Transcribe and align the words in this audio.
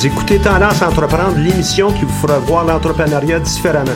Vous 0.00 0.06
écoutez 0.06 0.38
Tendance 0.38 0.80
Entreprendre, 0.80 1.36
l'émission 1.36 1.92
qui 1.92 2.06
vous 2.06 2.26
fera 2.26 2.38
voir 2.38 2.64
l'entrepreneuriat 2.64 3.38
différemment. 3.38 3.90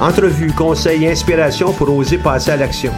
Entrevues, 0.00 0.50
conseils, 0.52 1.06
inspiration 1.06 1.70
pour 1.74 1.94
oser 1.94 2.16
passer 2.16 2.52
à 2.52 2.56
l'action. 2.56 2.90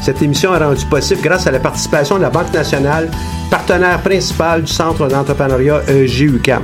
Cette 0.00 0.22
émission 0.22 0.54
est 0.54 0.64
rendue 0.64 0.86
possible 0.86 1.20
grâce 1.20 1.46
à 1.46 1.50
la 1.50 1.60
participation 1.60 2.16
de 2.16 2.22
la 2.22 2.30
Banque 2.30 2.50
nationale, 2.54 3.10
partenaire 3.50 4.00
principal 4.00 4.62
du 4.62 4.72
Centre 4.72 5.06
d'entrepreneuriat 5.06 5.82
EGUCAM. 5.86 6.62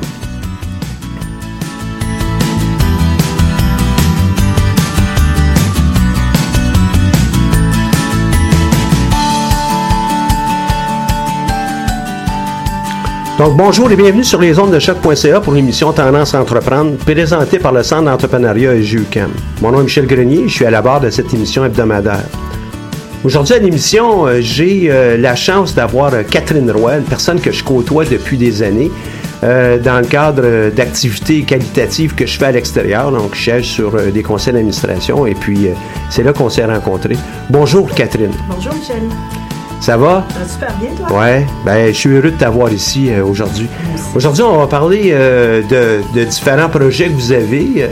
Bonjour 13.50 13.90
et 13.90 13.96
bienvenue 13.96 14.22
sur 14.22 14.40
les 14.40 14.56
ondes 14.60 14.72
de 14.72 14.78
choc.ca 14.78 15.40
pour 15.40 15.52
l'émission 15.52 15.92
Tendance 15.92 16.32
à 16.32 16.40
entreprendre, 16.40 16.96
présentée 16.98 17.58
par 17.58 17.72
le 17.72 17.82
Centre 17.82 18.04
d'entrepreneuriat 18.04 18.74
EGUCAM. 18.76 19.32
Mon 19.60 19.72
nom 19.72 19.80
est 19.80 19.84
Michel 19.84 20.06
Grenier, 20.06 20.44
je 20.46 20.54
suis 20.54 20.64
à 20.64 20.70
la 20.70 20.80
barre 20.80 21.00
de 21.00 21.10
cette 21.10 21.34
émission 21.34 21.64
hebdomadaire. 21.64 22.24
Aujourd'hui 23.24 23.54
à 23.54 23.58
l'émission, 23.58 24.26
euh, 24.26 24.40
j'ai 24.40 24.86
euh, 24.90 25.16
la 25.16 25.34
chance 25.34 25.74
d'avoir 25.74 26.14
euh, 26.14 26.22
Catherine 26.22 26.70
Roy, 26.70 26.98
personne 27.08 27.40
que 27.40 27.50
je 27.50 27.64
côtoie 27.64 28.04
depuis 28.04 28.38
des 28.38 28.62
années, 28.62 28.90
dans 29.42 30.00
le 30.00 30.06
cadre 30.06 30.70
d'activités 30.70 31.42
qualitatives 31.42 32.14
que 32.14 32.26
je 32.26 32.38
fais 32.38 32.44
à 32.44 32.52
l'extérieur. 32.52 33.10
Donc, 33.10 33.34
je 33.34 33.42
siège 33.42 33.64
sur 33.64 34.00
des 34.00 34.22
conseils 34.22 34.52
d'administration 34.52 35.26
et 35.26 35.34
puis 35.34 35.66
c'est 36.10 36.22
là 36.22 36.32
qu'on 36.32 36.48
s'est 36.48 36.64
rencontrés. 36.64 37.16
Bonjour 37.50 37.90
Catherine, 37.92 38.30
Bonjour 38.48 38.72
Michel. 38.72 39.02
Ça 39.82 39.96
va? 39.96 40.24
Ça 40.30 40.38
va 40.38 40.48
super 40.48 40.76
bien 40.78 40.90
toi? 40.96 41.18
Ouais, 41.18 41.46
ben 41.64 41.88
je 41.88 41.98
suis 41.98 42.08
heureux 42.10 42.30
de 42.30 42.36
t'avoir 42.36 42.72
ici 42.72 43.10
euh, 43.12 43.24
aujourd'hui. 43.24 43.68
Aujourd'hui, 44.14 44.42
on 44.42 44.58
va 44.58 44.66
parler 44.68 45.10
euh, 45.12 45.60
de, 45.62 46.18
de 46.18 46.24
différents 46.24 46.68
projets 46.68 47.08
que 47.08 47.14
vous 47.14 47.32
avez. 47.32 47.88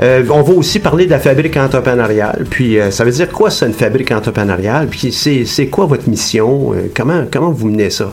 Euh, 0.00 0.24
on 0.30 0.42
va 0.42 0.52
aussi 0.52 0.78
parler 0.78 1.06
de 1.06 1.10
la 1.10 1.18
fabrique 1.18 1.56
entrepreneuriale. 1.56 2.44
Puis, 2.50 2.78
ça 2.90 3.04
veut 3.04 3.10
dire 3.10 3.30
quoi, 3.30 3.50
ça, 3.50 3.66
une 3.66 3.72
fabrique 3.72 4.10
entrepreneuriale? 4.10 4.88
Puis, 4.88 5.12
c'est 5.12 5.44
c'est 5.44 5.68
quoi 5.68 5.86
votre 5.86 6.08
mission? 6.08 6.74
Comment, 6.94 7.24
comment 7.30 7.50
vous 7.50 7.68
menez 7.68 7.90
ça? 7.90 8.12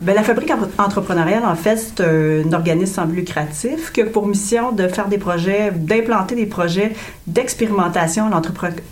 Ben, 0.00 0.14
la 0.14 0.22
fabrique 0.22 0.50
entre- 0.78 0.98
entrepreneuriale, 1.04 1.44
en 1.44 1.54
fait, 1.54 1.76
c'est 1.76 2.00
un 2.04 2.52
organisme 2.52 2.94
sans 2.94 3.04
lucratif 3.06 3.92
qui 3.92 4.02
a 4.02 4.06
pour 4.06 4.26
mission 4.26 4.72
de 4.72 4.88
faire 4.88 5.08
des 5.08 5.18
projets, 5.18 5.70
d'implanter 5.72 6.34
des 6.34 6.46
projets 6.46 6.92
d'expérimentation 7.26 8.30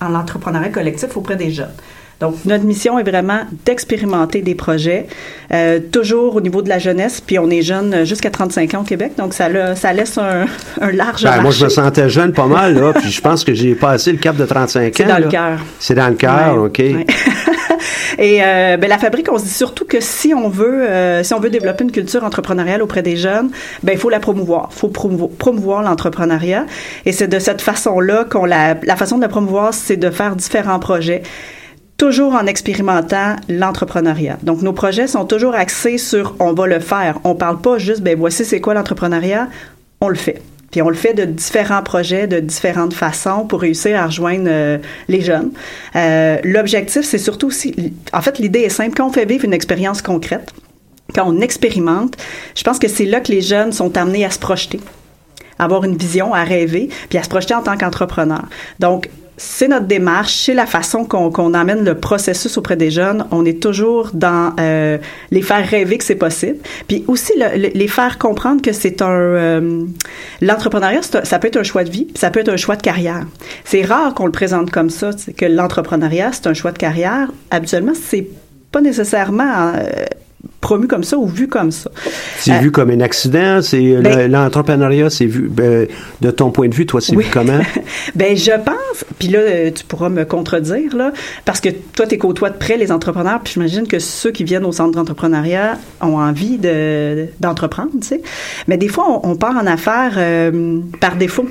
en 0.00 0.14
entrepreneuriat 0.14 0.70
collectif 0.70 1.16
auprès 1.16 1.36
des 1.36 1.50
jeunes. 1.50 1.74
Donc, 2.22 2.36
notre 2.46 2.64
mission 2.64 2.98
est 2.98 3.02
vraiment 3.02 3.40
d'expérimenter 3.66 4.40
des 4.40 4.54
projets, 4.54 5.06
euh, 5.52 5.80
toujours 5.90 6.36
au 6.36 6.40
niveau 6.40 6.62
de 6.62 6.68
la 6.70 6.78
jeunesse, 6.78 7.20
puis 7.20 7.38
on 7.38 7.50
est 7.50 7.62
jeune 7.62 8.04
jusqu'à 8.06 8.30
35 8.30 8.74
ans 8.74 8.80
au 8.80 8.84
Québec, 8.84 9.12
donc 9.18 9.34
ça, 9.34 9.48
la- 9.50 9.76
ça 9.76 9.92
laisse 9.92 10.16
un, 10.16 10.46
un 10.80 10.90
large 10.92 11.24
Ben, 11.24 11.42
moi, 11.42 11.50
je 11.50 11.64
me 11.64 11.68
sentais 11.68 12.08
jeune 12.08 12.32
pas 12.32 12.46
mal, 12.46 12.74
là, 12.78 12.92
puis 12.98 13.10
je 13.10 13.20
pense 13.20 13.44
que 13.44 13.52
j'ai 13.52 13.74
passé 13.74 14.12
le 14.12 14.18
cap 14.18 14.36
de 14.36 14.46
35 14.46 14.86
ans. 14.86 14.90
C'est 14.96 15.04
dans 15.04 15.18
le 15.18 15.28
cœur. 15.28 15.58
C'est 15.78 15.94
dans 15.94 16.08
le 16.08 16.14
cœur, 16.14 16.54
Ouais, 16.56 16.66
OK. 16.66 16.78
ouais. 16.78 17.06
Et 18.18 18.40
euh, 18.44 18.76
ben, 18.76 18.88
la 18.88 18.98
fabrique, 18.98 19.30
on 19.32 19.38
se 19.38 19.44
dit 19.44 19.50
surtout 19.50 19.84
que 19.86 19.98
si 20.00 20.34
on 20.34 20.48
veut, 20.48 20.82
euh, 20.88 21.22
si 21.24 21.32
on 21.34 21.40
veut 21.40 21.50
développer 21.50 21.82
une 21.84 21.90
culture 21.90 22.22
entrepreneuriale 22.24 22.82
auprès 22.82 23.02
des 23.02 23.16
jeunes, 23.16 23.50
ben 23.82 23.92
il 23.92 23.98
faut 23.98 24.10
la 24.10 24.20
promouvoir, 24.20 24.68
il 24.70 24.78
faut 24.78 24.88
promouvoir, 24.88 25.30
promouvoir 25.30 25.82
l'entrepreneuriat. 25.82 26.66
Et 27.06 27.12
c'est 27.12 27.26
de 27.26 27.38
cette 27.38 27.62
façon-là 27.62 28.24
qu'on 28.30 28.44
la, 28.44 28.76
la 28.82 28.96
façon 28.96 29.16
de 29.16 29.22
la 29.22 29.28
promouvoir, 29.28 29.72
c'est 29.74 29.96
de 29.96 30.10
faire 30.10 30.36
différents 30.36 30.78
projets 30.78 31.22
toujours 32.02 32.34
en 32.34 32.46
expérimentant 32.46 33.36
l'entrepreneuriat. 33.48 34.36
Donc, 34.42 34.62
nos 34.62 34.72
projets 34.72 35.06
sont 35.06 35.24
toujours 35.24 35.54
axés 35.54 35.98
sur 35.98 36.34
on 36.40 36.52
va 36.52 36.66
le 36.66 36.80
faire. 36.80 37.20
On 37.22 37.36
parle 37.36 37.60
pas 37.60 37.78
juste, 37.78 38.00
ben 38.00 38.18
voici 38.18 38.44
c'est 38.44 38.60
quoi 38.60 38.74
l'entrepreneuriat, 38.74 39.46
on 40.00 40.08
le 40.08 40.16
fait. 40.16 40.42
Puis 40.72 40.82
on 40.82 40.88
le 40.88 40.96
fait 40.96 41.14
de 41.14 41.24
différents 41.24 41.84
projets, 41.84 42.26
de 42.26 42.40
différentes 42.40 42.92
façons 42.92 43.46
pour 43.46 43.60
réussir 43.60 44.00
à 44.00 44.06
rejoindre 44.06 44.48
euh, 44.48 44.78
les 45.06 45.20
jeunes. 45.20 45.52
Euh, 45.94 46.38
L'objectif, 46.42 47.02
c'est 47.02 47.18
surtout 47.18 47.46
aussi, 47.46 47.72
en 48.12 48.20
fait, 48.20 48.40
l'idée 48.40 48.62
est 48.62 48.68
simple. 48.68 48.96
Quand 48.96 49.06
on 49.06 49.12
fait 49.12 49.24
vivre 49.24 49.44
une 49.44 49.54
expérience 49.54 50.02
concrète, 50.02 50.50
quand 51.14 51.24
on 51.24 51.40
expérimente, 51.40 52.16
je 52.56 52.64
pense 52.64 52.80
que 52.80 52.88
c'est 52.88 53.06
là 53.06 53.20
que 53.20 53.30
les 53.30 53.42
jeunes 53.42 53.70
sont 53.70 53.96
amenés 53.96 54.24
à 54.24 54.30
se 54.30 54.40
projeter, 54.40 54.80
à 55.60 55.66
avoir 55.66 55.84
une 55.84 55.96
vision, 55.96 56.34
à 56.34 56.42
rêver, 56.42 56.88
puis 57.10 57.18
à 57.18 57.22
se 57.22 57.28
projeter 57.28 57.54
en 57.54 57.62
tant 57.62 57.76
qu'entrepreneur. 57.76 58.42
Donc, 58.80 59.08
c'est 59.44 59.66
notre 59.66 59.86
démarche, 59.86 60.34
c'est 60.44 60.54
la 60.54 60.66
façon 60.66 61.04
qu'on 61.04 61.30
qu'on 61.30 61.52
amène 61.52 61.84
le 61.84 61.96
processus 61.96 62.56
auprès 62.58 62.76
des 62.76 62.90
jeunes. 62.92 63.26
On 63.32 63.44
est 63.44 63.60
toujours 63.60 64.10
dans 64.14 64.54
euh, 64.60 64.98
les 65.32 65.42
faire 65.42 65.66
rêver 65.68 65.98
que 65.98 66.04
c'est 66.04 66.14
possible, 66.14 66.58
puis 66.86 67.04
aussi 67.08 67.32
le- 67.36 67.58
le- 67.60 67.72
les 67.74 67.88
faire 67.88 68.18
comprendre 68.18 68.62
que 68.62 68.72
c'est 68.72 69.02
un 69.02 69.10
euh, 69.10 69.84
l'entrepreneuriat, 70.40 71.00
ça 71.02 71.38
peut 71.40 71.48
être 71.48 71.56
un 71.56 71.62
choix 71.64 71.82
de 71.84 71.90
vie, 71.90 72.06
ça 72.14 72.30
peut 72.30 72.40
être 72.40 72.50
un 72.50 72.56
choix 72.56 72.76
de 72.76 72.82
carrière. 72.82 73.26
C'est 73.64 73.82
rare 73.82 74.14
qu'on 74.14 74.26
le 74.26 74.32
présente 74.32 74.70
comme 74.70 74.90
ça, 74.90 75.10
que 75.36 75.44
l'entrepreneuriat 75.46 76.30
c'est 76.32 76.46
un 76.46 76.54
choix 76.54 76.70
de 76.72 76.78
carrière. 76.78 77.28
Habituellement, 77.50 77.94
c'est 77.94 78.28
pas 78.70 78.80
nécessairement 78.80 79.72
euh, 79.74 80.04
promu 80.60 80.86
comme 80.86 81.04
ça 81.04 81.16
ou 81.18 81.26
vu 81.26 81.48
comme 81.48 81.70
ça. 81.70 81.90
C'est 82.38 82.52
Euh, 82.52 82.58
vu 82.58 82.70
comme 82.70 82.90
un 82.90 83.00
accident, 83.00 83.60
c'est 83.62 83.96
ben- 83.96 84.30
l'entrepreneuriat, 84.30 85.10
c'est 85.10 85.26
vu 85.26 85.48
ben, 85.48 85.86
de 86.20 86.30
ton 86.30 86.50
point 86.50 86.68
de 86.68 86.74
vue, 86.74 86.86
toi, 86.86 87.00
c'est 87.00 87.14
Oui. 87.16 87.24
vu 87.24 87.30
comment? 87.32 87.60
Ben, 88.14 88.36
je 88.36 88.52
pense, 88.52 89.04
puis 89.18 89.28
là, 89.28 89.38
euh, 89.40 89.70
tu 89.70 89.84
pourras 89.84 90.08
me 90.08 90.24
contredire, 90.24 90.96
là, 90.96 91.12
parce 91.44 91.60
que 91.60 91.68
toi, 91.94 92.06
tu 92.06 92.18
côtoies 92.18 92.50
de 92.50 92.56
près 92.58 92.76
les 92.76 92.90
entrepreneurs, 92.92 93.40
puis 93.42 93.54
j'imagine 93.54 93.86
que 93.86 93.98
ceux 93.98 94.30
qui 94.30 94.44
viennent 94.44 94.64
au 94.64 94.72
centre 94.72 94.92
d'entrepreneuriat 94.92 95.78
ont 96.00 96.18
envie 96.18 96.58
de, 96.58 97.26
d'entreprendre, 97.40 97.90
tu 98.00 98.06
sais. 98.08 98.22
Mais 98.68 98.76
des 98.76 98.88
fois, 98.88 99.04
on, 99.22 99.30
on 99.30 99.36
part 99.36 99.56
en 99.56 99.66
affaires 99.66 100.14
euh, 100.16 100.78
par 101.00 101.16
défaut. 101.16 101.48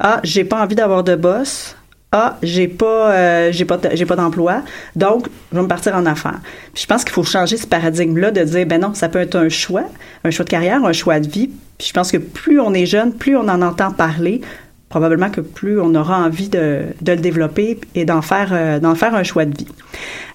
Ah, 0.00 0.20
j'ai 0.24 0.44
pas 0.44 0.62
envie 0.62 0.74
d'avoir 0.76 1.02
de 1.04 1.16
boss. 1.16 1.74
Ah, 2.10 2.38
j'ai 2.42 2.68
pas, 2.68 3.12
euh, 3.12 3.52
j'ai 3.52 3.66
pas, 3.66 3.78
j'ai 3.92 4.06
pas 4.06 4.16
d'emploi, 4.16 4.62
donc 4.96 5.26
je 5.52 5.56
vais 5.56 5.62
me 5.62 5.68
partir 5.68 5.94
en 5.94 6.06
affaires. 6.06 6.40
Je 6.74 6.86
pense 6.86 7.04
qu'il 7.04 7.12
faut 7.12 7.22
changer 7.22 7.58
ce 7.58 7.66
paradigme-là 7.66 8.30
de 8.30 8.44
dire, 8.44 8.66
ben 8.66 8.80
non, 8.80 8.94
ça 8.94 9.10
peut 9.10 9.18
être 9.18 9.34
un 9.34 9.50
choix, 9.50 9.84
un 10.24 10.30
choix 10.30 10.46
de 10.46 10.50
carrière, 10.50 10.82
un 10.82 10.94
choix 10.94 11.20
de 11.20 11.28
vie. 11.28 11.50
Puis 11.76 11.88
je 11.88 11.92
pense 11.92 12.10
que 12.10 12.16
plus 12.16 12.60
on 12.60 12.72
est 12.72 12.86
jeune, 12.86 13.12
plus 13.12 13.36
on 13.36 13.46
en 13.46 13.60
entend 13.60 13.90
parler, 13.90 14.40
probablement 14.88 15.28
que 15.28 15.42
plus 15.42 15.78
on 15.78 15.94
aura 15.94 16.18
envie 16.18 16.48
de, 16.48 16.84
de 17.02 17.12
le 17.12 17.18
développer 17.18 17.78
et 17.94 18.06
d'en 18.06 18.22
faire, 18.22 18.50
euh, 18.52 18.78
d'en 18.78 18.94
faire 18.94 19.14
un 19.14 19.22
choix 19.22 19.44
de 19.44 19.54
vie. 19.54 19.68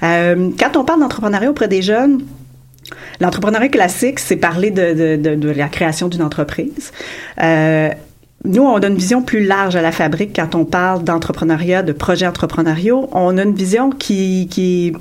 Euh, 0.04 0.52
quand 0.60 0.78
on 0.78 0.84
parle 0.84 1.00
d'entrepreneuriat 1.00 1.50
auprès 1.50 1.68
des 1.68 1.82
jeunes, 1.82 2.22
l'entrepreneuriat 3.20 3.70
classique, 3.70 4.20
c'est 4.20 4.36
parler 4.36 4.70
de, 4.70 4.94
de, 4.94 5.16
de, 5.16 5.36
de 5.36 5.50
la 5.50 5.70
création 5.70 6.08
d'une 6.08 6.22
entreprise. 6.22 6.92
Euh, 7.42 7.90
nous, 8.46 8.64
on 8.64 8.76
a 8.78 8.88
une 8.88 8.96
vision 8.96 9.22
plus 9.22 9.44
large 9.46 9.76
à 9.76 9.82
la 9.82 9.92
fabrique 9.92 10.36
quand 10.36 10.54
on 10.56 10.66
parle 10.66 11.04
d'entrepreneuriat, 11.04 11.82
de 11.82 11.94
projets 11.94 12.28
entrepreneuriaux. 12.28 13.08
On 13.14 13.38
a 13.38 13.44
une 13.44 13.56
vision 13.56 13.90
qui, 13.90 14.48
qui, 14.52 14.92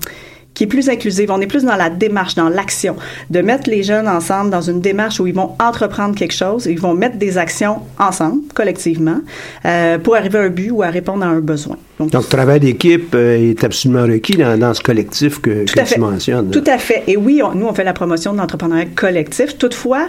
qui 0.55 0.65
est 0.65 0.67
plus 0.69 0.89
inclusive. 0.89 1.29
On 1.33 1.41
est 1.41 1.47
plus 1.49 1.65
dans 1.65 1.75
la 1.75 1.91
démarche, 1.91 2.37
dans 2.37 2.49
l'action, 2.49 2.95
de 3.31 3.41
mettre 3.41 3.69
les 3.69 3.83
jeunes 3.83 4.07
ensemble 4.07 4.51
dans 4.51 4.61
une 4.61 4.81
démarche 4.81 5.19
où 5.19 5.27
ils 5.27 5.35
vont 5.35 5.57
entreprendre 5.61 6.15
quelque 6.15 6.35
chose, 6.35 6.67
ils 6.67 6.79
vont 6.79 6.95
mettre 6.95 7.17
des 7.17 7.37
actions 7.37 7.79
ensemble, 7.99 8.43
collectivement, 8.55 9.19
euh, 9.65 9.99
pour 9.99 10.15
arriver 10.15 10.39
à 10.39 10.43
un 10.43 10.49
but 10.49 10.71
ou 10.71 10.83
à 10.85 10.89
répondre 10.91 11.25
à 11.25 11.29
un 11.29 11.41
besoin. 11.41 11.77
Donc, 11.99 12.11
Donc, 12.11 12.23
le 12.23 12.29
travail 12.29 12.61
d'équipe 12.61 13.13
euh, 13.15 13.51
est 13.51 13.65
absolument 13.65 14.03
requis 14.03 14.37
dans, 14.37 14.57
dans 14.59 14.73
ce 14.75 14.83
collectif 14.83 15.41
que, 15.41 15.65
Tout 15.65 15.75
que 15.75 15.81
à 15.81 15.85
fait. 15.85 15.95
tu 15.97 16.01
mentionnes. 16.01 16.51
Tout 16.51 16.65
à 16.67 16.79
fait. 16.79 17.03
Et 17.09 17.17
oui, 17.17 17.43
on- 17.45 17.55
nous, 17.57 17.67
on 17.67 17.75
fait 17.75 17.85
la 17.85 17.93
promotion 17.93 18.33
de 18.33 18.39
l'entrepreneuriat 18.39 18.87
collectif. 18.95 19.59
Toutefois, 19.59 20.07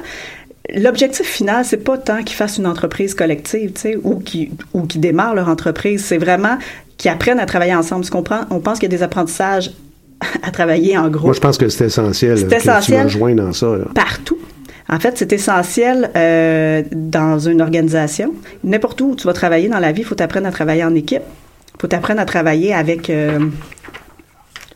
l'objectif 0.74 1.25
final, 1.27 1.65
c'est 1.65 1.77
pas 1.83 1.98
tant 1.98 2.24
qu'ils 2.24 2.36
fassent 2.36 2.57
une 2.57 2.68
entreprise 2.68 3.13
collective, 3.13 3.74
tu 3.74 3.81
sais, 3.81 3.98
ou 4.04 4.19
qui 4.19 4.51
ou 4.74 4.83
qui 4.83 5.00
démarrent 5.00 5.36
leur 5.36 5.50
entreprise. 5.50 6.04
C'est 6.06 6.18
vraiment 6.18 6.57
qu'ils 6.98 7.12
apprennent 7.12 7.39
à 7.39 7.45
travailler 7.45 7.75
ensemble. 7.75 8.06
Qu'on 8.10 8.24
on 8.50 8.60
pense 8.60 8.80
qu'il 8.80 8.92
y 8.92 8.94
a 8.94 8.98
des 8.98 9.04
apprentissages 9.04 9.71
à 10.42 10.51
travailler 10.51 10.98
en 10.98 11.10
groupe 11.10 11.25
Moi, 11.25 11.33
je 11.33 11.39
pense 11.42 11.57
que 11.57 11.68
c'est 11.69 11.86
essentiel 11.86 12.38
C'est 12.38 12.48
que 12.48 12.56
essentiel. 12.56 13.07
tu 13.07 13.18
me 13.19 13.25
rejoins 13.25 13.36
dans 13.36 13.54
ça. 13.54 13.68
là. 13.68 13.86
partout. 13.94 14.38
En 14.89 15.00
fait, 15.00 15.18
c'est 15.18 15.31
essentiel 15.33 16.12
euh, 16.15 16.83
dans 16.92 17.39
une 17.39 17.62
organisation. 17.62 18.33
N'importe 18.63 19.00
où 19.01 19.15
tu 19.15 19.25
vas 19.25 19.33
travailler 19.33 19.69
dans 19.69 19.80
la 19.80 19.92
vie, 19.92 20.01
il 20.01 20.06
faut 20.06 20.15
t'apprendre 20.15 20.45
à 20.48 20.51
travailler 20.51 20.83
en 20.83 20.94
équipe. 20.94 21.24
Il 21.75 21.81
faut 21.81 21.88
t'apprendre 21.88 22.19
à 22.21 22.25
travailler 22.25 22.74
avec... 22.74 23.10
euh, 23.10 23.39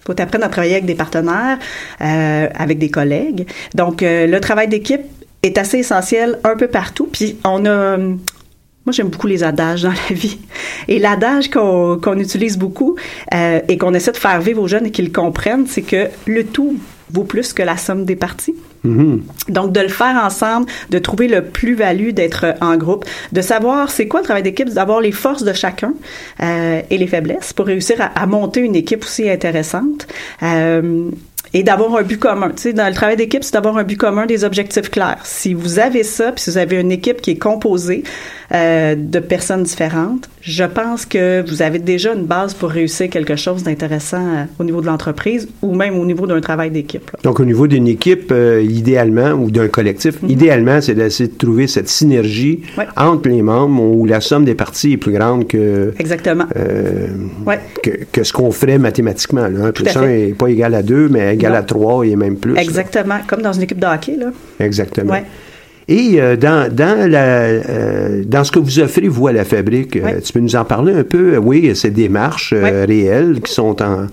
faut 0.05 0.13
t'apprendre 0.13 0.45
à 0.45 0.49
travailler 0.49 0.75
avec 0.75 0.85
des 0.85 0.95
partenaires, 0.95 1.59
euh, 2.01 2.47
avec 2.55 2.79
des 2.79 2.89
collègues. 2.89 3.45
Donc, 3.75 3.97
le 4.01 4.39
travail 4.39 4.69
d'équipe 4.69 5.01
est 5.43 5.57
assez 5.57 5.79
essentiel 5.79 6.39
un 6.43 6.55
peu 6.55 6.67
partout. 6.67 7.07
Puis, 7.11 7.37
on 7.43 7.65
a... 7.65 7.97
Moi, 7.97 8.93
j'aime 8.93 9.09
beaucoup 9.09 9.27
les 9.27 9.43
adages 9.43 9.83
dans 9.83 9.91
la 9.91 10.15
vie. 10.15 10.39
Et 10.87 10.97
l'adage 10.97 11.49
qu'on 11.49 11.99
qu'on 12.01 12.17
utilise 12.19 12.57
beaucoup 12.57 12.95
euh, 13.33 13.59
et 13.67 13.77
qu'on 13.77 13.93
essaie 13.93 14.13
de 14.13 14.17
faire 14.17 14.39
vivre 14.39 14.61
aux 14.61 14.67
jeunes 14.67 14.85
et 14.85 14.91
qu'ils 14.91 15.11
comprennent, 15.11 15.67
c'est 15.67 15.81
que 15.81 16.07
le 16.25 16.45
tout 16.45 16.77
vaut 17.11 17.25
plus 17.25 17.51
que 17.51 17.63
la 17.63 17.75
somme 17.75 18.05
des 18.05 18.15
parties. 18.15 18.55
Mhm. 18.83 19.23
Donc, 19.49 19.73
de 19.73 19.81
le 19.81 19.89
faire 19.89 20.15
ensemble, 20.23 20.67
de 20.89 20.99
trouver 20.99 21.27
le 21.27 21.43
plus-value 21.43 22.11
d'être 22.11 22.55
en 22.61 22.77
groupe, 22.77 23.03
de 23.33 23.41
savoir 23.41 23.91
c'est 23.91 24.07
quoi 24.07 24.21
le 24.21 24.25
travail 24.25 24.43
d'équipe, 24.43 24.69
d'avoir 24.69 25.01
les 25.01 25.11
forces 25.11 25.43
de 25.43 25.53
chacun 25.53 25.93
euh, 26.41 26.81
et 26.89 26.97
les 26.97 27.07
faiblesses 27.07 27.51
pour 27.51 27.65
réussir 27.65 27.99
à, 27.99 28.05
à 28.05 28.25
monter 28.25 28.61
une 28.61 28.75
équipe 28.75 29.03
aussi 29.03 29.29
intéressante. 29.29 30.07
Euh, 30.43 31.09
et 31.53 31.63
d'avoir 31.63 31.95
un 31.95 32.03
but 32.03 32.19
commun. 32.19 32.49
Tu 32.49 32.63
sais, 32.63 32.73
dans 32.73 32.87
le 32.87 32.93
travail 32.93 33.15
d'équipe, 33.15 33.43
c'est 33.43 33.53
d'avoir 33.53 33.77
un 33.77 33.83
but 33.83 33.97
commun, 33.97 34.25
des 34.25 34.43
objectifs 34.43 34.89
clairs. 34.89 35.19
Si 35.23 35.53
vous 35.53 35.79
avez 35.79 36.03
ça, 36.03 36.31
puis 36.31 36.43
si 36.43 36.49
vous 36.51 36.57
avez 36.57 36.79
une 36.79 36.91
équipe 36.91 37.21
qui 37.21 37.31
est 37.31 37.37
composée 37.37 38.03
euh, 38.53 38.95
de 38.97 39.19
personnes 39.19 39.63
différentes, 39.63 40.29
je 40.41 40.63
pense 40.63 41.05
que 41.05 41.43
vous 41.49 41.61
avez 41.61 41.79
déjà 41.79 42.13
une 42.13 42.23
base 42.23 42.53
pour 42.53 42.69
réussir 42.69 43.09
quelque 43.09 43.35
chose 43.35 43.63
d'intéressant 43.63 44.25
euh, 44.25 44.43
au 44.59 44.63
niveau 44.63 44.79
de 44.79 44.85
l'entreprise 44.85 45.49
ou 45.61 45.75
même 45.75 45.99
au 45.99 46.05
niveau 46.05 46.25
d'un 46.27 46.39
travail 46.39 46.71
d'équipe. 46.71 47.11
Donc, 47.23 47.39
au 47.41 47.45
niveau 47.45 47.67
d'une 47.67 47.87
équipe, 47.87 48.31
euh, 48.31 48.61
idéalement, 48.63 49.31
ou 49.31 49.51
d'un 49.51 49.67
collectif, 49.67 50.15
idéalement, 50.27 50.79
c'est 50.79 50.95
d'essayer 50.95 51.27
de 51.29 51.37
trouver 51.37 51.67
cette 51.67 51.89
synergie 51.89 52.61
Mhm. 52.77 52.85
Entre 52.95 53.29
les 53.29 53.41
membres 53.41 53.81
où 53.83 54.05
la 54.05 54.21
somme 54.21 54.45
des 54.45 54.55
parties 54.55 54.93
est 54.93 54.97
plus 54.97 55.11
grande 55.11 55.47
que, 55.47 55.93
Exactement. 55.99 56.45
que, 57.83 57.91
que 58.11 58.23
ce 58.23 58.31
qu'on 58.33 58.51
ferait 58.51 58.77
mathématiquement. 58.77 59.47
Là. 59.47 59.65
Un 59.65 59.71
plus 59.71 59.87
à 59.87 59.99
un 59.99 60.03
fait. 60.03 60.27
n'est 60.27 60.33
pas 60.33 60.47
égal 60.49 60.73
à 60.73 60.83
deux, 60.83 61.07
mais 61.09 61.33
égal 61.33 61.51
Non. 61.53 61.57
à 61.59 61.61
trois 61.63 62.05
et 62.05 62.15
même 62.15 62.37
plus. 62.37 62.53
là. 62.53 62.61
Exactement. 62.61 63.17
Comme 63.27 63.41
dans 63.41 63.53
une 63.53 63.63
équipe 63.63 63.79
de 63.79 63.85
hockey, 63.87 64.15
là. 64.17 64.27
Exactement. 64.59 65.13
Et 65.89 66.21
euh, 66.21 66.35
dans, 66.35 66.69
dans, 66.73 67.09
la, 67.09 67.25
euh, 67.45 68.23
dans 68.25 68.43
ce 68.43 68.51
que 68.51 68.59
vous 68.59 68.79
offrez, 68.79 69.07
vous, 69.07 69.27
à 69.27 69.31
la 69.31 69.45
fabrique, 69.45 69.95
euh, 69.95 70.19
tu 70.23 70.33
peux 70.33 70.39
nous 70.39 70.55
en 70.55 70.65
parler 70.65 70.93
un 70.93 71.03
peu? 71.03 71.35
Euh, 71.35 71.37
Oui, 71.37 71.73
ces 71.75 71.91
démarches 71.91 72.53
euh, 72.53 72.61
Ouais. 72.61 72.85
réelles 72.85 73.39
qui 73.41 73.53
sont 73.53 73.81
en, 73.81 74.07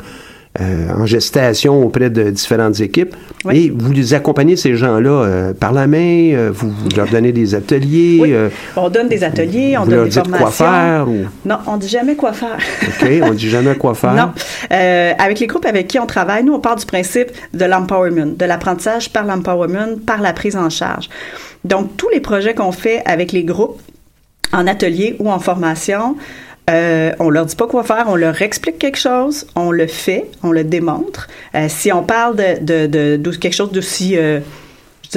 euh, 0.61 0.89
en 0.97 1.05
gestation 1.05 1.83
auprès 1.85 2.11
de 2.11 2.31
différentes 2.31 2.79
équipes. 2.79 3.17
Ouais. 3.45 3.57
Et 3.59 3.73
vous 3.77 3.91
les 3.91 4.15
accompagnez, 4.15 4.55
ces 4.55 4.77
gens-là, 4.77 5.11
euh, 5.11 5.53
par 5.53 5.73
la 5.73 5.89
main, 5.89 6.31
euh, 6.33 6.53
vous, 6.55 6.71
vous 6.71 6.89
leur 6.97 7.09
donnez 7.09 7.33
des 7.33 7.57
ateliers, 7.57 8.19
Oui. 8.23 8.33
euh, 8.33 8.51
On 8.77 8.89
donne 8.89 9.09
des 9.09 9.25
ateliers, 9.25 9.77
on 9.77 9.83
vous 9.83 9.87
donne 9.91 9.95
leur 9.97 10.05
des 10.05 10.11
dites 10.11 10.21
formations. 10.21 10.45
quoi 10.45 10.51
faire? 10.53 11.09
Ou... 11.09 11.25
Non, 11.45 11.57
on 11.67 11.77
dit 11.77 11.89
jamais 11.89 12.15
quoi 12.15 12.33
faire. 12.33 12.57
OK, 12.87 13.09
on 13.23 13.31
dit 13.33 13.51
jamais 13.51 13.75
quoi 13.75 13.95
faire. 13.97 14.15
Non. 14.15 14.31
Euh, 14.73 15.13
avec 15.19 15.41
les 15.41 15.49
groupes 15.49 15.67
avec 15.67 15.89
qui 15.89 15.99
on 15.99 16.07
travaille, 16.07 16.45
nous, 16.45 16.53
on 16.55 16.61
part 16.61 16.77
du 16.77 16.87
principe 16.87 17.33
de 17.53 17.65
l'empowerment, 17.65 18.37
de 18.39 18.45
l'apprentissage 18.45 19.13
par 19.13 19.25
l'empowerment, 19.25 19.97
par 20.07 20.23
la 20.23 20.33
prise 20.33 20.55
en 20.55 20.71
charge. 20.71 21.09
Donc, 21.65 21.97
tous 21.97 22.09
les 22.11 22.21
projets 22.21 22.55
qu'on 22.55 22.73
fait 22.73 23.03
avec 23.07 23.33
les 23.33 23.45
groupes, 23.45 23.81
en 24.53 24.67
atelier 24.67 25.17
ou 25.19 25.31
en 25.31 25.39
formation, 25.39 26.17
euh, 26.71 27.13
on 27.19 27.29
leur 27.29 27.47
dit 27.47 27.57
pas 27.57 27.67
quoi 27.67 27.83
faire, 27.83 28.07
on 28.09 28.17
leur 28.17 28.41
explique 28.41 28.79
quelque 28.79 28.99
chose, 28.99 29.47
on 29.55 29.71
le 29.71 29.87
fait, 29.87 30.31
on 30.43 30.51
le 30.51 30.65
démontre. 30.65 31.29
Euh, 31.55 31.67
si 31.69 31.93
on 31.93 32.03
parle 32.03 32.37
de, 32.37 32.65
de, 32.65 32.87
de, 32.87 33.17
de 33.17 33.31
quelque 33.37 33.55
chose 33.55 33.73
d'aussi, 33.73 34.17
euh, 34.17 34.41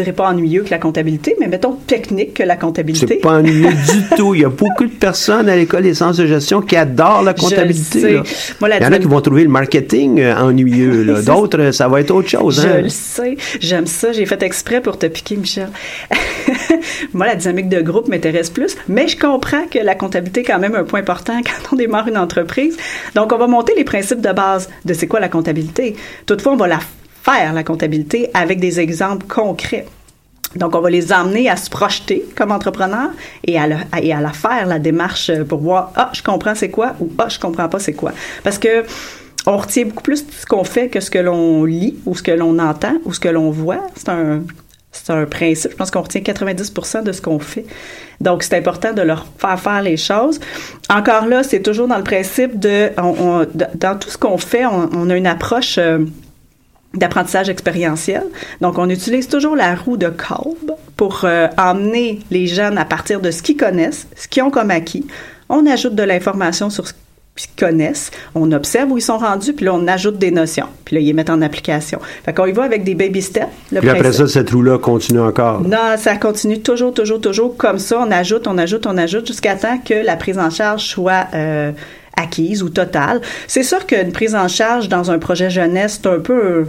dirais 0.02 0.14
pas 0.14 0.30
ennuyeux 0.30 0.64
que 0.64 0.72
la 0.72 0.80
comptabilité, 0.80 1.36
mais 1.40 1.48
mettons 1.48 1.74
technique 1.74 2.36
que 2.36 2.44
la 2.44 2.56
comptabilité. 2.56 3.06
C'est 3.08 3.16
pas 3.16 3.38
ennuyeux 3.38 3.70
du 3.70 4.16
tout. 4.18 4.36
Il 4.36 4.42
y 4.42 4.46
a 4.46 4.50
beaucoup 4.50 4.86
de 4.86 4.92
personnes 4.92 5.50
à 5.50 5.56
l'école 5.56 5.84
des 5.84 5.94
sciences 5.94 6.18
de 6.18 6.26
gestion 6.26 6.62
qui 6.62 6.76
adorent 6.76 7.24
la 7.24 7.34
comptabilité. 7.34 8.22
Moi, 8.60 8.70
la 8.70 8.78
Il 8.78 8.84
y 8.84 8.86
en 8.86 8.92
a 8.92 9.00
qui 9.00 9.06
vont 9.06 9.22
trouver 9.22 9.44
le 9.44 9.50
marketing 9.50 10.20
euh, 10.20 10.36
ennuyeux. 10.36 11.22
D'autres, 11.26 11.72
ça 11.72 11.88
va 11.88 12.02
être 12.02 12.12
autre 12.12 12.30
chose. 12.30 12.62
Je 12.62 12.68
hein. 12.68 12.82
le 12.82 12.90
sais. 12.90 13.38
J'aime 13.60 13.88
ça. 13.88 14.12
J'ai 14.12 14.26
fait 14.26 14.42
exprès 14.44 14.82
pour 14.82 14.98
te 14.98 15.06
piquer, 15.06 15.36
Michel. 15.36 15.70
Moi, 17.14 17.26
la 17.26 17.36
dynamique 17.36 17.70
de 17.70 17.82
groupe 17.82 18.08
m'intéresse 18.08 18.50
plus, 18.50 18.76
mais 18.88 19.08
je 19.08 19.18
comprends 19.18 19.68
que 19.68 19.80
la 19.80 19.96
comptabilité 19.96 20.42
est 20.42 20.46
quand 20.46 20.60
même 20.60 20.76
un 20.76 20.84
point 20.84 21.00
important 21.00 21.42
quand 21.44 21.74
on 21.74 21.76
démarre 21.76 22.08
une 22.08 22.18
entreprise. 22.18 22.78
Donc, 23.16 23.32
on 23.34 23.38
va 23.38 23.48
monter 23.48 23.74
les 23.76 23.84
principes 23.84 24.22
de 24.22 24.32
base 24.32 24.70
de 24.86 24.94
c'est 24.94 25.08
quoi 25.08 25.20
la 25.20 25.30
comptabilité. 25.30 25.96
Toutefois, 26.26 26.54
on 26.54 26.58
va 26.58 26.68
la 26.68 26.80
faire, 27.30 27.54
la 27.54 27.64
comptabilité, 27.64 28.30
avec 28.34 28.60
des 28.60 28.80
exemples 28.80 29.26
concrets. 29.28 29.86
Donc, 30.56 30.76
on 30.76 30.80
va 30.80 30.90
les 30.90 31.12
emmener 31.12 31.50
à 31.50 31.58
se 31.58 31.70
projeter 31.70 32.26
comme 32.36 32.52
entrepreneur 32.52 33.10
et 33.46 33.60
à, 33.60 33.68
et 34.02 34.14
à 34.14 34.22
la 34.22 34.32
faire, 34.32 34.66
la 34.66 34.80
démarche 34.80 35.32
pour 35.44 35.60
voir, 35.60 35.92
ah, 35.96 36.10
je 36.14 36.24
comprends 36.24 36.56
c'est 36.56 36.70
quoi 36.70 36.96
ou 37.00 37.12
ah, 37.18 37.28
je 37.30 37.38
comprends 37.38 37.68
pas 37.68 37.80
c'est 37.80 37.94
quoi. 37.94 38.14
Parce 38.44 38.58
que 38.58 38.86
on 39.46 39.58
retient 39.58 39.86
beaucoup 39.86 40.04
plus 40.04 40.26
ce 40.30 40.46
qu'on 40.46 40.64
fait 40.64 40.90
que 40.90 41.00
ce 41.00 41.10
que 41.10 41.20
l'on 41.20 41.64
lit 41.64 41.98
ou 42.06 42.16
ce 42.16 42.24
que 42.24 42.32
l'on 42.32 42.60
entend 42.60 42.96
ou 43.06 43.14
ce 43.14 43.20
que 43.20 43.30
l'on 43.30 43.52
voit. 43.52 43.88
C'est 43.96 44.10
un, 44.10 44.44
c'est 44.92 45.12
un 45.12 45.26
principe. 45.26 45.72
Je 45.72 45.76
pense 45.76 45.92
qu'on 45.92 46.02
retient 46.02 46.22
90% 46.22 47.04
de 47.04 47.12
ce 47.12 47.22
qu'on 47.22 47.40
fait. 47.40 47.66
Donc, 48.20 48.44
c'est 48.44 48.58
important 48.58 48.94
de 48.94 49.02
leur 49.02 49.28
faire 49.38 49.60
faire 49.60 49.82
les 49.82 49.98
choses. 49.98 50.40
Encore 50.90 51.28
là, 51.28 51.44
c'est 51.44 51.62
toujours 51.62 51.88
dans 51.88 51.98
le 51.98 52.04
principe 52.04 52.60
de, 52.60 52.90
dans 53.76 53.98
tout 53.98 54.10
ce 54.10 54.18
qu'on 54.18 54.38
fait, 54.38 54.66
on, 54.66 54.90
on 54.94 55.10
a 55.10 55.16
une 55.16 55.28
approche 55.28 55.78
euh, 55.78 56.00
d'apprentissage 56.98 57.50
expérientiel. 57.50 58.24
Donc, 58.62 58.78
on 58.78 58.90
utilise 58.90 59.28
toujours 59.28 59.56
la 59.56 59.76
roue 59.76 59.98
de 59.98 60.08
Kolb 60.08 60.76
pour 60.96 61.22
euh, 61.24 61.48
emmener 61.58 62.20
les 62.32 62.48
jeunes 62.48 62.78
à 62.78 62.86
partir 62.86 63.22
de 63.22 63.32
ce 63.32 63.42
qu'ils 63.42 63.58
connaissent, 63.58 64.08
ce 64.16 64.28
qu'ils 64.28 64.44
ont 64.44 64.52
comme 64.52 64.72
acquis. 64.72 65.06
On 65.50 65.66
ajoute 65.66 65.96
de 65.96 66.04
l'information 66.04 66.70
sur 66.70 66.88
ce 66.88 66.94
qu'ils 67.36 67.56
connaissent, 67.56 68.12
on 68.34 68.52
observe 68.52 68.92
où 68.92 68.98
ils 68.98 69.02
sont 69.02 69.20
rendus, 69.20 69.54
puis 69.54 69.66
là, 69.66 69.74
on 69.76 69.88
ajoute 69.88 70.18
des 70.18 70.32
notions. 70.32 70.66
Puis 70.86 70.96
là, 70.96 71.02
ils 71.02 71.06
les 71.06 71.14
mettent 71.14 71.30
en 71.30 71.42
application. 71.42 72.00
Fait 72.26 72.34
qu'on 72.34 72.48
y 72.48 72.52
va 72.52 72.64
avec 72.64 72.84
des 72.84 72.96
baby 72.96 73.22
steps. 73.22 73.46
le 73.72 73.80
Puis 73.80 73.90
après 73.90 74.12
ça, 74.12 74.28
cette 74.28 74.50
roue-là 74.50 74.80
continue 74.80 75.20
encore. 75.20 75.62
Non, 75.62 75.96
ça 75.98 76.16
continue 76.18 76.62
toujours, 76.62 76.94
toujours, 76.94 77.22
toujours 77.22 77.56
comme 77.56 77.78
ça. 77.78 78.00
On 78.00 78.12
ajoute, 78.12 78.48
on 78.48 78.58
ajoute, 78.58 78.88
on 78.88 78.98
ajoute 78.98 79.28
jusqu'à 79.28 79.56
temps 79.56 79.78
que 79.78 79.94
la 79.94 80.16
prise 80.16 80.40
en 80.40 80.50
charge 80.50 80.84
soit 80.84 81.28
euh, 81.34 81.72
acquise 82.18 82.64
ou 82.64 82.70
totale. 82.70 83.22
C'est 83.48 83.64
sûr 83.64 83.86
qu'une 83.86 84.12
prise 84.12 84.36
en 84.36 84.48
charge 84.48 84.90
dans 84.90 85.12
un 85.12 85.20
projet 85.20 85.50
jeunesse, 85.50 86.00
c'est 86.02 86.10
un 86.10 86.20
peu 86.20 86.68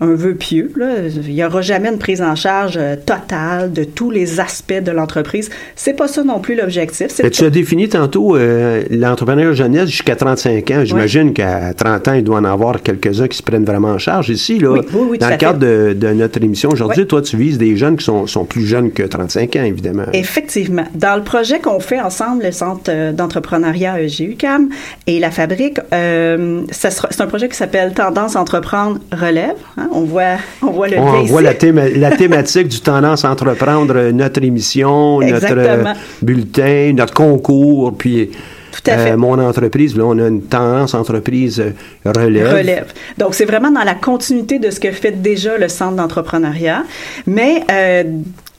un 0.00 0.14
vœu 0.14 0.34
pieux. 0.34 0.70
Là. 0.76 1.08
Il 1.26 1.34
n'y 1.34 1.44
aura 1.44 1.60
jamais 1.60 1.88
une 1.88 1.98
prise 1.98 2.22
en 2.22 2.36
charge 2.36 2.76
euh, 2.76 2.94
totale 2.94 3.72
de 3.72 3.82
tous 3.84 4.10
les 4.10 4.38
aspects 4.40 4.80
de 4.82 4.92
l'entreprise. 4.92 5.50
C'est 5.74 5.94
pas 5.94 6.06
ça 6.06 6.22
non 6.22 6.38
plus 6.38 6.54
l'objectif. 6.54 7.08
Tu 7.32 7.44
as 7.44 7.50
défini 7.50 7.88
tantôt 7.88 8.36
euh, 8.36 8.84
l'entrepreneur 8.90 9.54
jeunesse 9.54 9.88
jusqu'à 9.88 10.14
35 10.14 10.70
ans. 10.70 10.84
J'imagine 10.84 11.32
qu'à 11.32 11.74
30 11.74 12.08
ans, 12.08 12.12
il 12.12 12.22
doit 12.22 12.38
en 12.38 12.44
avoir 12.44 12.80
quelques-uns 12.82 13.26
qui 13.28 13.36
se 13.38 13.42
prennent 13.42 13.64
vraiment 13.64 13.88
en 13.88 13.98
charge. 13.98 14.28
Ici, 14.28 14.58
là, 14.58 14.70
Oui, 14.70 14.80
oui, 14.92 15.18
dans 15.18 15.30
le 15.30 15.36
cadre 15.36 15.58
de, 15.58 15.94
de 15.98 16.08
notre 16.12 16.40
émission 16.42 16.70
aujourd'hui, 16.70 17.06
toi, 17.06 17.20
tu 17.20 17.36
vises 17.36 17.58
des 17.58 17.76
jeunes 17.76 17.96
qui 17.96 18.04
sont, 18.04 18.26
sont 18.28 18.44
plus 18.44 18.66
jeunes 18.66 18.92
que 18.92 19.02
35 19.02 19.56
ans, 19.56 19.64
évidemment. 19.64 20.04
Effectivement. 20.12 20.84
Dans 20.94 21.16
le 21.16 21.22
projet 21.22 21.58
qu'on 21.58 21.80
fait 21.80 22.00
ensemble, 22.00 22.44
le 22.44 22.52
Centre 22.52 22.82
euh, 22.88 23.12
d'entrepreneuriat 23.12 24.00
EGUCAM 24.02 24.68
et 25.08 25.18
la 25.18 25.30
Fabrique, 25.32 25.80
euh, 25.92 26.62
c'est 26.70 27.20
un 27.20 27.26
projet 27.26 27.48
qui 27.48 27.56
s'appelle 27.56 27.92
Tendance 27.94 28.36
Entreprendre 28.36 29.00
Relève. 29.12 29.56
hein. 29.76 29.87
On 29.92 30.02
voit, 30.02 30.36
on 30.62 30.70
voit 30.70 30.88
le 30.88 30.98
On 30.98 31.22
voit 31.24 31.42
la, 31.42 31.54
théma- 31.54 31.88
la 31.88 32.16
thématique 32.16 32.68
du 32.68 32.80
tendance 32.80 33.24
à 33.24 33.30
entreprendre 33.30 33.94
euh, 33.96 34.12
notre 34.12 34.42
émission, 34.42 35.20
notre 35.20 35.34
Exactement. 35.46 35.90
euh, 35.90 35.94
bulletin, 36.22 36.92
notre 36.96 37.14
concours, 37.14 37.94
puis 37.96 38.30
Tout 38.72 38.90
à 38.90 38.98
fait. 38.98 39.10
euh, 39.12 39.16
mon 39.16 39.38
entreprise. 39.38 39.96
Là, 39.96 40.04
on 40.06 40.18
a 40.18 40.28
une 40.28 40.42
tendance 40.42 40.94
entreprise 40.94 41.62
relève. 42.04 42.52
relève. 42.52 42.92
Donc, 43.16 43.34
c'est 43.34 43.44
vraiment 43.46 43.70
dans 43.70 43.84
la 43.84 43.94
continuité 43.94 44.58
de 44.58 44.70
ce 44.70 44.78
que 44.80 44.90
fait 44.92 45.12
déjà 45.22 45.56
le 45.58 45.68
Centre 45.68 45.96
d'entrepreneuriat, 45.96 46.84
mais 47.26 47.62
euh, 47.70 48.04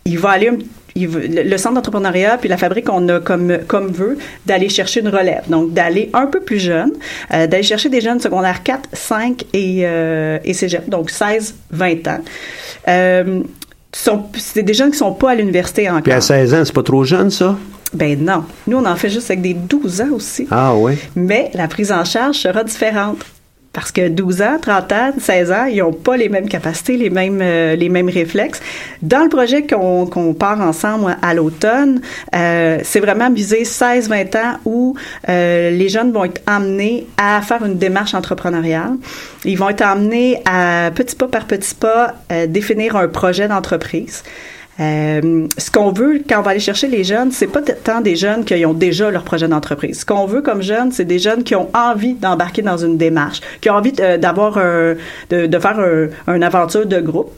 il 0.05 0.17
va 0.19 0.29
aller 0.31 0.47
un- 0.49 0.51
va- 0.57 0.63
le 1.07 1.57
centre 1.57 1.75
d'entrepreneuriat 1.75 2.37
puis 2.37 2.49
la 2.49 2.57
fabrique, 2.57 2.87
on 2.91 3.07
a 3.09 3.19
comme, 3.19 3.59
comme 3.67 3.87
vœu 3.87 4.17
d'aller 4.45 4.69
chercher 4.69 5.01
une 5.01 5.09
relève. 5.09 5.43
Donc, 5.47 5.73
d'aller 5.73 6.09
un 6.13 6.25
peu 6.27 6.39
plus 6.41 6.59
jeune, 6.59 6.91
euh, 7.33 7.47
d'aller 7.47 7.63
chercher 7.63 7.89
des 7.89 8.01
jeunes 8.01 8.19
secondaires 8.19 8.63
4, 8.63 8.89
5 8.93 9.43
et, 9.53 9.81
euh, 9.83 10.37
et 10.43 10.53
cégep, 10.53 10.89
donc 10.89 11.09
16, 11.11 11.55
20 11.71 12.07
ans. 12.07 12.19
Euh, 12.87 13.41
sont- 13.91 14.23
c'est 14.37 14.63
des 14.63 14.73
jeunes 14.73 14.91
qui 14.91 14.97
sont 14.97 15.13
pas 15.13 15.31
à 15.31 15.35
l'université 15.35 15.89
encore. 15.89 16.03
Puis 16.03 16.11
à 16.13 16.21
16 16.21 16.53
ans, 16.53 16.61
c'est 16.63 16.73
pas 16.73 16.83
trop 16.83 17.03
jeune, 17.03 17.29
ça? 17.31 17.57
Ben 17.93 18.23
non. 18.23 18.43
Nous, 18.67 18.77
on 18.77 18.85
en 18.85 18.95
fait 18.95 19.09
juste 19.09 19.31
avec 19.31 19.41
des 19.41 19.55
12 19.55 19.99
ans 20.01 20.11
aussi. 20.13 20.47
Ah 20.51 20.75
oui. 20.75 20.93
Mais 21.15 21.49
la 21.55 21.67
prise 21.67 21.91
en 21.91 22.05
charge 22.05 22.35
sera 22.37 22.63
différente. 22.63 23.17
Parce 23.71 23.91
que 23.91 24.07
12 24.07 24.41
ans, 24.41 24.57
30 24.59 24.91
ans, 24.93 25.11
16 25.19 25.51
ans, 25.51 25.65
ils 25.65 25.77
n'ont 25.77 25.93
pas 25.93 26.17
les 26.17 26.27
mêmes 26.27 26.49
capacités, 26.49 26.97
les 26.97 27.11
mêmes, 27.11 27.39
euh, 27.41 27.75
les 27.75 27.89
mêmes 27.89 28.09
réflexes. 28.09 28.59
Dans 29.03 29.23
le 29.23 29.29
projet 29.29 29.67
qu'on 29.67 30.07
qu'on 30.07 30.33
part 30.33 30.59
ensemble 30.59 31.15
à 31.21 31.33
l'automne, 31.35 32.01
euh, 32.35 32.79
c'est 32.83 32.99
vraiment 32.99 33.29
visé 33.29 33.63
16-20 33.63 34.37
ans 34.37 34.57
où 34.65 34.95
euh, 35.29 35.69
les 35.69 35.87
jeunes 35.87 36.11
vont 36.11 36.25
être 36.25 36.41
amenés 36.47 37.05
à 37.17 37.41
faire 37.43 37.63
une 37.63 37.77
démarche 37.77 38.15
entrepreneuriale. 38.15 38.95
Ils 39.45 39.57
vont 39.57 39.69
être 39.69 39.83
amenés 39.83 40.41
à, 40.45 40.89
petit 40.93 41.15
pas 41.15 41.27
par 41.27 41.45
petit 41.45 41.75
pas, 41.75 42.15
euh, 42.31 42.47
définir 42.47 42.95
un 42.95 43.07
projet 43.07 43.47
d'entreprise. 43.47 44.23
Euh, 44.79 45.47
ce 45.57 45.69
qu'on 45.71 45.91
veut 45.91 46.21
quand 46.27 46.39
on 46.39 46.41
va 46.41 46.51
aller 46.51 46.59
chercher 46.59 46.87
les 46.87 47.03
jeunes, 47.03 47.31
c'est 47.31 47.47
pas 47.47 47.61
tant 47.61 48.01
des 48.01 48.15
jeunes 48.15 48.45
qui 48.45 48.65
ont 48.65 48.73
déjà 48.73 49.11
leur 49.11 49.23
projet 49.23 49.47
d'entreprise. 49.47 49.99
Ce 50.01 50.05
qu'on 50.05 50.25
veut 50.25 50.41
comme 50.41 50.61
jeunes, 50.61 50.91
c'est 50.91 51.05
des 51.05 51.19
jeunes 51.19 51.43
qui 51.43 51.55
ont 51.55 51.69
envie 51.73 52.13
d'embarquer 52.13 52.61
dans 52.61 52.77
une 52.77 52.97
démarche, 52.97 53.41
qui 53.61 53.69
ont 53.69 53.75
envie 53.75 53.93
euh, 53.99 54.17
d'avoir 54.17 54.55
de, 55.29 55.45
de 55.45 55.59
faire 55.59 55.79
un, 56.27 56.35
une 56.35 56.43
aventure 56.43 56.85
de 56.85 56.99
groupe. 56.99 57.31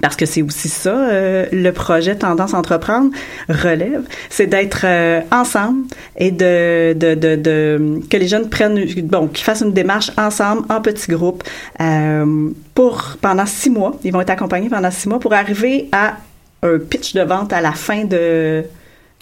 Parce 0.00 0.16
que 0.16 0.24
c'est 0.24 0.40
aussi 0.40 0.70
ça, 0.70 0.96
euh, 0.96 1.44
le 1.52 1.70
projet 1.70 2.16
Tendance 2.16 2.54
Entreprendre 2.54 3.10
relève, 3.50 4.02
c'est 4.30 4.46
d'être 4.46 4.80
euh, 4.84 5.20
ensemble 5.30 5.84
et 6.16 6.30
de, 6.30 6.94
de, 6.94 7.14
de, 7.14 7.36
de- 7.36 8.00
que 8.08 8.16
les 8.16 8.26
jeunes 8.26 8.48
prennent, 8.48 8.82
bon, 9.02 9.28
qu'ils 9.28 9.44
fassent 9.44 9.60
une 9.60 9.74
démarche 9.74 10.10
ensemble, 10.16 10.62
en 10.70 10.80
petits 10.80 11.12
groupes, 11.12 11.44
euh, 11.80 12.48
pour 12.74 13.18
pendant 13.20 13.44
six 13.46 13.68
mois. 13.68 13.92
Ils 14.02 14.12
vont 14.12 14.22
être 14.22 14.30
accompagnés 14.30 14.70
pendant 14.70 14.90
six 14.90 15.08
mois 15.08 15.20
pour 15.20 15.34
arriver 15.34 15.90
à 15.92 16.14
un 16.62 16.78
pitch 16.78 17.14
de 17.14 17.22
vente 17.22 17.52
à 17.52 17.60
la 17.60 17.72
fin 17.72 18.04
de, 18.04 18.64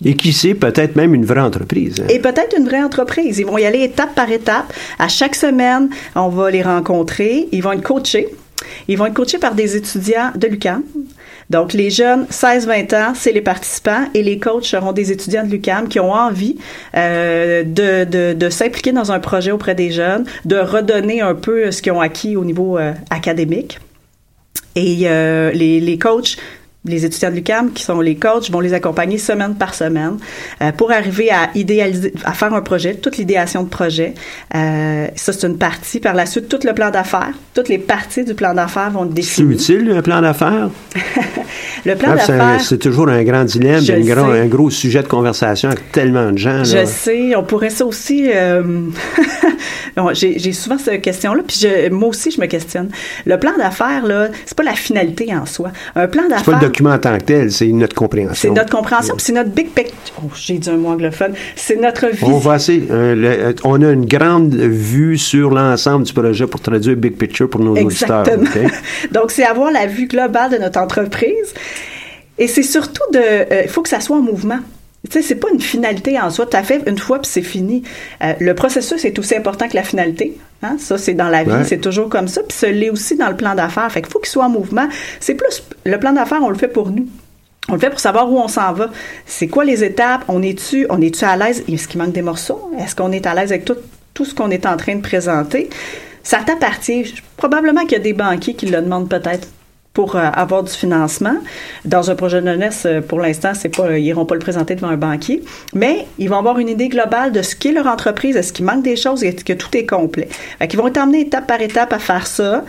Et 0.05 0.15
qui 0.15 0.33
sait, 0.33 0.55
peut-être 0.55 0.97
même 0.97 1.15
une 1.15 1.25
vraie 1.25 1.41
entreprise. 1.41 2.01
hein. 2.01 2.07
et 2.09 2.19
peut-être 2.19 2.57
une 2.59 2.65
vraie 2.67 2.83
entreprise. 2.83 3.39
Ils 3.39 3.47
vont 3.47 3.59
y 3.59 3.65
aller 3.65 3.83
étape 3.83 4.15
par 4.15 4.31
étape. 4.31 4.73
À 4.99 5.09
chaque 5.09 5.35
semaine, 5.35 5.91
on 6.15 6.29
va 6.29 6.51
les 6.51 6.63
rencontrer. 6.63 7.49
Ils 7.53 7.63
vont 7.63 7.73
être 7.73 7.83
coachés. 7.83 8.29
Ils 8.89 8.99
vont 8.99 9.07
être 9.07 9.15
coachés 9.15 9.39
par 9.39 9.55
des 9.55 9.77
étudiants 9.77 10.33
de 10.35 10.47
l'UQAM. 10.47 10.83
Donc, 11.49 11.73
les 11.73 11.91
jeunes, 11.91 12.27
16-20 12.31 12.95
ans, 12.95 13.13
c'est 13.17 13.33
les 13.33 13.41
participants 13.41 14.05
et 14.15 14.23
les 14.23 14.39
coachs 14.39 14.67
seront 14.67 14.93
des 14.93 15.11
étudiants 15.11 15.45
de 15.45 15.51
l'UQAM 15.51 15.89
qui 15.89 15.99
ont 15.99 16.13
envie 16.13 16.57
euh, 16.97 17.65
de, 17.65 18.05
de, 18.05 18.35
de 18.35 18.51
s'impliquer 18.51 18.93
dans 18.93 19.11
un 19.11 19.19
projet 19.19 19.51
auprès 19.51 19.75
des 19.75 19.91
jeunes, 19.91 20.25
de 20.45 20.57
redonner 20.57 21.23
un 21.23 21.35
peu 21.35 21.73
ce 21.73 21.83
qu'ils 21.83 21.91
ont 21.93 22.01
acquis 22.01 22.37
au 22.37 22.45
niveau 22.45 22.79
euh, 22.79 22.93
académique. 23.11 23.81
Et 24.77 25.01
euh, 25.09 25.51
les, 25.51 25.81
les 25.81 25.99
coachs, 25.99 26.37
les 26.87 27.05
étudiants 27.05 27.31
de 27.31 27.35
l'UQAM 27.37 27.73
qui 27.73 27.83
sont 27.83 28.01
les 28.01 28.17
coachs 28.17 28.51
vont 28.51 28.61
les 28.61 28.73
accompagner 28.73 29.19
semaine 29.19 29.55
par 29.55 29.75
semaine 29.75 30.17
euh, 30.63 30.73
pour 30.73 30.91
arriver 30.93 31.31
à 31.31 31.51
idéaliser, 31.55 32.15
à 32.25 32.33
faire 32.33 32.55
un 32.55 32.63
projet, 32.63 32.95
toute 32.95 33.19
l'idéation 33.19 33.63
de 33.65 33.69
projet. 33.69 34.15
Euh, 34.55 35.07
ça, 35.15 35.33
c'est 35.35 35.47
une 35.47 35.59
partie. 35.59 36.01
Par 36.01 36.15
la 36.15 36.25
suite, 36.25 36.49
tout 36.49 36.61
le 36.65 36.73
plan 36.73 36.91
d'affaires, 36.91 37.33
toutes 37.55 37.69
les 37.69 37.79
parties 37.79 38.25
du 38.25 38.35
plan 38.35 38.55
d'affaires 38.55 38.91
vont 38.91 39.05
être 39.05 39.23
C'est 39.23 39.43
utile, 39.43 39.93
un 39.95 40.01
plan 40.03 40.23
d'affaires? 40.23 40.71
Le 41.85 41.95
plan 41.97 42.11
Ah, 42.13 42.17
d'affaires, 42.17 42.61
C'est 42.61 42.79
toujours 42.79 43.09
un 43.09 43.23
grand 43.25 43.45
dilemme, 43.45 43.83
un 43.89 44.01
gros, 44.01 44.33
sais. 44.33 44.41
un 44.41 44.47
gros 44.47 44.71
sujet 44.71 45.03
de 45.03 45.09
conversation 45.09 45.71
avec 45.71 45.91
tellement 45.93 46.31
de 46.31 46.37
gens. 46.39 46.63
Je 46.63 46.85
sais, 46.85 47.35
on 47.35 47.43
pourrait 47.43 47.71
ça 47.71 47.87
aussi. 47.87 48.31
euh, 48.35 48.63
bon, 49.97 50.11
J'ai 50.13 50.53
souvent 50.53 50.77
cette 50.79 51.01
question-là, 51.03 51.43
puis 51.47 51.59
je- 51.61 51.91
moi 51.91 52.09
aussi 52.11 52.31
je 52.31 52.41
me 52.41 52.47
questionne. 52.47 52.91
Le 53.25 53.39
plan 53.39 53.53
d'affaires 53.57 54.07
là, 54.07 54.29
c'est 54.45 54.57
pas 54.57 54.63
la 54.63 54.75
finalité 54.75 55.35
en 55.35 55.47
soi. 55.47 55.71
Un 55.97 56.07
plan 56.07 56.29
d'affaires. 56.29 56.45
Document 56.71 56.91
en 56.91 56.99
tant 56.99 57.17
que 57.19 57.25
tel, 57.25 57.51
c'est 57.53 57.67
notre 57.69 57.95
compréhension. 57.95 58.35
C'est 58.55 58.61
notre 58.61 58.71
compréhension, 58.77 59.15
puis 59.17 59.25
c'est 59.27 59.33
notre 59.33 59.51
big 59.51 59.71
picture. 59.71 60.15
Oh, 60.25 60.31
j'ai 60.35 60.59
dit 60.59 60.69
un 60.71 60.77
mot 60.77 60.89
anglophone. 60.91 61.33
C'est 61.57 61.77
notre 61.77 62.07
On 62.23 62.39
va 62.39 62.53
assez, 62.55 62.83
euh, 62.91 63.15
le- 63.15 63.55
on 63.65 63.81
a 63.83 63.91
une 63.91 64.07
grande 64.07 64.55
vue 64.55 65.19
sur 65.19 65.51
l'ensemble 65.51 66.05
du 66.05 66.13
projet 66.13 66.47
pour 66.47 66.61
traduire 66.61 66.97
big 66.97 67.17
picture 67.17 67.49
pour 67.51 67.61
nos 67.61 67.75
auditeurs. 67.77 68.25
Donc, 69.13 69.31
c'est 69.31 69.45
avoir 69.45 69.71
la 69.71 69.87
vue 69.87 70.07
globale 70.07 70.51
de 70.53 70.57
notre 70.59 70.79
entreprise. 70.81 71.55
Et 72.39 72.47
c'est 72.47 72.63
surtout 72.63 73.03
de. 73.13 73.19
euh, 73.19 73.63
Il 73.65 73.69
faut 73.69 73.83
que 73.83 73.89
ça 73.89 74.01
soit 74.01 74.17
en 74.17 74.23
mouvement. 74.23 74.59
Tu 75.09 75.13
sais, 75.13 75.23
c'est 75.23 75.37
pas 75.37 75.49
une 75.53 75.61
finalité 75.61 76.21
en 76.21 76.29
soi. 76.31 76.47
Tu 76.47 76.57
as 76.57 76.63
fait 76.63 76.83
une 76.87 76.99
fois 76.99 77.21
puis 77.21 77.31
c'est 77.31 77.43
fini. 77.43 77.83
Euh, 78.23 78.35
le 78.39 78.55
processus 78.55 79.05
est 79.05 79.19
aussi 79.19 79.35
important 79.35 79.67
que 79.69 79.75
la 79.75 79.83
finalité. 79.83 80.37
Hein? 80.63 80.77
Ça, 80.79 80.99
c'est 80.99 81.15
dans 81.15 81.29
la 81.29 81.43
vie, 81.43 81.51
Ouais. 81.51 81.65
c'est 81.65 81.79
toujours 81.81 82.09
comme 82.11 82.29
ça. 82.29 82.43
Puis 82.43 82.57
ça 82.57 82.71
l'est 82.71 82.91
aussi 82.91 83.17
dans 83.17 83.29
le 83.31 83.37
plan 83.37 83.55
d'affaires. 83.55 83.91
Fait 83.91 84.03
qu'il 84.03 84.13
faut 84.13 84.19
qu'il 84.19 84.29
soit 84.29 84.45
en 84.45 84.51
mouvement. 84.51 84.87
C'est 85.19 85.35
plus. 85.35 85.63
Le 85.87 85.99
plan 85.99 86.13
d'affaires, 86.13 86.41
on 86.43 86.51
le 86.51 86.55
fait 86.55 86.69
pour 86.69 86.91
nous. 86.91 87.07
On 87.71 87.75
le 87.75 87.79
fait 87.79 87.89
pour 87.91 88.01
savoir 88.01 88.31
où 88.31 88.39
on 88.39 88.49
s'en 88.49 88.73
va. 88.75 88.91
C'est 89.25 89.49
quoi 89.49 89.65
les 89.65 89.83
étapes? 89.85 90.25
On 90.29 90.43
est-tu, 90.43 90.87
on 90.91 91.01
est-tu 91.01 91.25
à 91.25 91.37
l'aise? 91.37 91.65
Est-ce 91.67 91.89
qu'il 91.89 92.01
manque 92.01 92.13
des 92.13 92.23
morceaux? 92.23 92.71
Est-ce 92.79 92.95
qu'on 92.95 93.11
est 93.13 93.27
à 93.27 93.35
l'aise 93.35 93.53
avec 93.53 93.65
tout, 93.65 93.77
tout 94.13 94.25
ce 94.27 94.35
qu'on 94.35 94.51
est 94.51 94.67
en 94.67 94.77
train 94.77 94.97
de 94.97 95.01
présenter? 95.03 95.71
Ça 96.23 96.41
t'appartient. 96.45 97.15
Probablement 97.39 97.83
qu'il 97.83 97.93
y 97.93 97.97
a 97.97 98.01
des 98.01 98.13
banquiers 98.13 98.53
qui 98.55 98.67
le 98.67 98.83
demandent 98.83 99.09
peut-être 99.09 99.49
pour 99.93 100.15
euh, 100.15 100.21
avoir 100.33 100.63
du 100.63 100.71
financement. 100.73 101.35
Dans 101.85 102.11
un 102.11 102.15
projet 102.15 102.41
de 102.41 102.47
jeunesse, 102.47 102.85
euh, 102.87 103.01
pour 103.01 103.19
l'instant, 103.19 103.53
c'est 103.55 103.75
pas, 103.75 103.99
ils 103.99 104.05
iront 104.07 104.25
pas 104.25 104.35
le 104.37 104.41
présenter 104.41 104.77
devant 104.77 104.89
un 104.89 104.97
banquier, 104.97 105.43
mais 105.75 106.07
ils 106.19 106.29
vont 106.29 106.39
avoir 106.39 106.59
une 106.61 106.69
idée 106.69 106.89
globale 106.89 107.33
de 107.33 107.43
ce 107.43 107.57
qu'est 107.57 107.73
leur 107.73 107.87
entreprise, 107.89 108.37
est-ce 108.37 108.53
qu'il 108.53 108.65
manque 108.65 108.85
des 108.85 108.95
choses, 108.95 109.25
est-ce 109.25 109.45
que 109.45 109.53
tout 109.53 109.77
est 109.77 109.87
complet. 109.87 110.29
Fait 110.59 110.69
qu'ils 110.69 110.79
vont 110.79 110.87
être 110.87 110.99
amenés 110.99 111.23
étape 111.23 111.47
par 111.49 111.61
étape 111.61 111.93
à 111.93 111.99
faire 111.99 112.27
ça. 112.29 112.65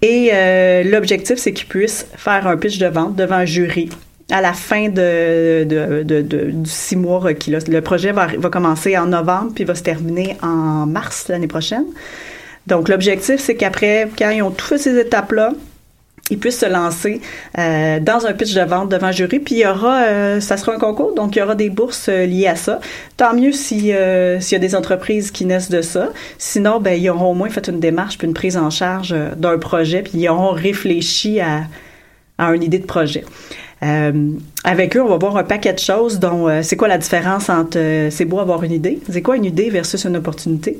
Et 0.00 0.30
euh, 0.32 0.82
l'objectif, 0.82 1.36
c'est 1.36 1.52
qu'ils 1.52 1.68
puissent 1.68 2.06
faire 2.16 2.46
un 2.46 2.56
pitch 2.56 2.78
de 2.78 2.86
vente 2.86 3.16
devant 3.16 3.36
un 3.36 3.44
jury 3.44 3.90
à 4.30 4.40
la 4.40 4.54
fin 4.54 4.88
de, 4.88 5.64
de, 5.64 6.02
de- 6.04 6.22
de- 6.22 6.50
du 6.52 6.70
six 6.70 6.96
mois 6.96 7.18
requis. 7.18 7.50
Le 7.50 7.80
projet 7.82 8.12
va, 8.12 8.28
va 8.38 8.48
commencer 8.48 8.96
en 8.96 9.06
novembre 9.06 9.52
puis 9.54 9.64
va 9.64 9.74
se 9.74 9.82
terminer 9.82 10.38
en 10.42 10.86
mars 10.86 11.28
l'année 11.28 11.48
prochaine. 11.48 11.84
Donc, 12.66 12.88
l'objectif, 12.88 13.40
c'est 13.40 13.56
qu'après, 13.56 14.08
quand 14.18 14.30
ils 14.30 14.40
ont 14.42 14.50
tout 14.50 14.64
fait 14.64 14.78
ces 14.78 14.98
étapes-là, 14.98 15.52
ils 16.30 16.38
puissent 16.38 16.60
se 16.60 16.66
lancer 16.66 17.20
euh, 17.58 18.00
dans 18.00 18.26
un 18.26 18.32
pitch 18.32 18.54
de 18.54 18.62
vente 18.62 18.88
devant 18.88 19.08
un 19.08 19.12
jury. 19.12 19.38
Puis 19.38 19.56
il 19.56 19.60
y 19.60 19.66
aura, 19.66 20.02
euh, 20.04 20.40
ça 20.40 20.56
sera 20.56 20.72
un 20.74 20.78
concours, 20.78 21.14
donc 21.14 21.36
il 21.36 21.40
y 21.40 21.42
aura 21.42 21.54
des 21.54 21.68
bourses 21.68 22.08
euh, 22.08 22.26
liées 22.26 22.46
à 22.46 22.56
ça. 22.56 22.80
Tant 23.16 23.34
mieux 23.34 23.52
si 23.52 23.92
euh, 23.92 24.40
s'il 24.40 24.56
y 24.56 24.60
a 24.60 24.60
des 24.60 24.74
entreprises 24.74 25.30
qui 25.30 25.44
naissent 25.44 25.70
de 25.70 25.82
ça. 25.82 26.10
Sinon, 26.38 26.80
ben 26.80 27.00
ils 27.00 27.10
auront 27.10 27.32
au 27.32 27.34
moins 27.34 27.50
fait 27.50 27.68
une 27.68 27.80
démarche 27.80 28.18
puis 28.18 28.26
une 28.26 28.34
prise 28.34 28.56
en 28.56 28.70
charge 28.70 29.12
euh, 29.12 29.34
d'un 29.36 29.58
projet, 29.58 30.02
puis 30.02 30.12
ils 30.14 30.28
auront 30.28 30.52
réfléchi 30.52 31.40
à, 31.40 31.64
à 32.38 32.54
une 32.54 32.62
idée 32.62 32.78
de 32.78 32.86
projet. 32.86 33.24
Euh, 33.82 34.30
avec 34.62 34.96
eux, 34.96 35.02
on 35.02 35.08
va 35.08 35.16
voir 35.16 35.36
un 35.36 35.42
paquet 35.42 35.72
de 35.72 35.78
choses, 35.80 36.20
dont 36.20 36.48
euh, 36.48 36.60
c'est 36.62 36.76
quoi 36.76 36.86
la 36.86 36.98
différence 36.98 37.50
entre 37.50 37.78
euh, 37.78 38.10
c'est 38.10 38.24
beau 38.24 38.38
avoir 38.38 38.62
une 38.62 38.72
idée, 38.72 39.00
c'est 39.10 39.22
quoi 39.22 39.36
une 39.36 39.44
idée 39.44 39.70
versus 39.70 40.04
une 40.04 40.16
opportunité? 40.16 40.78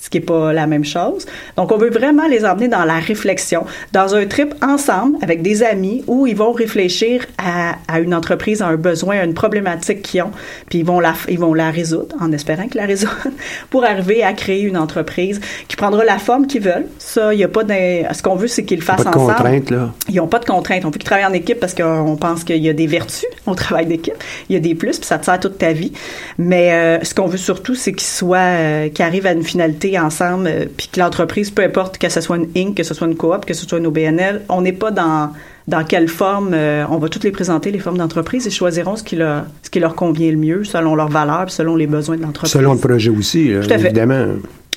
Ce 0.00 0.08
qui 0.08 0.18
est 0.18 0.22
pas 0.22 0.52
la 0.52 0.66
même 0.66 0.84
chose. 0.84 1.26
Donc, 1.56 1.72
on 1.72 1.78
veut 1.78 1.90
vraiment 1.90 2.26
les 2.26 2.44
emmener 2.44 2.68
dans 2.68 2.84
la 2.84 2.98
réflexion, 2.98 3.64
dans 3.92 4.14
un 4.14 4.26
trip 4.26 4.54
ensemble 4.62 5.16
avec 5.22 5.42
des 5.42 5.62
amis 5.62 6.02
où 6.06 6.26
ils 6.26 6.36
vont 6.36 6.52
réfléchir 6.52 7.26
à, 7.38 7.76
à 7.88 8.00
une 8.00 8.14
entreprise, 8.14 8.62
à 8.62 8.68
un 8.68 8.76
besoin, 8.76 9.18
à 9.18 9.24
une 9.24 9.34
problématique 9.34 10.02
qu'ils 10.02 10.22
ont, 10.22 10.30
puis 10.68 10.80
ils 10.80 10.84
vont 10.84 11.00
la, 11.00 11.14
ils 11.28 11.38
vont 11.38 11.54
la 11.54 11.70
résoudre, 11.70 12.16
en 12.20 12.32
espérant 12.32 12.66
qu'ils 12.66 12.80
la 12.80 12.86
résoudent, 12.86 13.10
pour 13.70 13.84
arriver 13.84 14.22
à 14.22 14.32
créer 14.32 14.62
une 14.62 14.76
entreprise 14.76 15.40
qui 15.68 15.76
prendra 15.76 16.04
la 16.04 16.18
forme 16.18 16.46
qu'ils 16.46 16.62
veulent. 16.62 16.86
Ça, 16.98 17.34
il 17.34 17.40
y 17.40 17.44
a 17.44 17.48
pas 17.48 17.64
de, 17.64 17.74
ce 18.12 18.22
qu'on 18.22 18.36
veut, 18.36 18.48
c'est 18.48 18.64
qu'ils 18.64 18.78
le 18.78 18.84
fassent 18.84 19.04
Pas 19.04 19.10
de 19.10 19.16
ensemble. 19.16 19.34
contraintes, 19.34 19.70
là. 19.70 19.92
Ils 20.08 20.16
n'ont 20.16 20.26
pas 20.26 20.38
de 20.38 20.44
contraintes. 20.44 20.84
On 20.84 20.88
veut 20.88 20.98
qu'ils 20.98 21.04
travaillent 21.04 21.26
en 21.26 21.32
équipe 21.32 21.60
parce 21.60 21.74
qu'on 21.74 22.16
pense 22.16 22.44
qu'il 22.44 22.62
y 22.62 22.68
a 22.68 22.72
des 22.72 22.86
vertus 22.86 23.26
au 23.46 23.54
travail 23.54 23.86
d'équipe. 23.86 24.14
Il 24.48 24.54
y 24.54 24.56
a 24.56 24.60
des 24.60 24.74
plus, 24.74 24.98
puis 24.98 25.06
ça 25.06 25.18
te 25.18 25.24
sert 25.26 25.38
toute 25.38 25.58
ta 25.58 25.72
vie. 25.72 25.92
Mais 26.38 26.72
euh, 26.72 27.04
ce 27.04 27.14
qu'on 27.14 27.26
veut 27.26 27.38
surtout, 27.38 27.74
c'est 27.74 27.92
qu'ils 27.92 28.08
soient, 28.08 28.38
euh, 28.38 28.88
qu'ils 28.88 29.04
arrivent 29.04 29.26
à 29.26 29.32
une 29.32 29.42
finalité 29.42 29.89
ensemble, 29.98 30.46
euh, 30.46 30.64
puis 30.76 30.88
que 30.92 31.00
l'entreprise, 31.00 31.50
peu 31.50 31.62
importe 31.62 31.98
que 31.98 32.08
ce 32.08 32.20
soit 32.20 32.36
une 32.36 32.48
Inc., 32.56 32.74
que 32.76 32.82
ce 32.82 32.94
soit 32.94 33.06
une 33.06 33.16
coop, 33.16 33.44
que 33.44 33.54
ce 33.54 33.66
soit 33.66 33.78
une 33.78 33.86
OBNL, 33.86 34.42
on 34.48 34.62
n'est 34.62 34.72
pas 34.72 34.90
dans 34.90 35.30
dans 35.68 35.84
quelle 35.84 36.08
forme 36.08 36.50
euh, 36.52 36.84
on 36.90 36.96
va 36.98 37.08
toutes 37.08 37.22
les 37.22 37.30
présenter 37.30 37.70
les 37.70 37.78
formes 37.78 37.98
d'entreprise 37.98 38.44
et 38.46 38.50
choisiront 38.50 38.96
ce 38.96 39.04
qui 39.04 39.14
leur 39.16 39.44
ce 39.62 39.70
qui 39.70 39.78
leur 39.78 39.94
convient 39.94 40.30
le 40.30 40.36
mieux 40.36 40.64
selon 40.64 40.94
leurs 40.94 41.10
valeurs, 41.10 41.50
selon 41.50 41.76
les 41.76 41.86
besoins 41.86 42.16
de 42.16 42.22
l'entreprise. 42.22 42.52
Selon 42.52 42.72
le 42.72 42.78
projet 42.78 43.10
aussi, 43.10 43.48
là, 43.52 43.60
Tout 43.60 43.72
à 43.72 43.78
fait. 43.78 43.86
évidemment. 43.86 44.26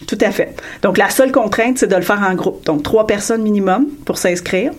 Tout 0.08 0.18
à 0.22 0.32
fait. 0.32 0.56
Donc, 0.82 0.98
la 0.98 1.10
seule 1.10 1.32
contrainte, 1.32 1.78
c'est 1.78 1.88
de 1.88 1.96
le 1.96 2.02
faire 2.02 2.22
en 2.30 2.36
groupe. 2.36 2.66
Donc, 2.66 2.84
trois 2.84 3.08
personnes 3.08 3.42
minimum 3.42 3.86
pour 4.06 4.18
s'inscrire. 4.18 4.72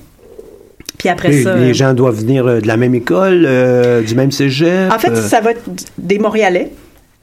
Puis 0.99 1.09
après 1.09 1.29
Les, 1.31 1.43
ça. 1.43 1.57
les 1.57 1.75
gens 1.75 1.95
doivent 1.95 2.19
venir 2.19 2.47
euh, 2.47 2.61
de 2.61 2.67
la 2.67 2.77
même 2.77 2.95
école, 2.95 3.45
euh, 3.47 4.03
du 4.03 4.15
même 4.15 4.31
cégep. 4.31 4.93
En 4.93 4.99
fait, 4.99 5.11
euh, 5.11 5.17
ça 5.29 5.41
va 5.41 5.53
être 5.53 5.63
des 5.99 6.19
Montréalais. 6.19 6.71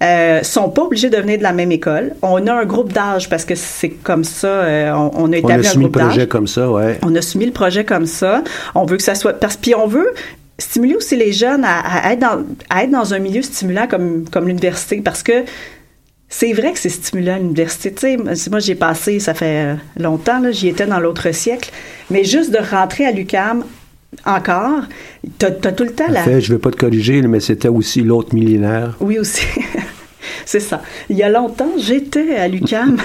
Euh, 0.01 0.41
sont 0.41 0.69
pas 0.69 0.81
obligés 0.81 1.11
de 1.11 1.17
venir 1.17 1.37
de 1.37 1.43
la 1.43 1.53
même 1.53 1.71
école. 1.71 2.15
On 2.23 2.47
a 2.47 2.53
un 2.53 2.65
groupe 2.65 2.91
d'âge 2.91 3.29
parce 3.29 3.45
que 3.45 3.53
c'est 3.53 3.89
comme 3.89 4.23
ça. 4.23 4.47
euh, 4.47 4.91
on, 4.93 5.11
on 5.13 5.25
a 5.25 5.29
on 5.29 5.31
établi 5.33 5.53
a 5.53 5.59
un 5.59 5.63
soumis 5.63 5.85
le 5.85 5.91
projet 5.91 6.27
comme 6.27 6.47
ça, 6.47 6.71
ouais. 6.71 6.97
On 7.03 7.13
a 7.15 7.21
soumis 7.21 7.45
le 7.45 7.51
projet 7.51 7.85
comme 7.85 8.07
ça. 8.07 8.43
On 8.73 8.85
veut 8.85 8.97
que 8.97 9.03
ça 9.03 9.13
soit 9.13 9.33
parce 9.39 9.57
puis 9.57 9.75
on 9.75 9.85
veut 9.85 10.11
stimuler 10.57 10.95
aussi 10.95 11.15
les 11.15 11.31
jeunes 11.31 11.63
à, 11.63 12.07
à 12.07 12.13
être 12.13 12.19
dans 12.19 12.43
à 12.71 12.83
être 12.83 12.91
dans 12.91 13.13
un 13.13 13.19
milieu 13.19 13.43
stimulant 13.43 13.85
comme 13.87 14.25
comme 14.29 14.47
l'université 14.47 15.01
parce 15.01 15.21
que 15.21 15.43
c'est 16.29 16.53
vrai 16.53 16.71
que 16.71 16.79
c'est 16.79 16.89
stimulant 16.89 17.35
à 17.35 17.39
l'université. 17.39 17.93
Tu 17.93 18.17
sais, 18.35 18.49
moi 18.49 18.59
j'ai 18.59 18.75
passé, 18.75 19.19
ça 19.19 19.33
fait 19.35 19.73
euh, 19.73 19.75
longtemps, 19.99 20.39
là, 20.39 20.51
j'y 20.51 20.69
étais 20.69 20.85
dans 20.87 20.99
l'autre 20.99 21.31
siècle, 21.31 21.71
mais 22.09 22.23
juste 22.23 22.51
de 22.51 22.57
rentrer 22.57 23.05
à 23.05 23.11
l'UCAM 23.11 23.65
encore, 24.25 24.83
t'as 25.37 25.47
as 25.47 25.71
tout 25.71 25.83
le 25.83 25.93
temps 25.93 26.09
En 26.09 26.11
la. 26.11 26.23
fait, 26.23 26.41
je 26.41 26.51
ne 26.51 26.57
vais 26.57 26.61
pas 26.61 26.71
te 26.71 26.77
corriger, 26.77 27.21
mais 27.21 27.39
c'était 27.39 27.67
aussi 27.67 28.01
l'autre 28.01 28.33
millénaire. 28.35 28.95
Oui 28.99 29.17
aussi. 29.19 29.45
C'est 30.45 30.59
ça. 30.59 30.81
Il 31.09 31.17
y 31.17 31.23
a 31.23 31.29
longtemps, 31.29 31.71
j'étais 31.77 32.35
à 32.35 32.47
l'UCAM. 32.47 32.97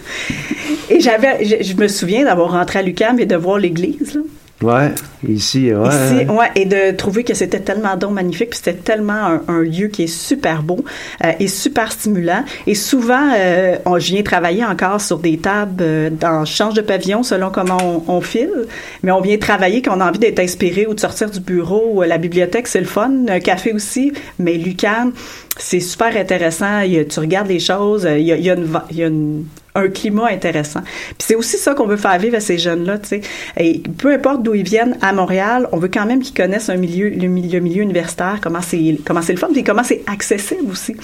et 0.90 1.00
j'avais, 1.00 1.44
je, 1.44 1.62
je 1.62 1.74
me 1.74 1.88
souviens 1.88 2.24
d'avoir 2.24 2.52
rentré 2.52 2.80
à 2.80 2.82
l'UCAM 2.82 3.18
et 3.20 3.26
de 3.26 3.36
voir 3.36 3.58
l'église. 3.58 4.20
Ouais, 4.64 4.92
ici, 5.28 5.72
ouais. 5.74 5.88
Ici, 5.88 6.26
ouais, 6.30 6.50
et 6.54 6.64
de 6.64 6.96
trouver 6.96 7.22
que 7.22 7.34
c'était 7.34 7.60
tellement 7.60 7.96
donc 7.96 8.12
magnifique, 8.12 8.50
puis 8.50 8.60
c'était 8.62 8.78
tellement 8.78 9.12
un, 9.12 9.42
un 9.48 9.60
lieu 9.62 9.88
qui 9.88 10.04
est 10.04 10.06
super 10.06 10.62
beau 10.62 10.84
euh, 11.24 11.32
et 11.38 11.48
super 11.48 11.92
stimulant. 11.92 12.44
Et 12.66 12.74
souvent, 12.74 13.28
euh, 13.36 13.76
on, 13.84 13.98
je 13.98 14.12
viens 14.12 14.22
travailler 14.22 14.64
encore 14.64 15.00
sur 15.00 15.18
des 15.18 15.36
tables 15.38 15.82
euh, 15.82 16.10
dans 16.10 16.44
change 16.44 16.74
de 16.74 16.80
pavillon 16.80 17.22
selon 17.22 17.50
comment 17.50 17.76
on, 17.82 18.02
on 18.16 18.20
file, 18.20 18.66
mais 19.02 19.12
on 19.12 19.20
vient 19.20 19.36
travailler 19.38 19.82
qu'on 19.82 20.00
a 20.00 20.08
envie 20.08 20.18
d'être 20.18 20.40
inspiré 20.40 20.86
ou 20.86 20.94
de 20.94 21.00
sortir 21.00 21.30
du 21.30 21.40
bureau. 21.40 22.02
La 22.04 22.16
bibliothèque, 22.18 22.66
c'est 22.68 22.80
le 22.80 22.86
fun, 22.86 23.10
un 23.28 23.40
café 23.40 23.72
aussi, 23.72 24.12
mais 24.38 24.54
Lucan, 24.54 25.10
c'est 25.58 25.80
super 25.80 26.16
intéressant. 26.16 26.80
Il 26.80 27.06
tu 27.06 27.20
regardes 27.20 27.48
les 27.48 27.60
choses, 27.60 28.06
euh, 28.06 28.18
il 28.18 28.26
y 28.26 28.32
a, 28.32 28.36
il 28.36 28.44
y 28.44 28.50
a 28.50 28.54
une, 28.54 28.64
va- 28.64 28.86
il 28.90 28.96
y 28.96 29.02
a 29.04 29.08
une- 29.08 29.44
un 29.76 29.88
climat 29.88 30.28
intéressant. 30.30 30.80
Puis 30.82 31.16
c'est 31.26 31.34
aussi 31.34 31.56
ça 31.58 31.74
qu'on 31.74 31.86
veut 31.86 31.96
faire 31.96 32.16
vivre 32.18 32.36
à 32.36 32.40
ces 32.40 32.58
jeunes-là, 32.58 32.98
tu 32.98 33.08
sais. 33.08 33.20
Et 33.58 33.82
peu 33.98 34.12
importe 34.12 34.42
d'où 34.42 34.54
ils 34.54 34.62
viennent 34.62 34.96
à 35.02 35.12
Montréal, 35.12 35.68
on 35.72 35.78
veut 35.78 35.88
quand 35.88 36.06
même 36.06 36.20
qu'ils 36.22 36.34
connaissent 36.34 36.68
un 36.68 36.76
milieu, 36.76 37.08
le 37.08 37.26
milieu, 37.28 37.82
universitaire, 37.82 38.38
comment 38.40 38.60
c'est, 38.62 38.98
comment 39.04 39.20
c'est 39.22 39.32
le 39.32 39.38
fun, 39.38 39.48
puis 39.52 39.64
comment 39.64 39.82
c'est 39.82 40.02
accessible 40.06 40.70
aussi. 40.70 40.94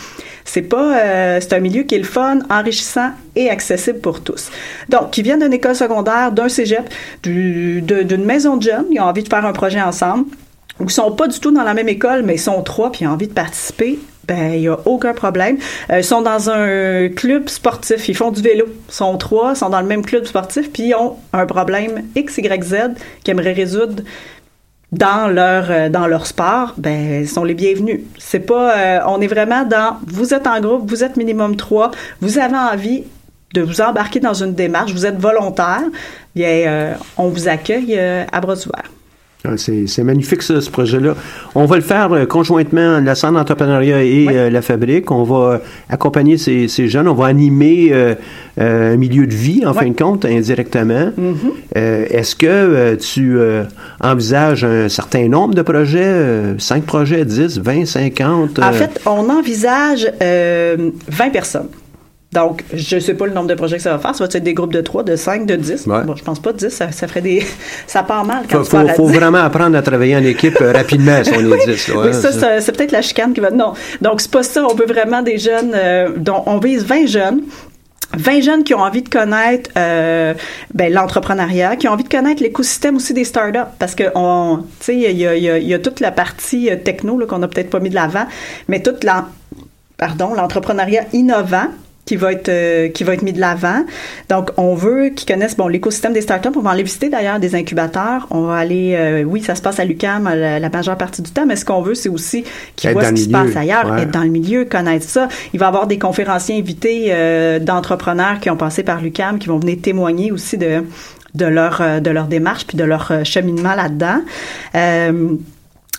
C'est 0.45 0.63
pas, 0.63 0.99
euh, 1.01 1.39
c'est 1.41 1.53
un 1.53 1.61
milieu 1.61 1.83
qui 1.83 1.97
est 1.97 1.99
le 1.99 2.05
fun, 2.05 2.39
enrichissant 2.49 3.11
et 3.37 3.51
accessible 3.51 4.01
pour 4.01 4.23
tous. 4.23 4.51
Donc, 4.89 5.11
qui 5.11 5.23
viennent 5.23 5.41
d'une 5.41 5.53
école 5.53 5.75
secondaire, 5.75 6.33
d'un 6.33 6.49
cégep, 6.49 6.89
du- 7.23 7.83
d'une 7.83 8.25
maison 8.25 8.57
de 8.57 8.63
jeunes, 8.63 8.87
ils 8.91 9.01
ont 9.01 9.05
envie 9.05 9.23
de 9.23 9.29
faire 9.29 9.45
un 9.45 9.53
projet 9.53 9.81
ensemble 9.83 10.27
ou 10.79 10.87
qui 10.87 10.95
sont 10.95 11.11
pas 11.13 11.29
du 11.29 11.39
tout 11.41 11.51
dans 11.51 11.63
la 11.65 11.75
même 11.75 11.89
école, 11.89 12.23
mais 12.23 12.37
ils 12.37 12.41
sont 12.41 12.63
trois 12.63 12.91
puis 12.91 13.05
ils 13.05 13.09
ont 13.09 13.13
envie 13.13 13.29
de 13.29 13.33
participer, 13.35 13.99
ben 14.27 14.55
il 14.55 14.63
y 14.63 14.69
a 14.69 14.79
aucun 14.85 15.13
problème. 15.15 15.59
Euh, 15.91 15.99
ils 15.99 16.05
sont 16.05 16.23
dans 16.23 16.51
un 16.51 17.09
club 17.09 17.49
sportif, 17.49 18.09
ils 18.09 18.17
font 18.17 18.31
du 18.31 18.43
vélo. 18.43 18.67
Ils 18.89 18.95
sont 18.95 19.17
trois, 19.17 19.53
ils 19.55 19.57
sont 19.57 19.71
dans 19.71 19.81
le 19.81 19.87
même 19.87 20.05
club 20.05 20.25
sportif, 20.25 20.71
puis 20.73 20.89
ils 20.89 20.95
ont 20.95 21.17
un 21.33 21.47
problème 21.47 22.05
X, 22.15 22.39
Y, 22.39 22.65
Z 22.65 22.77
qu'ils 23.25 23.33
aimeraient 23.33 23.53
résoudre 23.53 24.03
dans 24.93 25.29
leur 25.29 25.71
euh, 25.71 25.89
dans 25.89 26.07
leur 26.07 26.27
sport, 26.27 26.75
ben 26.77 27.23
ils 27.23 27.29
sont 27.29 27.45
les 27.45 27.55
bienvenus. 27.55 28.01
C'est 28.19 28.41
pas 28.41 28.77
euh, 28.77 28.99
on 29.07 29.21
est 29.21 29.29
vraiment 29.29 29.65
dans 29.65 29.99
vous 30.07 30.35
êtes 30.35 30.47
en 30.47 30.61
groupe, 30.61 30.89
vous 30.91 31.05
êtes 31.05 31.17
minimum 31.17 31.57
trois, 31.57 31.91
vous 32.21 32.39
avez 32.39 32.57
envie 32.57 33.05
de 33.55 33.63
vous 33.63 33.81
embarquer 33.81 34.21
dans 34.21 34.35
une 34.35 34.55
démarche, 34.55 34.93
vous 34.93 35.07
êtes 35.07 35.19
volontaire, 35.19 35.83
bien 36.37 36.95
on 37.17 37.29
vous 37.29 37.49
accueille 37.49 37.99
à 37.99 38.41
bras 38.41 38.55
ouverts. 38.55 38.91
Ah, 39.43 39.57
C'est 39.57 40.05
magnifique, 40.05 40.43
ça, 40.43 40.61
ce 40.61 40.71
projet-là. 40.71 41.15
On 41.55 41.65
va 41.65 41.77
le 41.77 41.83
faire 41.83 42.13
euh, 42.13 42.27
conjointement, 42.27 43.01
la 43.01 43.15
Centre 43.15 43.35
d'entrepreneuriat 43.35 44.03
et 44.03 44.27
euh, 44.29 44.51
la 44.51 44.61
fabrique. 44.61 45.11
On 45.11 45.23
va 45.23 45.37
euh, 45.55 45.59
accompagner 45.89 46.37
ces, 46.37 46.69
ces 46.69 46.89
jeunes. 46.89 47.09
On 47.09 47.15
va 47.15 47.27
animer 47.27 47.89
euh, 47.93 48.15
un 48.59 48.97
milieu 48.97 49.27
de 49.27 49.35
vie, 49.35 49.65
en 49.65 49.73
fin 49.73 49.89
de 49.89 49.97
compte, 49.97 50.27
indirectement. 50.27 51.11
Mm-hmm. 51.19 51.77
Est-ce 52.11 52.37
que 52.37 52.97
tu 52.97 53.39
euh, 53.39 53.65
envisages 54.03 54.65
un 54.65 54.89
certain 54.91 55.27
nombre 55.29 55.55
de 55.55 55.63
projets? 55.63 56.21
euh, 56.21 56.59
5 56.59 56.85
projets, 56.85 57.25
10, 57.25 57.59
20, 57.61 57.87
50? 57.87 58.59
En 58.59 58.73
fait, 58.73 59.01
on 59.07 59.29
envisage 59.31 60.07
euh, 60.23 60.91
20 61.09 61.31
personnes. 61.31 61.69
Donc, 62.33 62.63
je 62.73 62.95
ne 62.95 63.01
sais 63.01 63.15
pas 63.15 63.27
le 63.27 63.33
nombre 63.33 63.49
de 63.49 63.55
projets 63.55 63.77
que 63.79 63.83
ça 63.83 63.91
va 63.93 63.99
faire. 63.99 64.15
Ça 64.15 64.23
va 64.25 64.29
être 64.33 64.43
des 64.45 64.55
groupes 64.55 64.73
de 64.73 64.81
3, 64.81 65.03
de 65.03 65.17
5, 65.17 65.47
de 65.47 65.57
10. 65.57 65.87
Ouais. 65.89 66.05
Bon, 66.05 66.15
je 66.15 66.23
pense 66.23 66.39
pas 66.39 66.53
10, 66.53 66.69
ça, 66.69 66.93
ça 66.93 67.09
ferait 67.09 67.23
des... 67.23 67.45
Ça 67.89 68.05
part 68.05 68.25
mal 68.25 68.45
quand 68.49 68.59
faut, 68.59 68.65
tu 68.65 68.71
faut, 68.71 68.77
à 68.77 68.95
faut 68.95 69.09
10. 69.09 69.15
vraiment 69.17 69.39
apprendre 69.39 69.77
à 69.77 69.83
travailler 69.83 70.15
en 70.17 70.23
équipe 70.23 70.61
euh, 70.61 70.71
rapidement 70.73 71.25
si 71.25 71.33
on 71.33 71.41
est 71.53 71.67
10. 71.67 71.89
là, 71.89 71.95
Oui, 72.03 72.09
hein, 72.09 72.13
ça, 72.13 72.61
c'est 72.61 72.77
peut-être 72.77 72.93
la 72.93 73.03
chicane 73.03 73.33
qui 73.33 73.41
va... 73.41 73.51
Non. 73.51 73.73
Donc, 74.01 74.21
c'est 74.21 74.31
pas 74.31 74.45
ça. 74.45 74.65
On 74.65 74.75
veut 74.75 74.87
vraiment 74.87 75.23
des 75.23 75.39
jeunes... 75.39 75.73
euh, 75.75 76.11
dont 76.17 76.45
on 76.47 76.59
vise 76.59 76.85
20 76.85 77.07
jeunes 77.07 77.41
20 78.17 78.41
jeunes 78.41 78.65
qui 78.65 78.75
ont 78.75 78.81
envie 78.81 79.03
de 79.03 79.09
connaître 79.09 79.71
euh, 79.79 80.35
ben, 80.75 80.93
l'entrepreneuriat, 80.93 81.77
qui 81.77 81.87
ont 81.89 81.93
envie 81.93 82.03
de 82.03 82.09
connaître 82.09 82.43
l'écosystème 82.43 82.97
aussi 82.97 83.15
des 83.15 83.23
startups, 83.25 83.71
parce 83.79 83.95
que 83.95 84.03
on, 84.17 84.65
tu 84.81 84.85
sais, 84.87 84.95
il 84.97 85.03
y 85.13 85.23
y 85.23 85.27
a- 85.27 85.59
y 85.59 85.75
a 85.75 85.79
toute 85.79 86.01
la 86.01 86.11
partie 86.11 86.71
euh, 86.71 86.77
techno 86.77 87.25
qu'on 87.27 87.41
a 87.45 87.47
peut-être 87.49 87.71
pas 87.71 87.79
mis 87.79 87.89
de 87.89 87.95
l'avant, 87.95 88.27
mais 88.67 88.83
toute 88.83 89.05
la, 89.05 89.27
pardon, 89.97 90.35
l'entrepreneuriat 90.35 91.05
innovant 91.13 91.69
qui 92.11 92.17
va 92.17 92.33
être 92.33 92.49
euh, 92.49 92.89
qui 92.89 93.05
va 93.05 93.15
être 93.15 93.23
mis 93.23 93.33
de 93.33 93.39
l'avant. 93.39 93.85
Donc 94.29 94.51
on 94.57 94.75
veut 94.75 95.11
qu'ils 95.11 95.33
connaissent 95.33 95.57
bon 95.57 95.69
l'écosystème 95.69 96.13
des 96.13 96.23
startups. 96.23 96.49
On 96.57 96.61
va 96.61 96.71
aller 96.71 96.83
visiter 96.83 97.09
d'ailleurs 97.09 97.39
des 97.39 97.55
incubateurs. 97.55 98.27
On 98.33 98.47
va 98.47 98.57
aller 98.57 98.97
euh, 98.97 99.23
oui 99.23 99.43
ça 99.43 99.55
se 99.55 99.63
passe 99.63 99.79
à 99.79 99.85
l'UCAM 99.85 100.25
la, 100.25 100.59
la 100.59 100.69
majeure 100.71 100.97
partie 100.99 101.23
du 101.23 101.31
temps, 101.31 101.47
mais 101.47 101.55
ce 101.55 101.65
qu'on 101.65 101.83
veut 101.83 101.95
c'est 101.95 102.09
aussi 102.09 102.43
qu'ils 102.75 102.91
voient 102.91 103.05
ce 103.05 103.13
qui 103.13 103.23
se 103.23 103.29
passe 103.29 103.55
ailleurs, 103.55 103.89
ouais. 103.93 104.03
être 104.03 104.11
dans 104.11 104.25
le 104.25 104.31
milieu, 104.31 104.65
connaître 104.65 105.07
ça. 105.07 105.29
Il 105.53 105.61
va 105.61 105.67
y 105.67 105.69
avoir 105.69 105.87
des 105.87 106.01
conférenciers 106.01 106.59
invités 106.59 107.11
euh, 107.11 107.61
d'entrepreneurs 107.61 108.41
qui 108.41 108.51
ont 108.51 108.57
passé 108.57 108.83
par 108.83 109.01
l'UCAM 109.01 109.39
qui 109.39 109.47
vont 109.47 109.61
venir 109.61 109.77
témoigner 109.81 110.33
aussi 110.33 110.59
de 110.59 110.83
de 111.37 111.47
leur 111.47 111.81
euh, 111.81 112.01
de 112.01 112.11
leur 112.11 112.27
démarche 112.27 112.67
puis 112.67 112.77
de 112.77 112.83
leur 112.83 113.13
euh, 113.13 113.23
cheminement 113.23 113.77
là-dedans. 113.77 114.21
Euh, 114.75 115.37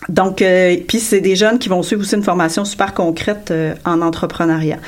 donc, 0.08 0.42
euh, 0.42 0.76
puis 0.86 0.98
c'est 0.98 1.20
des 1.20 1.36
jeunes 1.36 1.58
qui 1.58 1.68
vont 1.68 1.82
suivre 1.82 2.02
aussi 2.02 2.16
une 2.16 2.24
formation 2.24 2.64
super 2.64 2.92
concrète 2.92 3.50
euh, 3.50 3.74
en 3.84 4.02
entrepreneuriat. 4.02 4.78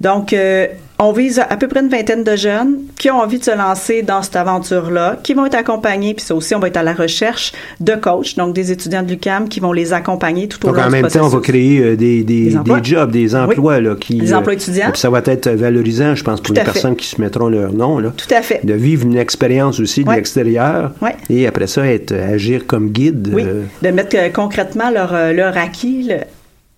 Donc, 0.00 0.32
euh, 0.32 0.66
on 1.00 1.12
vise 1.12 1.38
à 1.40 1.56
peu 1.56 1.68
près 1.68 1.80
une 1.80 1.88
vingtaine 1.88 2.24
de 2.24 2.34
jeunes 2.36 2.78
qui 2.98 3.08
ont 3.10 3.18
envie 3.20 3.38
de 3.38 3.44
se 3.44 3.56
lancer 3.56 4.02
dans 4.02 4.20
cette 4.22 4.34
aventure-là, 4.36 5.16
qui 5.22 5.32
vont 5.34 5.46
être 5.46 5.54
accompagnés, 5.56 6.14
puis 6.14 6.24
ça 6.24 6.34
aussi, 6.34 6.54
on 6.56 6.58
va 6.60 6.68
être 6.68 6.76
à 6.76 6.82
la 6.82 6.92
recherche 6.92 7.52
de 7.80 7.94
coachs, 7.94 8.36
donc 8.36 8.52
des 8.54 8.72
étudiants 8.72 9.02
de 9.04 9.08
l'UCAM 9.10 9.48
qui 9.48 9.60
vont 9.60 9.72
les 9.72 9.92
accompagner 9.92 10.48
tout 10.48 10.58
au 10.64 10.68
Donc, 10.68 10.76
long 10.76 10.82
en 10.82 10.86
du 10.86 10.92
même 10.92 11.06
temps, 11.08 11.20
on 11.20 11.28
va 11.28 11.38
processus. 11.38 11.48
créer 11.52 11.78
euh, 11.80 11.96
des, 11.96 12.22
des, 12.24 12.46
Des 12.50 12.56
emplois. 12.56 12.80
des 12.80 12.88
jobs, 12.90 13.10
des 13.12 13.34
emplois. 13.36 13.80
Là, 13.80 13.94
qui, 13.94 14.16
Des 14.18 14.34
emplois 14.34 14.52
euh, 14.54 14.56
étudiants. 14.56 14.88
et 14.88 14.92
puis 14.92 15.00
ça 15.00 15.10
va 15.10 15.20
être 15.24 15.48
valorisant, 15.50 16.14
je 16.16 16.24
pense, 16.24 16.40
pour 16.40 16.48
Tout 16.48 16.52
les 16.54 16.60
fait. 16.60 16.64
personnes 16.72 16.96
qui 16.96 17.06
se 17.06 17.20
mettront 17.20 17.48
leur 17.48 17.72
nom. 17.72 17.98
Là, 17.98 18.12
Tout 18.16 18.34
à 18.34 18.42
fait. 18.42 18.60
de 18.64 18.74
vivre 18.74 19.04
une 19.06 19.16
expérience 19.16 19.78
aussi 19.80 20.02
de 20.04 20.10
l'extérieur. 20.12 20.92
Ouais. 21.00 21.14
Et 21.30 21.46
après 21.46 21.66
ça, 21.68 21.86
être, 21.86 22.12
agir 22.12 22.66
comme 22.66 22.90
guide. 22.90 23.30
Oui, 23.32 23.44
euh, 23.46 23.62
de 23.82 23.88
mettre 23.90 24.16
euh, 24.16 24.28
concrètement 24.30 24.90
leur, 24.90 25.12
leur 25.32 25.56
acquis 25.56 26.06
le- 26.08 26.16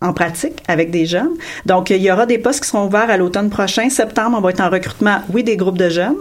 en 0.03 0.15
pratique 0.15 0.63
avec 0.67 0.91
des 0.91 1.05
jeunes. 1.05 1.33
Donc, 1.67 1.91
il 1.91 1.99
y 1.99 2.11
aura 2.11 2.25
des 2.25 2.39
postes 2.39 2.63
qui 2.63 2.69
seront 2.69 2.87
ouverts 2.87 3.11
à 3.11 3.19
l'automne 3.19 3.51
prochain. 3.51 3.91
Septembre, 3.91 4.37
on 4.39 4.41
va 4.41 4.51
être 4.51 4.63
en 4.63 4.71
recrutement, 4.71 5.19
oui, 5.33 5.45
des 5.45 5.57
groupes 5.57 5.77
de 5.77 5.91
jeunes, 5.91 6.17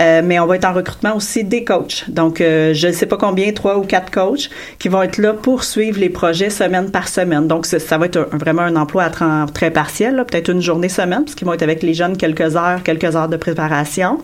euh, 0.00 0.20
mais 0.24 0.40
on 0.40 0.46
va 0.46 0.56
être 0.56 0.64
en 0.64 0.72
recrutement 0.72 1.14
aussi 1.14 1.44
des 1.44 1.62
coachs. 1.62 2.10
Donc, 2.10 2.40
euh, 2.40 2.74
je 2.74 2.88
ne 2.88 2.92
sais 2.92 3.06
pas 3.06 3.16
combien, 3.16 3.52
trois 3.52 3.78
ou 3.78 3.82
quatre 3.82 4.10
coachs 4.10 4.50
qui 4.80 4.88
vont 4.88 5.02
être 5.02 5.18
là 5.18 5.32
pour 5.32 5.62
suivre 5.62 6.00
les 6.00 6.08
projets 6.08 6.50
semaine 6.50 6.90
par 6.90 7.06
semaine. 7.06 7.46
Donc, 7.46 7.66
ça, 7.66 7.98
va 7.98 8.06
être 8.06 8.28
vraiment 8.32 8.62
un 8.62 8.74
emploi 8.74 9.04
à 9.04 9.46
très 9.46 9.70
partiel, 9.70 10.24
peut-être 10.28 10.50
une 10.50 10.60
journée 10.60 10.88
semaine, 10.88 11.22
puisqu'ils 11.22 11.44
vont 11.44 11.54
être 11.54 11.62
avec 11.62 11.84
les 11.84 11.94
jeunes 11.94 12.16
quelques 12.16 12.56
heures, 12.56 12.82
quelques 12.82 13.14
heures 13.14 13.28
de 13.28 13.36
préparation. 13.36 14.18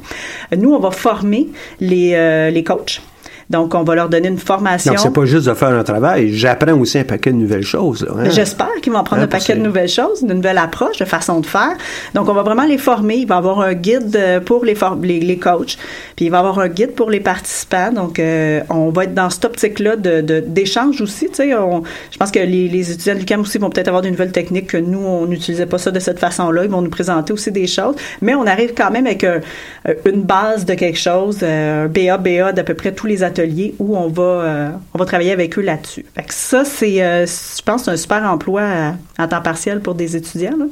Euh, 0.52 0.56
Nous, 0.56 0.72
on 0.72 0.80
va 0.80 0.90
former 0.90 1.46
les, 1.78 2.14
euh, 2.14 2.50
les 2.50 2.64
coachs. 2.64 3.00
Donc, 3.48 3.74
on 3.74 3.84
va 3.84 3.94
leur 3.94 4.08
donner 4.08 4.28
une 4.28 4.38
formation. 4.38 4.92
Donc, 4.92 5.00
c'est 5.00 5.12
pas 5.12 5.24
juste 5.24 5.46
de 5.46 5.54
faire 5.54 5.68
un 5.68 5.84
travail. 5.84 6.32
J'apprends 6.34 6.72
aussi 6.80 6.98
un 6.98 7.04
paquet 7.04 7.30
de 7.30 7.36
nouvelles 7.36 7.62
choses. 7.62 8.06
hein. 8.10 8.24
J'espère 8.30 8.72
qu'ils 8.82 8.92
vont 8.92 8.98
apprendre 8.98 9.22
Hein, 9.22 9.26
un 9.26 9.28
paquet 9.28 9.54
de 9.54 9.60
nouvelles 9.60 9.88
choses, 9.88 10.22
de 10.24 10.34
nouvelles 10.34 10.58
approches, 10.58 10.98
de 10.98 11.04
façon 11.04 11.40
de 11.40 11.46
faire. 11.46 11.76
Donc, 12.14 12.28
on 12.28 12.32
va 12.34 12.42
vraiment 12.42 12.64
les 12.64 12.76
former. 12.78 13.16
Il 13.18 13.26
va 13.28 13.36
y 13.36 13.38
avoir 13.38 13.60
un 13.60 13.74
guide 13.74 14.16
euh, 14.16 14.40
pour 14.40 14.64
les, 14.64 14.74
for- 14.74 14.98
les, 15.00 15.20
les 15.20 15.38
coachs, 15.38 15.78
puis 16.16 16.24
il 16.26 16.30
va 16.30 16.38
y 16.38 16.40
avoir 16.40 16.58
un 16.58 16.68
guide 16.68 16.92
pour 16.94 17.08
les 17.08 17.20
participants. 17.20 17.92
Donc, 17.92 18.18
euh, 18.18 18.60
on 18.68 18.90
va 18.90 19.04
être 19.04 19.14
dans 19.14 19.30
cette 19.30 19.44
optique-là 19.44 19.94
de, 19.94 20.22
de- 20.22 20.40
d'échange 20.40 21.00
aussi. 21.00 21.28
Tu 21.28 21.34
sais, 21.36 21.54
on- 21.54 21.84
je 22.10 22.16
pense 22.18 22.32
que 22.32 22.40
les, 22.40 22.68
les 22.68 22.90
étudiants 22.90 23.14
du 23.14 23.24
CAM 23.24 23.42
aussi 23.42 23.58
vont 23.58 23.70
peut-être 23.70 23.88
avoir 23.88 24.02
des 24.02 24.10
nouvelles 24.10 24.32
techniques 24.32 24.66
que 24.66 24.76
nous, 24.76 24.98
on 24.98 25.26
n'utilisait 25.26 25.66
pas 25.66 25.78
ça 25.78 25.92
de 25.92 26.00
cette 26.00 26.18
façon-là. 26.18 26.64
Ils 26.64 26.70
vont 26.70 26.82
nous 26.82 26.90
présenter 26.90 27.32
aussi 27.32 27.52
des 27.52 27.68
choses. 27.68 27.94
Mais 28.22 28.34
on 28.34 28.44
arrive 28.46 28.72
quand 28.76 28.90
même 28.90 29.06
avec 29.06 29.22
un- 29.22 29.40
euh, 29.88 29.94
une 30.04 30.22
base 30.22 30.64
de 30.64 30.74
quelque 30.74 30.98
chose, 30.98 31.38
euh, 31.44 31.84
un 31.84 31.88
BA, 31.88 32.18
BA 32.18 32.52
d'à 32.52 32.64
peu 32.64 32.74
près 32.74 32.90
tous 32.90 33.06
les 33.06 33.22
ateliers 33.22 33.35
où 33.78 33.96
on 33.96 34.08
va, 34.08 34.22
euh, 34.22 34.68
on 34.94 34.98
va 34.98 35.04
travailler 35.04 35.32
avec 35.32 35.58
eux 35.58 35.62
là-dessus. 35.62 36.04
Fait 36.14 36.22
que 36.22 36.34
ça, 36.34 36.64
c'est, 36.64 37.02
euh, 37.02 37.26
je 37.26 37.62
pense, 37.62 37.88
un 37.88 37.96
super 37.96 38.22
emploi 38.30 38.62
à, 38.62 38.94
à 39.18 39.28
temps 39.28 39.42
partiel 39.42 39.80
pour 39.80 39.94
des 39.94 40.16
étudiants. 40.16 40.56
là. 40.58 40.66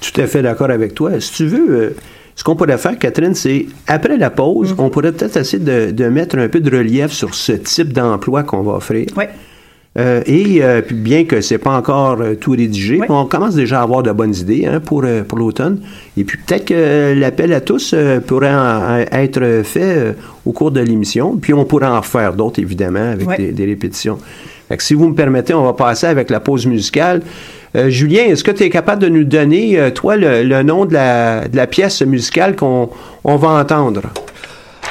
Tout 0.00 0.20
à 0.20 0.26
fait 0.26 0.42
d'accord 0.42 0.70
avec 0.70 0.94
toi. 0.94 1.20
Si 1.20 1.32
tu 1.32 1.46
veux, 1.46 1.70
euh, 1.70 1.90
ce 2.36 2.44
qu'on 2.44 2.56
pourrait 2.56 2.78
faire, 2.78 2.98
Catherine, 2.98 3.34
c'est 3.34 3.66
après 3.86 4.16
la 4.16 4.30
pause, 4.30 4.72
Mm. 4.72 4.80
on 4.80 4.90
pourrait 4.90 5.12
peut-être 5.12 5.36
essayer 5.36 5.62
de, 5.62 5.90
de 5.90 6.04
mettre 6.08 6.38
un 6.38 6.48
peu 6.48 6.60
de 6.60 6.74
relief 6.76 7.12
sur 7.12 7.34
ce 7.34 7.52
type 7.52 7.92
d'emploi 7.92 8.42
qu'on 8.44 8.62
va 8.62 8.72
offrir. 8.72 9.06
Oui. 9.16 9.24
Euh, 9.98 10.22
et 10.24 10.62
euh, 10.62 10.82
puis 10.82 10.94
bien 10.94 11.24
que 11.24 11.40
c'est 11.40 11.58
pas 11.58 11.72
encore 11.76 12.20
euh, 12.20 12.34
tout 12.36 12.52
rédigé, 12.52 13.00
on 13.08 13.24
commence 13.26 13.56
déjà 13.56 13.80
à 13.80 13.82
avoir 13.82 14.04
de 14.04 14.12
bonnes 14.12 14.34
idées 14.36 14.64
hein, 14.66 14.78
pour, 14.78 15.02
euh, 15.04 15.24
pour 15.24 15.36
l'automne. 15.36 15.80
Et 16.16 16.22
puis 16.22 16.38
peut-être 16.38 16.66
que 16.66 17.12
l'appel 17.18 17.52
à 17.52 17.60
tous 17.60 17.92
pourrait 18.26 18.54
en- 18.54 18.98
être 19.10 19.62
fait 19.64 20.14
au 20.46 20.52
cours 20.52 20.70
de 20.70 20.80
l'émission. 20.80 21.36
Puis 21.36 21.52
on 21.52 21.64
pourrait 21.64 21.88
en 21.88 22.02
faire 22.02 22.34
d'autres, 22.34 22.60
évidemment, 22.60 23.10
avec 23.12 23.26
des, 23.36 23.50
des 23.50 23.64
répétitions. 23.64 24.18
Fait 24.68 24.76
que 24.76 24.82
si 24.84 24.94
vous 24.94 25.08
me 25.08 25.14
permettez, 25.16 25.54
on 25.54 25.64
va 25.64 25.72
passer 25.72 26.06
avec 26.06 26.30
la 26.30 26.38
pause 26.38 26.66
musicale. 26.66 27.22
Julien, 27.88 28.24
est-ce 28.26 28.44
que 28.44 28.52
tu 28.52 28.62
es 28.62 28.70
capable 28.70 29.02
de 29.02 29.08
nous 29.08 29.24
donner, 29.24 29.90
toi, 29.94 30.16
le, 30.16 30.44
le 30.44 30.62
nom 30.62 30.84
de 30.86 30.92
la, 30.92 31.48
de 31.48 31.56
la 31.56 31.66
pièce 31.66 32.02
musicale 32.02 32.54
qu'on 32.54 32.88
on 33.24 33.36
va 33.36 33.48
entendre? 33.60 34.02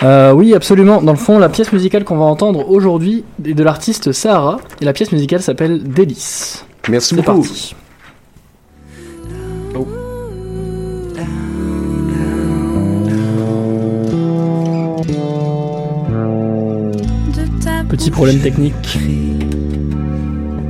Euh, 0.04 0.32
oui, 0.32 0.54
absolument. 0.54 1.02
Dans 1.02 1.12
le 1.12 1.18
fond, 1.18 1.40
la 1.40 1.50
pièce 1.50 1.74
musicale 1.74 2.04
qu'on 2.06 2.18
va 2.18 2.26
entendre 2.26 2.70
aujourd'hui 2.70 3.24
est 3.44 3.54
de 3.54 3.64
l'artiste 3.64 4.12
Sahara, 4.12 4.60
et 4.82 4.86
la 4.86 4.94
pièce 4.94 5.12
musicale 5.12 5.42
s'appelle 5.42 5.84
Délice. 5.84 6.66
Merci 6.88 7.10
C'est 7.10 7.16
beaucoup. 7.18 7.42
parti. 7.42 7.76
Petit 17.90 18.12
problème 18.12 18.40
technique. 18.40 19.00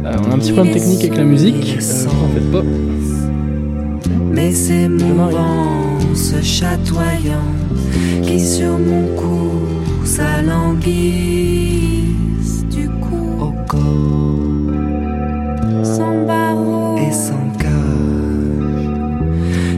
Euh, 0.06 0.14
on 0.26 0.32
a 0.32 0.36
un 0.36 0.40
petit 0.40 0.54
problème 0.54 0.74
technique 0.74 1.02
avec 1.02 1.18
la 1.18 1.24
musique. 1.26 1.78
Euh, 1.78 2.08
en 2.08 2.30
fait 2.34 2.52
pas. 2.52 2.64
Mais 4.32 4.52
ces 4.52 4.88
mouvances 4.88 6.34
chatoyant 6.42 7.44
qui 8.24 8.40
sur 8.40 8.78
mon 8.78 9.16
cou 9.16 9.52
s'alanguissent 10.06 10.96
du 12.70 12.88
coup 12.90 13.32
au 13.42 13.54
corps. 13.68 13.84
Sans 15.84 16.26
barreaux. 16.26 16.98
Et 16.98 17.12
sans 17.12 17.50
cage. 17.58 18.90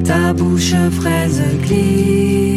Ta 0.04 0.34
bouche 0.34 0.76
fraise 0.92 1.42
glisse 1.64 2.51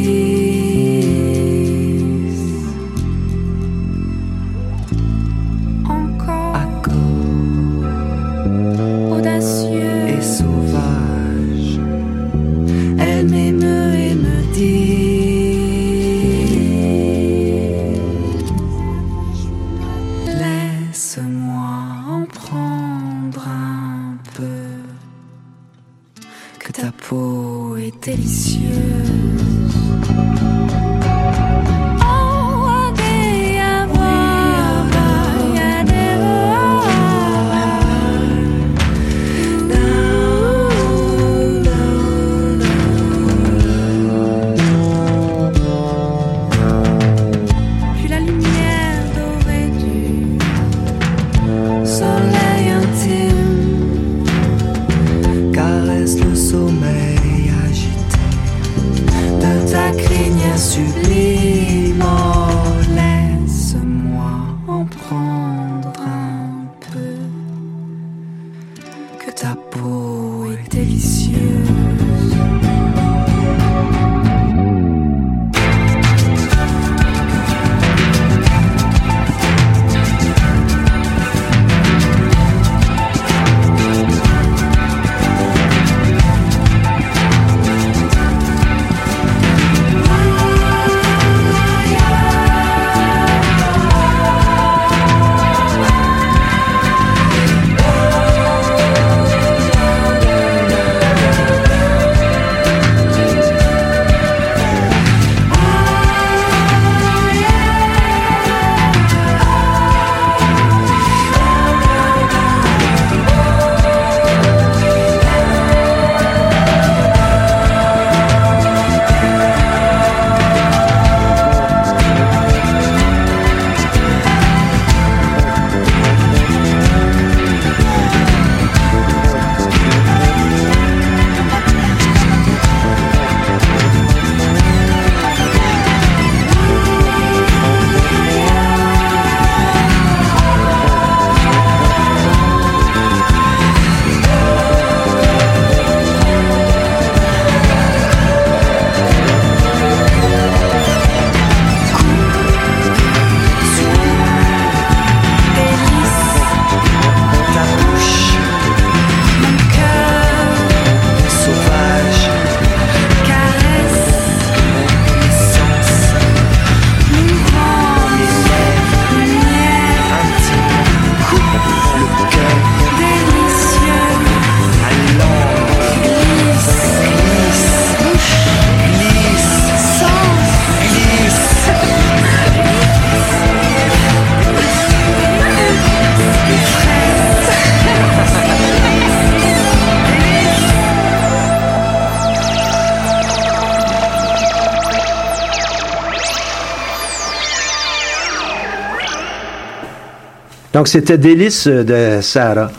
Donc, 200.85 200.89
c'était 200.89 201.17
Délice 201.17 201.67
de 201.67 202.19
Sarah. 202.21 202.71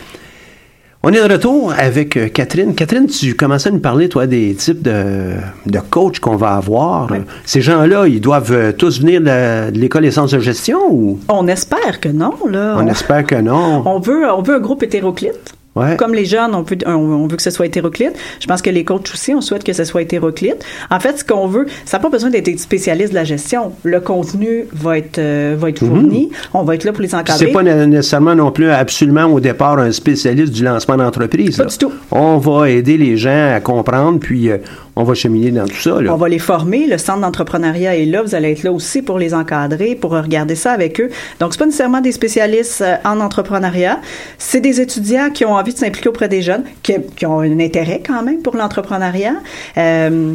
On 1.02 1.10
est 1.10 1.28
de 1.28 1.34
retour 1.34 1.74
avec 1.76 2.16
euh, 2.16 2.28
Catherine. 2.28 2.76
Catherine, 2.76 3.08
tu 3.08 3.34
commençais 3.34 3.70
à 3.70 3.72
nous 3.72 3.80
parler, 3.80 4.10
toi, 4.10 4.28
des 4.28 4.54
types 4.54 4.84
de, 4.84 5.34
de 5.66 5.80
coachs 5.80 6.20
qu'on 6.20 6.36
va 6.36 6.52
avoir. 6.52 7.10
Ces 7.46 7.62
gens-là, 7.62 8.08
ils 8.08 8.22
doivent 8.22 8.52
euh, 8.52 8.72
tous 8.74 9.00
venir 9.00 9.22
de, 9.22 9.72
l'école 9.72 10.04
des 10.04 10.12
sciences 10.12 10.30
de 10.30 10.40
gestion 10.40 10.82
ou? 10.92 11.20
On 11.30 11.48
espère 11.48 12.00
que 12.00 12.10
non, 12.10 12.36
là. 12.48 12.76
on 12.78 12.86
espère 12.86 13.26
que 13.26 13.42
non? 13.42 13.82
On 13.88 13.98
veut, 13.98 14.30
on 14.32 14.44
veut 14.44 14.58
un 14.58 14.60
groupe 14.60 14.84
hétéroclite. 14.84 15.56
Ouais. 15.76 15.98
Comme 15.98 16.14
les 16.14 16.26
jeunes, 16.26 16.56
on, 16.56 17.28
veut 17.28 17.36
que 17.36 17.42
ce 17.42 17.50
soit 17.50 17.66
hétéroclite. 17.66 18.14
Je 18.40 18.48
pense 18.48 18.62
que 18.62 18.70
les 18.70 18.86
coachs 18.86 19.12
aussi, 19.14 19.34
on 19.34 19.42
souhaite 19.42 19.64
que 19.64 19.74
ce 19.74 19.84
soit 19.84 20.04
hétéroclite. 20.04 20.64
En 20.90 21.02
fait, 21.02 21.20
ce 21.20 21.26
qu'on 21.26 21.48
veut, 21.48 21.66
ça 21.84 21.98
n'a 21.98 22.04
pas 22.04 22.10
besoin 22.10 22.30
d'être 22.30 22.58
spécialiste 22.60 23.10
de 23.10 23.16
la 23.16 23.26
gestion. 23.26 23.74
Le 23.84 24.00
contenu 24.00 24.68
va 24.72 24.98
être, 24.98 25.18
euh, 25.18 25.56
va 25.58 25.70
être 25.70 25.80
fourni. 25.80 26.32
On 26.54 26.64
va 26.64 26.76
être 26.76 26.86
là 26.86 26.94
pour 26.94 27.02
les 27.02 27.14
encadrer. 27.14 27.48
C'est 27.48 27.52
pas 27.52 27.64
né- 27.64 27.88
nécessairement 27.88 28.36
non 28.36 28.52
plus 28.52 28.70
absolument 28.70 29.26
au 29.26 29.42
départ 29.42 29.78
un 29.80 29.92
spécialiste 29.92 30.54
du 30.54 30.64
lancement 30.64 30.96
d'entreprise. 30.96 31.58
Pas 31.58 31.66
du 31.66 31.78
tout. 31.78 31.92
On 32.10 32.38
va 32.38 32.70
aider 32.70 32.98
les 32.98 33.18
gens 33.18 33.54
à 33.54 33.60
comprendre, 33.60 34.20
puis 34.20 34.50
euh, 34.50 34.58
on 34.96 35.04
va 35.04 35.14
cheminer 35.14 35.52
dans 35.52 35.66
tout 35.66 35.76
ça. 35.76 35.96
On 35.96 36.16
va 36.16 36.30
les 36.30 36.40
former. 36.40 36.88
Le 36.88 36.98
centre 36.98 37.20
d'entrepreneuriat 37.20 37.98
est 37.98 38.06
là. 38.06 38.22
Vous 38.22 38.34
allez 38.34 38.52
être 38.52 38.64
là 38.64 38.72
aussi 38.72 39.02
pour 39.02 39.20
les 39.20 39.34
encadrer, 39.34 39.96
pour 39.96 40.12
regarder 40.12 40.56
ça 40.56 40.72
avec 40.72 41.02
eux. 41.02 41.10
Donc, 41.40 41.54
c'est 41.54 41.60
pas 41.60 41.66
nécessairement 41.66 42.02
des 42.02 42.14
spécialistes 42.14 42.82
euh, 42.82 42.96
en 43.04 43.20
entrepreneuriat. 43.20 44.00
C'est 44.38 44.62
des 44.62 44.80
étudiants 44.80 45.32
qui 45.32 45.44
ont 45.44 45.54
envie 45.54 45.74
de 45.74 45.78
s'impliquer 45.78 46.10
auprès 46.10 46.30
des 46.30 46.42
jeunes, 46.42 46.64
qui, 46.82 47.26
ont 47.26 47.40
un 47.40 47.60
intérêt 47.60 48.02
quand 48.06 48.24
même 48.24 48.42
pour 48.42 48.56
l'entrepreneuriat. 48.56 49.36
Euh, 49.78 50.34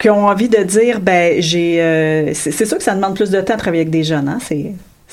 qui 0.00 0.10
ont 0.10 0.26
envie 0.26 0.48
de 0.48 0.64
dire, 0.64 0.98
ben, 1.00 1.40
j'ai, 1.40 1.80
euh, 1.80 2.34
c'est 2.34 2.66
sûr 2.66 2.76
que 2.76 2.82
ça 2.82 2.96
demande 2.96 3.14
plus 3.14 3.30
de 3.30 3.40
temps 3.40 3.54
de 3.54 3.58
travailler 3.58 3.82
avec 3.82 3.90
des 3.90 4.02
jeunes, 4.02 4.28
hein. 4.28 4.38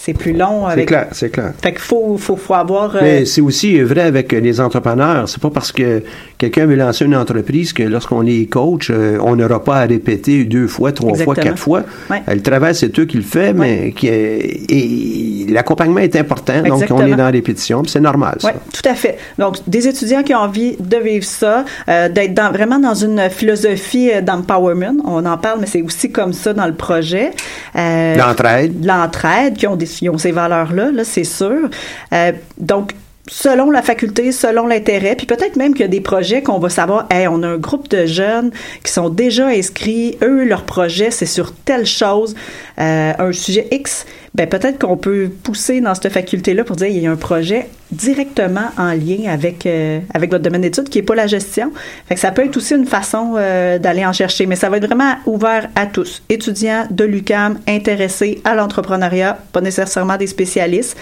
C'est 0.01 0.13
plus 0.13 0.31
long 0.33 0.63
C'est 0.73 0.85
clair, 0.85 1.07
c'est 1.11 1.29
clair. 1.29 1.51
Fait 1.61 1.71
qu'il 1.71 1.81
faut, 1.81 2.17
faut, 2.17 2.37
faut 2.37 2.53
avoir. 2.53 2.95
euh, 2.95 2.99
Mais 3.01 3.25
c'est 3.25 3.41
aussi 3.41 3.79
vrai 3.81 4.01
avec 4.03 4.31
les 4.31 4.61
entrepreneurs. 4.61 5.27
C'est 5.27 5.41
pas 5.41 5.49
parce 5.49 5.73
que 5.73 6.01
quelqu'un 6.37 6.65
veut 6.65 6.75
lancer 6.75 7.03
une 7.03 7.15
entreprise 7.17 7.73
que 7.73 7.83
lorsqu'on 7.83 8.25
est 8.25 8.45
coach, 8.49 8.89
euh, 8.91 9.17
on 9.21 9.35
n'aura 9.35 9.61
pas 9.61 9.77
à 9.81 9.85
répéter 9.85 10.45
deux 10.45 10.67
fois, 10.67 10.93
trois 10.93 11.15
fois, 11.15 11.35
quatre 11.35 11.59
fois. 11.59 11.83
Ouais. 12.09 12.21
Euh, 12.29 12.35
Le 12.35 12.41
travail, 12.41 12.73
c'est 12.75 12.97
eux 12.97 13.05
qui 13.05 13.17
le 13.17 13.23
fait, 13.23 13.51
mais 13.51 13.91
qui, 13.91 14.07
et 14.07 15.45
l'accompagnement 15.49 15.99
est 15.99 16.15
important. 16.15 16.61
Donc, 16.61 16.83
on 16.91 17.05
est 17.05 17.11
dans 17.11 17.17
la 17.17 17.29
répétition, 17.31 17.83
c'est 17.85 17.99
normal. 17.99 18.37
Oui, 18.43 18.51
tout 18.71 18.87
à 18.87 18.93
fait. 18.95 19.17
Donc, 19.37 19.57
des 19.67 19.85
étudiants 19.87 20.23
qui 20.23 20.33
ont 20.33 20.39
envie 20.39 20.77
de 20.79 20.97
vivre 20.97 21.25
ça, 21.25 21.65
euh, 21.89 22.07
d'être 22.07 22.33
dans, 22.33 22.51
vraiment 22.51 22.79
dans 22.79 22.93
une 22.93 23.29
philosophie 23.29 24.11
d'empowerment. 24.21 25.01
On 25.05 25.25
en 25.25 25.37
parle, 25.37 25.59
mais 25.59 25.67
c'est 25.67 25.81
aussi 25.81 26.09
comme 26.09 26.31
ça 26.31 26.53
dans 26.53 26.67
le 26.67 26.73
projet. 26.73 27.31
L'entraide. 27.75 28.85
L'entraide, 28.85 29.55
qui 29.57 29.67
ont, 29.67 29.75
des, 29.75 29.88
qui 29.97 30.09
ont 30.09 30.17
ces 30.17 30.31
valeurs-là, 30.31 30.91
là, 30.91 31.03
c'est 31.03 31.23
sûr. 31.23 31.69
Euh, 32.13 32.31
donc, 32.57 32.93
selon 33.29 33.69
la 33.71 33.81
faculté, 33.81 34.31
selon 34.31 34.67
l'intérêt, 34.67 35.15
puis 35.15 35.27
peut-être 35.27 35.55
même 35.55 35.73
qu'il 35.73 35.81
y 35.81 35.85
a 35.85 35.89
des 35.89 36.01
projets 36.01 36.41
qu'on 36.41 36.59
va 36.59 36.69
savoir, 36.69 37.07
hey, 37.11 37.27
on 37.27 37.43
a 37.43 37.47
un 37.47 37.57
groupe 37.57 37.87
de 37.89 38.05
jeunes 38.05 38.51
qui 38.83 38.91
sont 38.91 39.09
déjà 39.09 39.47
inscrits, 39.47 40.17
eux, 40.23 40.43
leur 40.45 40.63
projet, 40.63 41.11
c'est 41.11 41.27
sur 41.27 41.53
telle 41.53 41.85
chose, 41.85 42.35
euh, 42.79 43.13
un 43.17 43.31
sujet 43.31 43.67
X, 43.71 44.05
ben 44.33 44.47
peut-être 44.47 44.79
qu'on 44.79 44.97
peut 44.97 45.29
pousser 45.43 45.79
dans 45.79 45.93
cette 45.95 46.11
faculté-là 46.11 46.63
pour 46.63 46.75
dire, 46.75 46.87
il 46.87 46.99
y 46.99 47.07
a 47.07 47.11
un 47.11 47.15
projet 47.15 47.67
directement 47.91 48.69
en 48.77 48.93
lien 48.93 49.27
avec, 49.27 49.65
euh, 49.65 49.99
avec 50.13 50.31
votre 50.31 50.43
domaine 50.43 50.61
d'études 50.61 50.89
qui 50.89 50.99
n'est 50.99 51.05
pas 51.05 51.15
la 51.15 51.27
gestion. 51.27 51.71
Fait 52.07 52.15
que 52.15 52.21
ça 52.21 52.31
peut 52.31 52.45
être 52.45 52.57
aussi 52.57 52.75
une 52.75 52.85
façon 52.85 53.35
euh, 53.37 53.79
d'aller 53.79 54.05
en 54.05 54.13
chercher, 54.13 54.45
mais 54.45 54.55
ça 54.55 54.69
va 54.69 54.77
être 54.77 54.85
vraiment 54.85 55.15
ouvert 55.25 55.69
à 55.75 55.85
tous. 55.85 56.23
Étudiants 56.29 56.85
de 56.89 57.03
l'UCAM, 57.03 57.59
intéressés 57.67 58.41
à 58.43 58.55
l'entrepreneuriat, 58.55 59.37
pas 59.51 59.61
nécessairement 59.61 60.17
des 60.17 60.27
spécialistes. 60.27 60.97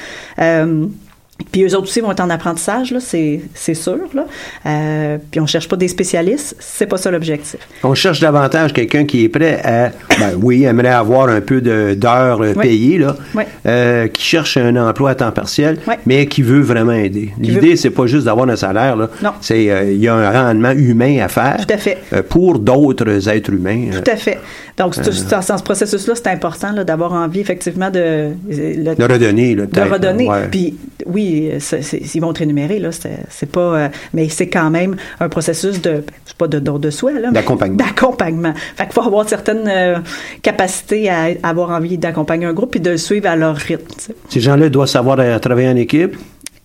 Puis 1.51 1.63
eux 1.63 1.75
autres 1.75 1.83
aussi 1.83 2.01
vont 2.01 2.11
être 2.11 2.19
en 2.19 2.29
apprentissage, 2.31 2.91
là, 2.91 2.99
c'est, 2.99 3.41
c'est 3.53 3.73
sûr. 3.75 3.97
Là. 4.13 4.25
Euh, 4.65 5.17
puis 5.31 5.39
on 5.39 5.45
cherche 5.45 5.67
pas 5.67 5.75
des 5.75 5.87
spécialistes, 5.87 6.55
c'est 6.59 6.87
pas 6.87 6.97
ça 6.97 7.11
l'objectif. 7.11 7.59
On 7.83 7.93
cherche 7.93 8.19
davantage 8.19 8.73
quelqu'un 8.73 9.05
qui 9.05 9.23
est 9.23 9.29
prêt 9.29 9.61
à, 9.63 9.91
ben 10.19 10.31
oui, 10.41 10.63
aimerait 10.63 10.87
avoir 10.89 11.29
un 11.29 11.39
peu 11.41 11.61
de- 11.61 11.93
d'heures 11.93 12.41
euh, 12.41 12.53
Oui. 12.55 12.61
payées, 12.67 12.97
là, 12.97 13.15
Oui. 13.35 13.43
euh, 13.67 14.07
qui 14.07 14.23
cherche 14.23 14.57
un 14.57 14.75
emploi 14.75 15.11
à 15.11 15.15
temps 15.15 15.31
partiel, 15.31 15.77
mais 16.05 16.25
qui 16.25 16.41
veut 16.41 16.61
vraiment 16.61 16.91
aider. 16.93 17.31
L'idée, 17.39 17.75
c'est 17.75 17.91
pas 17.91 18.07
juste 18.07 18.25
d'avoir 18.25 18.49
un 18.49 18.55
salaire, 18.55 18.95
là. 18.95 19.09
Non. 19.23 19.31
C'est, 19.39 19.69
euh, 19.69 19.91
il 19.91 19.99
y 19.99 20.07
a 20.07 20.15
un 20.15 20.31
rendement 20.31 20.71
humain 20.71 21.19
à 21.23 21.27
faire. 21.27 21.57
Tout 21.65 21.73
à 21.73 21.77
fait. 21.77 21.97
pour 22.29 22.59
d'autres 22.59 23.29
êtres 23.29 23.51
humains. 23.53 23.85
Tout 23.91 24.11
à 24.11 24.15
fait. 24.15 24.39
Donc, 24.77 24.95
dans, 24.95 25.41
ce 25.41 25.63
processus-là, 25.63 26.13
c'est 26.15 26.27
important 26.27 26.71
là, 26.71 26.83
d'avoir 26.83 27.13
envie, 27.13 27.39
effectivement, 27.39 27.89
de... 27.89 28.29
le- 28.49 28.95
De 28.95 29.03
redonner, 29.03 29.55
là, 29.55 29.65
de 29.65 29.81
redonner. 29.81 30.27
ouais. 30.29 30.47
Puis, 30.51 30.77
oui, 31.05 31.26
ils 31.27 32.21
vont 32.21 32.31
être 32.31 32.41
énumérés, 32.41 32.79
là, 32.79 32.89
c'est 32.91 33.51
pas... 33.51 33.59
euh, 33.59 33.89
mais 34.13 34.29
c'est 34.29 34.49
quand 34.49 34.69
même 34.69 34.95
un 35.19 35.29
processus 35.29 35.81
de... 35.81 36.03
Pas 36.37 36.47
de 36.47 36.59
don 36.59 36.77
de 36.77 36.91
soi, 36.91 37.13
là. 37.13 37.31
D'accompagnement. 37.31 37.77
D'accompagnement. 37.77 38.53
Fait 38.75 38.83
qu'il 38.83 38.93
faut 38.93 39.01
avoir 39.01 39.27
certaines 39.27 39.67
euh, 39.67 39.97
capacités 40.43 41.09
à 41.09 41.29
avoir 41.41 41.71
envie 41.71 41.97
d'accompagner 41.97 42.45
un 42.45 42.53
groupe 42.53 42.75
et 42.75 42.79
de 42.79 42.91
le 42.91 42.97
suivre 42.97 43.27
à 43.27 43.35
leur 43.35 43.55
rythme. 43.55 43.87
Ces 44.29 44.39
gens-là 44.39 44.69
doivent 44.69 44.87
savoir 44.87 45.19
euh, 45.19 45.39
travailler 45.39 45.69
en 45.69 45.75
équipe? 45.75 46.15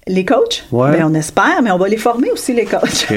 Les 0.09 0.25
coachs, 0.25 0.65
Ouais. 0.73 0.91
ben, 0.99 1.09
on 1.11 1.15
espère, 1.15 1.61
mais 1.62 1.71
on 1.71 1.79
va 1.79 1.87
les 1.88 1.97
former 1.97 2.31
aussi, 2.33 2.53
les 2.53 2.65
coachs. 2.65 3.07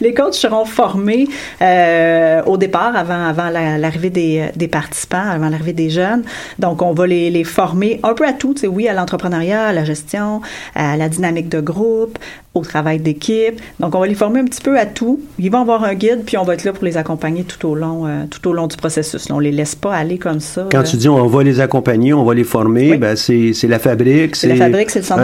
Les 0.00 0.14
coachs 0.14 0.34
seront 0.34 0.64
formés 0.64 1.26
euh, 1.60 2.40
au 2.46 2.56
départ, 2.56 2.94
avant, 2.94 3.26
avant 3.26 3.48
la- 3.50 3.78
l'arrivée 3.78 4.10
des, 4.10 4.44
des 4.54 4.68
participants, 4.68 5.28
avant 5.28 5.48
l'arrivée 5.48 5.72
des 5.72 5.90
jeunes. 5.90 6.22
Donc, 6.58 6.82
on 6.82 6.92
va 6.92 7.06
les, 7.06 7.30
les 7.30 7.42
former 7.42 7.98
un 8.04 8.14
peu 8.14 8.24
à 8.26 8.32
tout, 8.32 8.54
sais, 8.56 8.66
oui, 8.68 8.86
à 8.86 8.92
l'entrepreneuriat, 8.92 9.66
à 9.66 9.72
la 9.72 9.84
gestion, 9.84 10.40
à 10.76 10.96
la 10.96 11.08
dynamique 11.08 11.48
de 11.48 11.60
groupe, 11.60 12.18
au 12.54 12.60
travail 12.62 12.98
d'équipe. 13.00 13.60
Donc, 13.80 13.94
on 13.94 14.00
va 14.00 14.06
les 14.06 14.14
former 14.14 14.40
un 14.40 14.44
petit 14.44 14.60
peu 14.60 14.78
à 14.78 14.86
tout. 14.86 15.20
Ils 15.38 15.50
vont 15.50 15.62
avoir 15.62 15.82
un 15.84 15.94
guide, 15.94 16.22
puis 16.24 16.36
on 16.36 16.44
va 16.44 16.54
être 16.54 16.64
là 16.64 16.72
pour 16.72 16.84
les 16.84 16.96
accompagner 16.96 17.42
tout 17.44 17.66
au 17.68 17.74
long, 17.74 18.06
euh, 18.06 18.24
tout 18.30 18.46
au 18.48 18.52
long 18.52 18.66
du 18.68 18.76
processus. 18.76 19.28
Là, 19.28 19.34
on 19.36 19.40
les 19.40 19.52
laisse 19.52 19.74
pas 19.74 19.94
aller 19.94 20.18
comme 20.18 20.40
ça. 20.40 20.66
Quand 20.70 20.78
euh, 20.80 20.82
tu 20.82 20.96
dis 20.96 21.08
on 21.08 21.26
va 21.26 21.42
les 21.42 21.60
accompagner, 21.60 22.12
on 22.12 22.24
va 22.24 22.34
les 22.34 22.44
former, 22.44 22.96
ben, 22.98 23.16
c'est 23.16 23.52
c'est 23.52 23.68
la 23.68 23.78
fabrique, 23.78 24.36
C'est 24.36 24.48
la 24.48 24.56
fabrique, 24.56 24.90
c'est 24.90 25.00
le 25.00 25.04
centre 25.04 25.22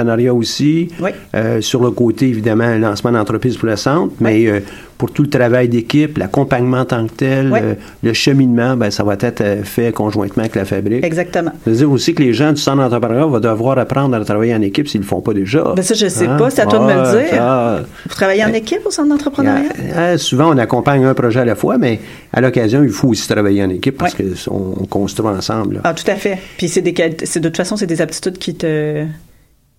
un 0.00 0.16
peu 0.16 0.20
le 0.20 0.24
centre 0.24 0.30
d'entrepreneuriat 0.30 0.34
aussi. 0.34 0.88
Oui. 1.00 1.10
Euh, 1.34 1.60
sur 1.60 1.82
le 1.82 1.90
côté, 1.90 2.28
évidemment, 2.28 2.68
le 2.70 2.78
lancement 2.78 3.12
d'entreprise 3.12 3.56
pour 3.56 3.68
le 3.68 3.76
centre, 3.76 4.12
mais 4.20 4.46
euh, 4.46 4.60
pour 4.98 5.10
tout 5.12 5.22
le 5.22 5.30
travail 5.30 5.68
d'équipe, 5.68 6.18
l'accompagnement 6.18 6.80
en 6.80 6.84
tant 6.84 7.06
que 7.06 7.12
tel, 7.14 7.50
Oui. 7.50 7.58
euh, 7.62 7.74
le 8.02 8.12
cheminement, 8.12 8.76
ben, 8.76 8.90
ça 8.90 9.02
va 9.02 9.14
être 9.14 9.42
fait 9.64 9.92
conjointement 9.92 10.42
avec 10.42 10.54
la 10.56 10.64
fabrique. 10.66 11.04
Exactement. 11.04 11.52
Ça 11.64 11.70
veut 11.70 11.76
dire 11.76 11.90
aussi 11.90 12.14
que 12.14 12.22
les 12.22 12.34
gens 12.34 12.52
du 12.52 12.60
centre 12.60 12.78
d'entrepreneuriat 12.78 13.26
vont 13.26 13.40
devoir 13.40 13.78
apprendre 13.78 14.14
à 14.16 14.24
travailler 14.24 14.54
en 14.54 14.60
équipe 14.62 14.88
s'ils 14.88 15.00
ne 15.00 15.04
le 15.04 15.08
font 15.08 15.20
pas 15.22 15.32
déjà. 15.32 15.72
Ben 15.74 15.82
ça, 15.82 15.94
je 15.94 16.06
sais 16.06 16.26
Hein? 16.26 16.36
pas, 16.36 16.50
c'est 16.50 16.60
à 16.62 16.66
toi 16.66 16.80
de 16.80 16.84
me 16.84 16.92
le 16.92 16.98
Ah, 17.00 17.12
dire. 17.18 17.30
ça, 17.30 17.80
Vous 18.08 18.14
travaillez 18.14 18.44
en 18.44 18.52
équipe 18.52 18.80
au 18.84 18.90
centre 18.90 19.08
d'entrepreneuriat? 19.08 20.18
souvent, 20.18 20.52
on 20.54 20.58
accompagne 20.58 21.04
un 21.04 21.14
projet 21.14 21.40
à 21.40 21.44
la 21.46 21.54
fois, 21.54 21.78
mais 21.78 21.98
à 22.32 22.40
l'occasion, 22.42 22.82
il 22.82 22.90
faut 22.90 23.08
aussi 23.08 23.26
travailler 23.26 23.62
en 23.64 23.70
équipe 23.70 23.96
parce 23.96 24.14
qu'on 24.14 24.74
on 24.80 24.84
construit 24.84 25.28
ensemble. 25.28 25.76
là. 25.76 25.80
Ah, 25.84 25.94
tout 25.94 26.08
à 26.10 26.14
fait. 26.16 26.38
Puis 26.58 26.68
c'est 26.68 26.82
des 26.82 26.92
quali- 26.92 27.16
c'est 27.24 27.40
de 27.40 27.48
toute 27.48 27.56
façon, 27.56 27.76
c'est 27.76 27.86
des 27.86 28.00
aptitudes 28.02 28.38
qui 28.38 28.54
te 28.54 29.04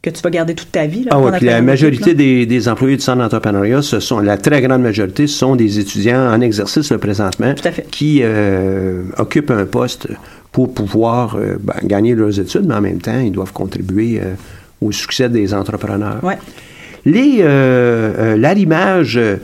que 0.01 0.09
tu 0.09 0.21
vas 0.21 0.29
garder 0.31 0.55
toute 0.55 0.71
ta 0.71 0.87
vie. 0.87 1.03
Là, 1.03 1.11
Ah 1.13 1.27
à 1.27 1.31
puis 1.37 1.45
la 1.45 1.61
majorité 1.61 2.11
là. 2.11 2.15
des, 2.15 2.45
des 2.45 2.67
employés 2.67 2.97
du 2.97 3.03
centre 3.03 3.19
d'entrepreneuriat, 3.19 3.81
ce 3.81 3.99
sont 3.99 4.19
la 4.19 4.37
très 4.37 4.61
grande 4.61 4.81
majorité, 4.81 5.27
ce 5.27 5.37
sont 5.37 5.55
des 5.55 5.79
étudiants 5.79 6.31
en 6.33 6.41
exercice 6.41 6.91
là, 6.91 6.97
présentement 6.97 7.53
qui 7.91 8.21
euh, 8.23 9.03
occupent 9.17 9.51
un 9.51 9.65
poste 9.65 10.07
pour 10.51 10.73
pouvoir 10.73 11.35
euh, 11.35 11.57
ben, 11.59 11.75
gagner 11.83 12.15
leurs 12.15 12.39
études, 12.39 12.65
mais 12.67 12.75
en 12.75 12.81
même 12.81 12.99
temps, 12.99 13.19
ils 13.19 13.31
doivent 13.31 13.53
contribuer 13.53 14.19
euh, 14.19 14.33
au 14.81 14.91
succès 14.91 15.29
des 15.29 15.53
entrepreneurs. 15.53 16.23
Ouais. 16.23 16.37
Les 17.05 17.37
euh, 17.39 17.45
euh, 17.45 18.37
l'arrimage 18.37 19.17
euh, 19.17 19.37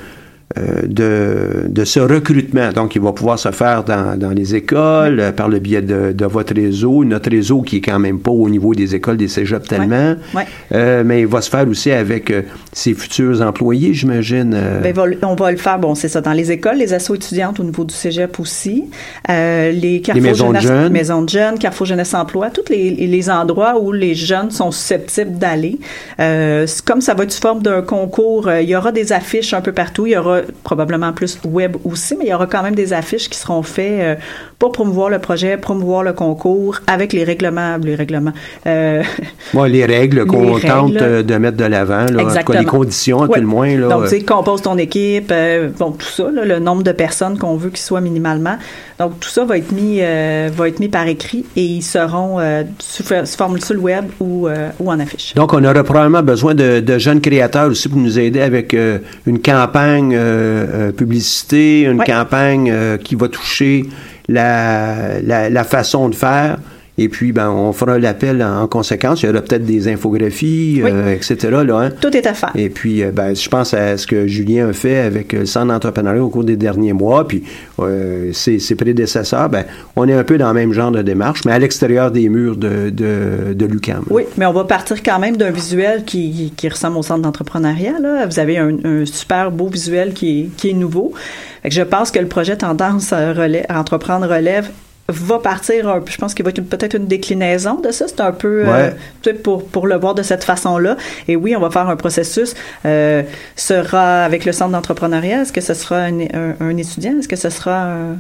de, 0.88 1.68
de 1.68 1.86
ce 1.86 2.00
recrutement, 2.00 2.72
donc 2.72 2.96
il 2.96 3.02
va 3.02 3.12
pouvoir 3.12 3.40
se 3.40 3.52
faire 3.52 3.84
dans, 3.84 4.18
dans 4.18 4.32
les 4.32 4.56
écoles, 4.56 5.20
euh, 5.20 5.32
par 5.32 5.50
le 5.50 5.60
biais 5.60 5.82
de, 5.82 6.12
de 6.12 6.26
votre 6.26 6.54
réseau, 6.56 7.04
notre 7.04 7.30
réseau 7.30 7.62
qui 7.62 7.78
est 7.78 7.82
quand 7.82 8.00
même 8.00 8.20
pas 8.20 8.32
au 8.32 8.50
niveau 8.50 8.74
des 8.74 8.96
écoles, 8.96 9.18
des 9.18 9.28
cégeps 9.28 9.68
tellement, 9.68 10.16
Ouais. 10.34 10.46
Euh, 10.74 11.04
mais 11.06 11.22
il 11.22 11.28
va 11.28 11.42
se 11.42 11.50
faire 11.50 11.68
aussi 11.68 11.92
avec 11.92 12.32
euh, 12.32 12.42
ses 12.74 12.94
futurs 12.94 13.42
employés, 13.42 13.94
j'imagine. 13.94 14.54
euh. 14.56 14.82
Ben, 14.82 14.94
on 15.24 15.36
va 15.36 15.52
le 15.52 15.58
faire, 15.58 15.80
bon, 15.80 15.96
c'est 15.96 16.08
ça, 16.10 16.22
dans 16.22 16.34
les 16.34 16.52
écoles, 16.52 16.78
les 16.78 16.94
assos 16.94 17.16
étudiantes 17.16 17.60
au 17.60 17.64
niveau 17.64 17.84
du 17.84 17.94
cégep 17.94 18.40
aussi, 18.40 18.86
euh, 19.30 19.72
les 19.72 20.02
Carrefour 20.02 20.24
maisons 20.30 20.50
de 20.52 20.60
Jeunesse, 20.60 20.68
jeunes. 20.68 20.92
maisons 20.92 21.22
de 21.22 21.30
jeunes, 21.30 21.60
Carrefour 21.60 21.86
Jeunesse 21.88 22.14
Emploi, 22.14 22.50
tous 22.50 22.70
les, 22.70 22.92
les 22.92 23.30
endroits 23.30 23.80
où 23.80 23.92
les 23.92 24.16
jeunes 24.16 24.52
sont 24.52 24.72
susceptibles 24.72 25.38
d'aller. 25.38 25.78
Euh, 26.20 26.66
comme 26.86 27.02
ça 27.02 27.14
va 27.14 27.24
être 27.24 27.32
sous 27.32 27.42
forme 27.42 27.62
d'un 27.62 27.82
concours, 27.82 28.48
euh, 28.48 28.62
il 28.62 28.70
y 28.70 28.76
aura 28.76 28.92
des 28.92 29.12
affiches 29.14 29.54
un 29.54 29.62
peu 29.62 29.72
partout, 29.72 30.06
il 30.06 30.14
y 30.14 30.18
aura 30.18 30.42
probablement 30.64 31.14
plus 31.14 31.40
web 31.46 31.76
aussi, 31.86 32.16
mais 32.18 32.26
il 32.26 32.30
y 32.30 32.34
aura 32.34 32.48
quand 32.48 32.64
même 32.64 32.76
des 32.76 32.94
affiches 32.94 33.30
qui 33.30 33.38
seront 33.38 33.64
faites 33.64 34.02
euh, 34.02 34.16
pour 34.60 34.72
promouvoir 34.72 35.10
le 35.10 35.20
projet, 35.20 35.58
promouvoir 35.58 36.04
le 36.04 36.14
concours 36.14 36.80
avec 36.88 37.14
les 37.14 37.24
règlements, 37.24 37.78
les 37.82 37.96
règlements. 37.96 38.34
euh, 38.66 39.04
Ouais, 39.54 39.70
les 39.70 39.86
règles 39.86 40.26
qu'on 40.26 40.60
tente 40.60 40.96
euh, 40.98 41.24
de 41.24 41.36
mettre 41.36 41.58
de 41.58 41.66
l'avant, 41.66 42.06
les 42.06 42.66
conditions, 42.66 43.22
à 43.22 43.28
Ouais. 43.28 43.36
tout 43.36 43.42
le 43.42 43.48
moins. 43.48 43.76
Là, 43.78 43.88
Donc, 43.88 44.04
tu 44.04 44.10
sais, 44.10 44.22
compose 44.24 44.62
ton 44.62 44.78
équipe, 44.78 45.30
euh, 45.32 45.70
bon, 45.78 45.92
tout 45.92 46.06
ça, 46.08 46.30
là, 46.32 46.44
le 46.46 46.60
nombre 46.60 46.84
de 46.84 46.92
personnes 46.92 47.38
qu'on 47.38 47.56
veut 47.56 47.70
qu'il 47.70 47.80
soit 47.80 48.02
minimalement. 48.02 48.58
Donc 49.00 49.20
tout 49.20 49.30
ça 49.30 49.46
va 49.46 49.58
être 49.60 49.72
mis 49.72 50.00
euh, 50.02 50.50
va 50.56 50.68
être 50.68 50.80
mis 50.80 50.88
par 50.90 51.08
écrit 51.08 51.46
et 51.56 51.62
ils 51.64 51.84
seront 51.84 52.40
euh, 52.40 52.64
sous, 52.80 53.04
sous 53.04 53.38
forme 53.38 53.60
sur 53.60 53.76
le 53.76 53.80
web 53.82 54.06
ou, 54.20 54.48
euh, 54.48 54.70
ou 54.80 54.90
en 54.90 55.00
affiche. 55.00 55.36
Donc, 55.36 55.54
on 55.54 55.64
aura 55.64 55.84
probablement 55.84 56.24
besoin 56.24 56.56
de, 56.56 56.80
de 56.80 56.98
jeunes 56.98 57.22
créateurs 57.22 57.70
aussi 57.70 57.90
pour 57.90 58.00
nous 58.00 58.18
aider 58.18 58.42
avec 58.42 58.74
euh, 58.74 58.98
une 59.28 59.40
campagne 59.40 60.16
euh, 60.16 60.90
euh, 60.90 60.92
publicité, 60.92 61.82
une 61.84 62.00
Ouais. 62.00 62.06
campagne 62.06 62.72
euh, 62.72 62.98
qui 62.98 63.14
va 63.16 63.28
toucher 63.28 63.86
la, 64.28 65.22
la, 65.22 65.50
la 65.50 65.64
façon 65.64 66.10
de 66.10 66.16
faire. 66.16 66.58
Et 67.00 67.10
puis, 67.10 67.32
ben, 67.32 67.50
on 67.52 67.74
fera 67.74 68.00
l'appel 68.00 68.42
en, 68.42 68.62
en 68.64 68.68
conséquence. 68.68 69.22
Il 69.22 69.28
y 69.28 69.30
aura 69.30 69.42
peut-être 69.42 69.66
des 69.66 69.88
infographies, 69.88 70.82
Oui. 70.84 70.90
euh, 70.92 71.14
etc. 71.14 71.38
Là, 71.66 71.80
hein. 71.80 71.90
Tout 72.02 72.16
est 72.16 72.26
à 72.26 72.34
faire. 72.34 72.52
Et 72.56 72.70
puis, 72.70 73.04
euh, 73.04 73.12
ben, 73.12 73.36
je 73.36 73.48
pense 73.50 73.74
à 73.76 73.98
ce 73.98 74.08
que 74.08 74.26
Julien 74.26 74.70
a 74.70 74.74
fait 74.74 74.98
avec 74.98 75.34
euh, 75.34 75.40
le 75.42 75.46
centre 75.46 75.68
d'entrepreneuriat 75.68 76.24
au 76.24 76.30
cours 76.30 76.44
des 76.44 76.58
derniers 76.58 76.94
mois, 76.94 77.28
puis 77.28 77.44
euh, 77.80 78.32
ses, 78.34 78.58
ses 78.60 78.74
prédécesseurs, 78.76 79.50
ben, 79.50 79.66
on 79.96 80.08
est 80.08 80.14
un 80.14 80.24
peu 80.24 80.38
dans 80.40 80.48
le 80.48 80.54
même 80.56 80.74
genre 80.74 80.92
de 80.92 81.02
démarche, 81.04 81.42
mais 81.46 81.52
à 81.52 81.60
l'extérieur 81.60 82.10
des 82.10 82.30
murs 82.30 82.58
de, 82.58 82.90
de, 82.90 83.54
de 83.54 83.66
l'UQAM. 83.66 84.04
Oui, 84.10 84.24
mais 84.38 84.46
on 84.48 84.54
va 84.54 84.64
partir 84.64 85.04
quand 85.04 85.20
même 85.20 85.38
d'un 85.38 85.52
visuel 85.52 86.04
qui, 86.04 86.52
qui 86.58 86.68
ressemble 86.68 86.98
au 86.98 87.04
centre 87.04 87.22
d'entrepreneuriat. 87.22 88.00
Là. 88.02 88.26
Vous 88.26 88.40
avez 88.40 88.58
un, 88.58 88.72
un 88.84 89.06
super 89.06 89.52
beau 89.52 89.68
visuel 89.68 90.14
qui 90.14 90.40
est, 90.42 90.56
qui 90.58 90.70
est 90.72 90.74
nouveau. 90.74 91.14
Fait 91.62 91.70
que 91.70 91.76
je 91.76 91.82
pense 91.84 92.10
que 92.12 92.20
le 92.20 92.28
projet 92.28 92.56
Tendance 92.58 93.14
à, 93.14 93.34
relais- 93.34 93.66
à 93.70 93.80
entreprendre 93.80 94.28
relève 94.28 94.70
va 95.10 95.40
partir, 95.40 95.88
un 95.90 96.02
peu- 96.02 96.12
je 96.12 96.18
pense 96.18 96.34
qu'il 96.34 96.44
va 96.44 96.50
être 96.50 96.62
peut-être 96.62 96.96
une 96.96 97.08
déclinaison 97.08 97.80
de 97.80 97.92
ça. 97.92 98.06
C'est 98.08 98.20
un 98.22 98.32
peu 98.32 98.64
euh, 98.68 98.92
Ouais. 99.26 99.34
pour, 99.34 99.66
pour 99.66 99.88
le 99.88 99.96
voir 99.96 100.16
de 100.16 100.22
cette 100.24 100.44
façon-là. 100.44 100.98
Et 101.28 101.36
oui, 101.36 101.56
on 101.56 101.60
va 101.62 101.70
faire 101.70 101.88
un 101.88 101.96
processus. 101.96 102.54
Euh, 102.86 103.24
sera 103.56 104.24
avec 104.26 104.46
le 104.46 104.52
centre 104.52 104.72
d'entrepreneuriat, 104.72 105.42
est-ce 105.44 105.54
que 105.54 105.62
ce 105.62 105.74
sera 105.74 105.98
un, 106.00 106.20
un- 106.22 106.56
un 106.60 106.78
étudiant? 106.78 107.14
Est-ce 107.20 107.28
que 107.28 107.36
ce 107.38 107.50
sera 107.50 107.84
un, 107.86 108.18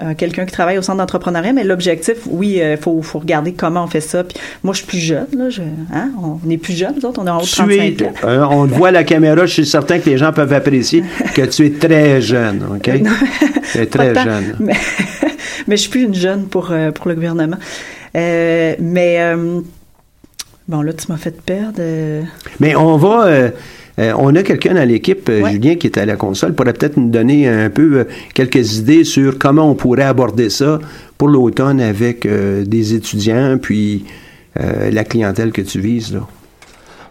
euh, 0.00 0.14
quelqu'un 0.16 0.44
qui 0.46 0.52
travaille 0.52 0.78
au 0.78 0.82
centre 0.82 0.98
d'entrepreneuriat, 0.98 1.52
mais 1.52 1.64
l'objectif, 1.64 2.18
oui, 2.30 2.60
il 2.62 2.76
faut, 2.76 3.02
faut 3.02 3.18
regarder 3.18 3.52
comment 3.52 3.82
on 3.82 3.88
fait 3.88 4.00
ça. 4.00 4.22
Puis 4.22 4.36
moi, 4.62 4.72
je 4.72 4.78
suis 4.78 4.86
plus 4.86 4.98
jeune, 4.98 5.26
là, 5.36 5.50
je, 5.50 5.62
hein, 5.92 6.10
on 6.22 6.48
est 6.50 6.56
plus 6.58 6.74
jeune, 6.76 6.94
nous 7.02 7.08
autres, 7.08 7.20
on 7.20 7.26
est 7.26 7.30
en 7.30 7.38
haut 7.38 7.40
de 7.40 7.46
Tu 7.46 7.74
es, 7.74 7.94
35 7.96 8.02
ans. 8.24 8.28
euh, 8.28 8.46
on 8.50 8.66
te 8.68 8.74
voit 8.74 8.88
à 8.88 8.92
la 8.92 9.02
caméra, 9.02 9.44
je 9.46 9.52
suis 9.54 9.66
certain 9.66 9.98
que 9.98 10.08
les 10.08 10.16
gens 10.18 10.32
peuvent 10.32 10.52
apprécier 10.52 11.02
que 11.34 11.42
tu 11.42 11.66
es 11.66 11.70
très 11.70 12.20
jeune, 12.20 12.62
OK? 12.76 12.82
tu 13.72 13.78
es 13.78 13.86
très 13.86 14.14
jeune. 14.14 14.54
Mais, 14.60 14.74
mais 15.66 15.76
je 15.76 15.82
suis 15.82 15.90
plus 15.90 16.04
une 16.04 16.14
jeune 16.14 16.46
pour, 16.46 16.70
euh, 16.70 16.90
pour 16.92 17.08
le 17.08 17.14
gouvernement. 17.14 17.56
Euh, 18.16 18.74
mais 18.80 19.16
euh, 19.20 19.60
bon, 20.68 20.82
là, 20.82 20.92
tu 20.92 21.10
m'as 21.10 21.18
fait 21.18 21.40
perdre. 21.40 21.80
Mais 22.60 22.74
on 22.76 22.96
va. 22.96 23.26
euh, 23.26 23.50
on 24.16 24.34
a 24.36 24.42
quelqu'un 24.42 24.74
dans 24.74 24.88
l'équipe, 24.88 25.28
euh, 25.28 25.42
Ouais. 25.42 25.52
Julien, 25.52 25.74
qui 25.74 25.88
est 25.88 25.98
à 25.98 26.06
la 26.06 26.16
console, 26.16 26.54
pourrait 26.54 26.72
peut-être 26.72 26.96
nous 26.96 27.10
donner 27.10 27.48
un 27.48 27.68
peu 27.68 27.98
euh, 27.98 28.04
quelques 28.34 28.76
idées 28.78 29.04
sur 29.04 29.38
comment 29.38 29.68
on 29.70 29.74
pourrait 29.74 30.04
aborder 30.04 30.50
ça 30.50 30.78
pour 31.18 31.28
l'automne 31.28 31.80
avec 31.80 32.26
des 32.28 32.94
étudiants, 32.94 33.58
puis 33.60 34.04
la 34.56 35.04
clientèle 35.04 35.50
que 35.52 35.62
tu 35.62 35.80
vises. 35.80 36.12
Là. 36.12 36.20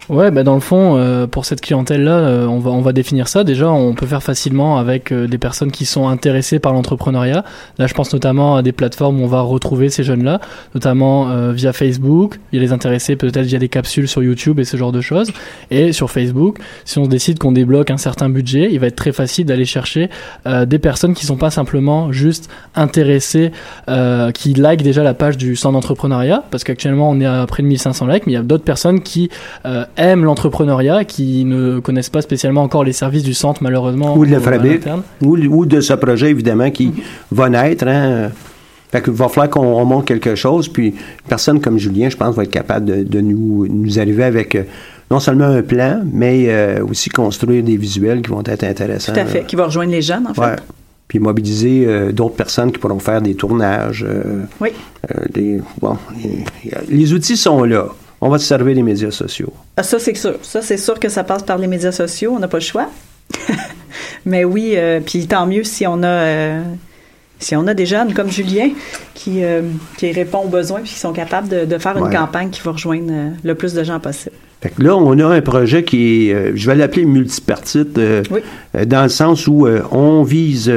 Ouais, 0.08 0.30
bah 0.30 0.42
dans 0.42 0.54
le 0.54 0.60
fond, 0.60 0.96
euh, 0.96 1.26
pour 1.26 1.44
cette 1.44 1.60
clientèle-là, 1.60 2.18
euh, 2.18 2.46
on 2.46 2.60
va 2.60 2.70
on 2.70 2.80
va 2.80 2.94
définir 2.94 3.28
ça. 3.28 3.44
Déjà, 3.44 3.70
on 3.70 3.92
peut 3.92 4.06
faire 4.06 4.22
facilement 4.22 4.78
avec 4.78 5.12
euh, 5.12 5.26
des 5.26 5.36
personnes 5.36 5.70
qui 5.70 5.84
sont 5.84 6.08
intéressées 6.08 6.58
par 6.58 6.72
l'entrepreneuriat. 6.72 7.44
Là, 7.76 7.86
je 7.86 7.92
pense 7.92 8.10
notamment 8.14 8.56
à 8.56 8.62
des 8.62 8.72
plateformes 8.72 9.20
où 9.20 9.24
on 9.24 9.26
va 9.26 9.42
retrouver 9.42 9.90
ces 9.90 10.04
jeunes-là, 10.04 10.40
notamment 10.74 11.28
euh, 11.28 11.52
via 11.52 11.74
Facebook. 11.74 12.38
Il 12.52 12.56
y 12.56 12.58
a 12.58 12.62
les 12.64 12.72
intéressés 12.72 13.16
peut-être 13.16 13.44
via 13.44 13.58
des 13.58 13.68
capsules 13.68 14.08
sur 14.08 14.22
YouTube 14.22 14.58
et 14.60 14.64
ce 14.64 14.78
genre 14.78 14.92
de 14.92 15.02
choses. 15.02 15.30
Et 15.70 15.92
sur 15.92 16.10
Facebook, 16.10 16.58
si 16.86 16.98
on 16.98 17.06
décide 17.06 17.38
qu'on 17.38 17.52
débloque 17.52 17.90
un 17.90 17.98
certain 17.98 18.30
budget, 18.30 18.70
il 18.72 18.80
va 18.80 18.86
être 18.86 18.96
très 18.96 19.12
facile 19.12 19.44
d'aller 19.44 19.66
chercher 19.66 20.08
euh, 20.46 20.64
des 20.64 20.78
personnes 20.78 21.12
qui 21.12 21.26
sont 21.26 21.36
pas 21.36 21.50
simplement 21.50 22.12
juste 22.12 22.48
intéressées, 22.74 23.52
euh, 23.90 24.30
qui 24.30 24.54
like 24.54 24.80
déjà 24.80 25.02
la 25.02 25.12
page 25.12 25.36
du 25.36 25.54
centre 25.54 25.74
d'entrepreneuriat, 25.74 26.44
parce 26.50 26.64
qu'actuellement 26.64 27.10
on 27.10 27.20
est 27.20 27.26
à 27.26 27.44
près 27.46 27.62
de 27.62 27.68
1500 27.68 28.06
likes, 28.06 28.26
mais 28.26 28.32
il 28.32 28.36
y 28.36 28.38
a 28.38 28.42
d'autres 28.42 28.64
personnes 28.64 29.02
qui 29.02 29.28
aiment 29.98 30.24
l'entrepreneuriat, 30.24 31.04
qui 31.04 31.44
ne 31.44 31.80
connaissent 31.80 32.08
pas 32.08 32.22
spécialement 32.22 32.62
encore 32.62 32.84
les 32.84 32.92
services 32.94 33.22
du 33.24 33.34
centre 33.34 33.62
malheureusement. 33.62 34.16
Ou 34.16 34.24
de 34.24 34.30
la 34.30 34.40
fabrique, 34.40 34.72
l'interne. 34.84 35.02
ou, 35.22 35.36
ou 35.36 35.66
de 35.66 35.80
ce 35.80 35.92
projet, 35.92 36.30
évidemment, 36.30 36.70
qui 36.70 36.94
va 37.30 37.50
naître. 37.50 37.86
Hein. 37.86 38.30
Fait 38.90 39.02
qu'il 39.02 39.12
va 39.12 39.28
falloir 39.28 39.50
qu'on 39.50 39.60
on 39.66 39.84
monte 39.84 40.06
quelque 40.06 40.34
chose, 40.34 40.68
puis 40.68 40.86
une 40.88 40.94
personne 41.28 41.60
comme 41.60 41.76
Julien, 41.78 42.08
je 42.08 42.16
pense, 42.16 42.34
va 42.34 42.44
être 42.44 42.50
capable 42.50 42.86
de, 42.86 43.02
de 43.02 43.20
nous, 43.20 43.66
nous 43.68 43.98
arriver 43.98 44.24
avec 44.24 44.54
euh, 44.54 44.62
non 45.10 45.20
seulement 45.20 45.44
un 45.44 45.60
plan, 45.60 46.00
mais 46.10 46.46
euh, 46.48 46.82
aussi 46.88 47.10
construire 47.10 47.62
des 47.62 47.76
visuels 47.76 48.22
qui 48.22 48.30
vont 48.30 48.42
être 48.46 48.64
intéressants. 48.64 49.12
tout 49.12 49.20
à 49.20 49.26
fait, 49.26 49.44
qui 49.44 49.56
va 49.56 49.66
rejoindre 49.66 49.92
les 49.92 50.00
jeunes, 50.00 50.26
en 50.26 50.32
fait. 50.32 50.40
Ouais. 50.40 50.56
Puis 51.06 51.18
mobiliser 51.18 51.84
euh, 51.86 52.12
d'autres 52.12 52.34
personnes 52.36 52.70
qui 52.72 52.78
pourront 52.78 52.98
faire 52.98 53.20
des 53.20 53.34
tournages. 53.34 54.04
euh, 54.08 54.44
Oui. 54.60 54.70
euh, 55.14 55.24
des- 55.34 55.60
bon, 55.82 55.96
les, 56.22 56.44
les 56.88 57.12
outils 57.12 57.36
sont 57.36 57.64
là. 57.64 57.86
On 58.20 58.28
va 58.28 58.38
se 58.38 58.46
servir 58.46 58.74
des 58.74 58.82
médias 58.82 59.10
sociaux. 59.12 59.52
Ah, 59.76 59.82
ça, 59.82 59.98
c'est 59.98 60.14
sûr. 60.16 60.34
Ça, 60.42 60.60
c'est 60.62 60.76
sûr 60.76 60.98
que 60.98 61.08
ça 61.08 61.22
passe 61.24 61.42
par 61.44 61.56
les 61.58 61.66
médias 61.68 61.92
sociaux. 61.92 62.32
On 62.34 62.38
n'a 62.40 62.48
pas 62.48 62.58
le 62.58 62.62
choix. 62.64 62.88
Mais 64.26 64.44
oui, 64.44 64.72
euh, 64.76 65.00
puis 65.04 65.26
tant 65.26 65.46
mieux 65.46 65.64
si 65.64 65.86
on 65.86 66.02
a 66.02 66.06
euh, 66.06 66.62
si 67.38 67.54
on 67.54 67.66
a 67.68 67.74
des 67.74 67.86
jeunes 67.86 68.14
comme 68.14 68.30
Julien 68.30 68.70
qui, 69.14 69.44
euh, 69.44 69.62
qui 69.96 70.10
répondent 70.10 70.46
aux 70.46 70.50
besoins 70.50 70.80
puis 70.80 70.90
qui 70.90 70.98
sont 70.98 71.12
capables 71.12 71.48
de, 71.48 71.64
de 71.64 71.78
faire 71.78 71.96
une 71.96 72.04
Ouais. 72.04 72.14
campagne 72.14 72.50
qui 72.50 72.60
va 72.62 72.72
rejoindre 72.72 73.10
euh, 73.12 73.28
le 73.44 73.54
plus 73.54 73.74
de 73.74 73.84
gens 73.84 74.00
possible. 74.00 74.34
Fait 74.60 74.70
que 74.70 74.82
là, 74.82 74.96
on 74.96 75.16
a 75.20 75.24
un 75.26 75.40
projet 75.40 75.84
qui 75.84 76.30
est, 76.30 76.56
je 76.56 76.66
vais 76.68 76.74
l'appeler 76.74 77.04
multipartite, 77.04 77.96
Oui. 78.32 78.40
dans 78.86 79.04
le 79.04 79.08
sens 79.08 79.46
où 79.46 79.68
on 79.92 80.24
vise 80.24 80.68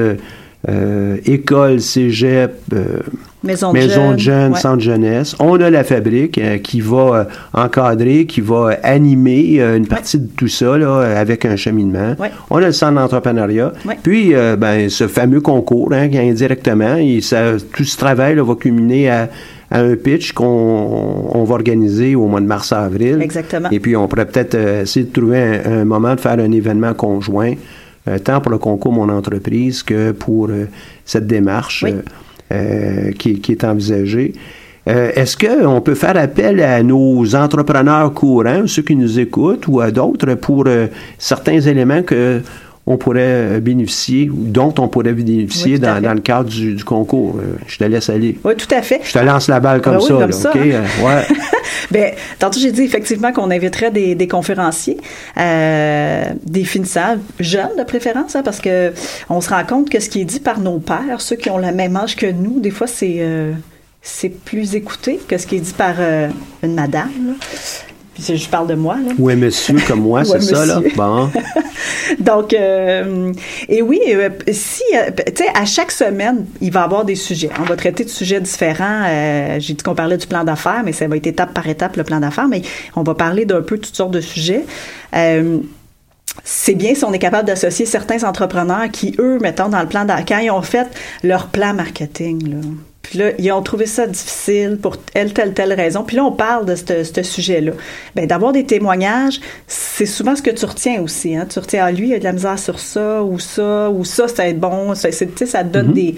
euh, 0.69 1.17
école, 1.25 1.81
cégep, 1.81 2.51
euh, 2.73 2.99
Maison 3.43 3.73
de 3.73 3.79
maison 3.79 4.11
de 4.11 4.19
jeunes, 4.19 4.53
ouais. 4.53 4.59
centre 4.59 4.83
jeunesse. 4.83 5.35
On 5.39 5.59
a 5.59 5.71
la 5.71 5.83
fabrique 5.83 6.37
euh, 6.37 6.59
qui 6.59 6.79
va 6.79 6.97
euh, 6.97 7.23
encadrer, 7.53 8.27
qui 8.27 8.39
va 8.39 8.55
euh, 8.55 8.75
animer 8.83 9.59
une 9.59 9.87
partie 9.87 10.19
de 10.19 10.27
tout 10.37 10.47
ça 10.47 10.77
là, 10.77 10.99
avec 11.17 11.43
un 11.45 11.55
cheminement. 11.55 12.15
Ouais. 12.19 12.29
On 12.51 12.57
a 12.57 12.67
le 12.67 12.71
centre 12.71 12.93
d'entrepreneuriat. 12.93 13.73
Puis, 14.03 14.33
ben, 14.59 14.89
ce 14.91 15.07
fameux 15.07 15.41
concours, 15.41 15.91
hein, 15.91 16.07
qui 16.09 16.19
indirectement, 16.19 16.97
et 16.97 17.21
ça, 17.21 17.53
tout 17.73 17.83
ce 17.83 17.97
travail 17.97 18.35
là, 18.35 18.43
va 18.43 18.53
culminer 18.53 19.09
à, 19.09 19.29
à 19.71 19.79
un 19.79 19.95
pitch 19.95 20.33
qu'on 20.33 21.31
on 21.33 21.43
va 21.43 21.55
organiser 21.55 22.13
au 22.13 22.27
mois 22.27 22.41
de 22.41 22.45
mars-avril. 22.45 23.17
Exactement. 23.23 23.69
Et 23.71 23.79
puis, 23.79 23.95
on 23.95 24.07
pourrait 24.07 24.27
peut-être 24.27 24.53
euh, 24.53 24.83
essayer 24.83 25.07
de 25.07 25.11
trouver 25.11 25.39
un, 25.39 25.79
un 25.79 25.85
moment 25.85 26.13
de 26.13 26.19
faire 26.19 26.33
un 26.37 26.51
événement 26.51 26.93
conjoint, 26.93 27.53
tant 28.23 28.41
pour 28.41 28.51
le 28.51 28.57
concours 28.57 28.91
Mon 28.93 29.09
entreprise 29.09 29.83
que 29.83 30.11
pour 30.11 30.49
euh, 30.49 30.65
cette 31.05 31.27
démarche 31.27 31.83
Oui. 31.83 31.91
euh, 31.91 32.01
euh, 32.53 33.11
qui, 33.13 33.39
qui 33.39 33.51
est 33.53 33.63
envisagée. 33.63 34.33
Euh, 34.89 35.11
Est-ce 35.15 35.37
qu'on 35.37 35.79
peut 35.81 35.93
faire 35.95 36.17
appel 36.17 36.59
à 36.61 36.81
nos 36.83 37.35
entrepreneurs 37.35 38.13
courants, 38.13 38.65
ceux 38.65 38.81
qui 38.81 38.95
nous 38.95 39.19
écoutent, 39.19 39.67
ou 39.67 39.79
à 39.79 39.91
d'autres 39.91 40.33
pour 40.33 40.63
euh, 40.67 40.87
certains 41.19 41.59
éléments 41.61 42.01
que 42.01 42.41
on 42.91 42.97
pourrait 42.97 43.21
euh, 43.21 43.59
bénéficier, 43.59 44.29
ou 44.29 44.45
dont 44.45 44.73
on 44.77 44.87
pourrait 44.87 45.13
bénéficier 45.13 45.73
Oui, 45.73 45.79
dans, 45.79 46.13
le 46.13 46.21
cadre 46.21 46.49
du, 46.49 46.75
du 46.75 46.83
concours? 46.83 47.37
Euh, 47.39 47.57
je 47.67 47.77
te 47.77 47.83
laisse 47.83 48.09
aller. 48.09 48.37
Oui, 48.43 48.55
tout 48.55 48.73
à 48.73 48.81
fait. 48.81 49.01
Je 49.03 49.13
te 49.13 49.19
lance 49.19 49.47
la 49.47 49.59
balle 49.59 49.81
comme 49.81 49.95
Ah 49.95 49.99
oui, 49.99 50.07
ça, 50.07 50.13
comme 50.13 50.21
là, 50.21 50.31
ça, 50.31 50.49
OK? 50.51 50.57
Euh, 50.57 50.81
ouais. 51.05 51.27
Ben, 51.91 52.13
tantôt, 52.39 52.59
j'ai 52.59 52.71
dit 52.71 52.83
effectivement 52.83 53.33
qu'on 53.33 53.51
inviterait 53.51 53.91
des, 53.91 54.15
des 54.15 54.27
conférenciers, 54.27 54.97
euh, 55.37 56.23
des 56.45 56.63
finissants, 56.63 57.17
jeunes 57.39 57.75
de 57.77 57.83
préférence, 57.83 58.35
hein, 58.35 58.43
parce 58.43 58.59
que 58.59 58.93
on 59.29 59.41
se 59.41 59.49
rend 59.49 59.65
compte 59.65 59.89
que 59.89 59.99
ce 59.99 60.09
qui 60.09 60.21
est 60.21 60.25
dit 60.25 60.39
par 60.39 60.59
nos 60.59 60.79
pères, 60.79 61.19
ceux 61.19 61.35
qui 61.35 61.49
ont 61.49 61.57
le 61.57 61.71
même 61.71 61.95
âge 61.97 62.15
que 62.15 62.25
nous, 62.25 62.59
des 62.59 62.71
fois, 62.71 62.87
c'est 62.87 63.17
euh, 63.19 63.51
c'est 64.01 64.29
plus 64.29 64.75
écouté 64.75 65.19
que 65.27 65.37
ce 65.37 65.45
qui 65.45 65.57
est 65.57 65.59
dit 65.59 65.73
par 65.73 65.95
euh, 65.99 66.29
une 66.63 66.75
madame. 66.75 67.11
là. 67.27 67.33
Je 68.19 68.47
parle 68.49 68.67
de 68.67 68.75
moi. 68.75 68.97
Là. 68.97 69.13
Ou 69.17 69.29
un 69.29 69.35
monsieur 69.35 69.75
comme 69.87 70.01
moi, 70.01 70.23
c'est 70.25 70.33
Ouais, 70.33 70.41
ça, 70.41 70.65
là? 70.65 70.81
Bon. 70.95 71.29
Donc, 72.19 72.53
euh, 72.53 73.31
et 73.69 73.81
oui, 73.81 73.99
euh, 74.09 74.29
si, 74.51 74.83
euh, 74.93 75.09
tu 75.25 75.43
sais, 75.43 75.49
à 75.55 75.65
chaque 75.65 75.91
semaine, 75.91 76.45
il 76.59 76.71
va 76.71 76.81
y 76.81 76.83
avoir 76.83 77.05
des 77.05 77.15
sujets. 77.15 77.49
On 77.59 77.63
va 77.63 77.75
traiter 77.75 78.03
de 78.03 78.09
sujets 78.09 78.41
différents. 78.41 79.03
Euh, 79.07 79.57
J'ai 79.59 79.73
dit 79.73 79.83
qu'on 79.83 79.95
parlait 79.95 80.17
du 80.17 80.27
plan 80.27 80.43
d'affaires, 80.43 80.81
mais 80.83 80.91
ça 80.91 81.07
va 81.07 81.15
être 81.15 81.27
étape 81.27 81.53
par 81.53 81.67
étape 81.67 81.95
le 81.95 82.03
plan 82.03 82.19
d'affaires, 82.19 82.47
mais 82.47 82.61
on 82.95 83.03
va 83.03 83.15
parler 83.15 83.45
d'un 83.45 83.61
peu 83.61 83.77
toutes 83.77 83.95
sortes 83.95 84.11
de 84.11 84.21
sujets. 84.21 84.65
Euh, 85.15 85.57
c'est 86.43 86.75
bien 86.75 86.93
si 86.95 87.03
on 87.03 87.13
est 87.13 87.19
capable 87.19 87.47
d'associer 87.47 87.85
certains 87.85 88.23
entrepreneurs 88.23 88.89
qui, 88.91 89.15
eux, 89.19 89.37
mettons, 89.41 89.69
dans 89.69 89.81
le 89.81 89.87
plan 89.87 90.05
d'affaires, 90.05 90.25
quand 90.27 90.39
ils 90.39 90.51
ont 90.51 90.61
fait 90.61 90.87
leur 91.23 91.47
plan 91.47 91.73
marketing, 91.73 92.49
là, 92.51 92.57
puis 93.01 93.17
là, 93.19 93.31
ils 93.39 93.51
ont 93.51 93.61
trouvé 93.63 93.85
ça 93.87 94.05
difficile 94.07 94.77
pour 94.81 94.97
telle, 94.97 95.33
telle, 95.33 95.53
telle 95.53 95.73
raison. 95.73 96.03
Puis 96.03 96.15
là, 96.17 96.23
on 96.23 96.31
parle 96.31 96.65
de 96.65 96.75
ce 96.75 97.03
ce 97.03 97.23
sujet-là. 97.23 97.71
Ben, 98.15 98.27
d'avoir 98.27 98.51
des 98.51 98.63
témoignages, 98.65 99.39
c'est 99.67 100.05
souvent 100.05 100.35
ce 100.35 100.41
que 100.41 100.51
tu 100.51 100.65
retiens 100.65 101.01
aussi. 101.01 101.35
Hein? 101.35 101.47
Tu 101.49 101.57
retiens, 101.59 101.83
ah, 101.85 101.91
lui, 101.91 102.09
il 102.09 102.13
a 102.13 102.19
de 102.19 102.23
la 102.23 102.33
misère 102.33 102.59
sur 102.59 102.79
ça, 102.79 103.23
ou 103.23 103.39
ça, 103.39 103.89
ou 103.89 104.05
ça, 104.05 104.27
ça 104.27 104.43
va 104.43 104.49
être 104.49 104.59
bon. 104.59 104.93
Ça, 104.95 105.11
c'est- 105.11 105.45
ça 105.45 105.63
te 105.63 105.69
donne 105.69 105.87
Mhm. 105.87 105.93
des, 105.93 106.15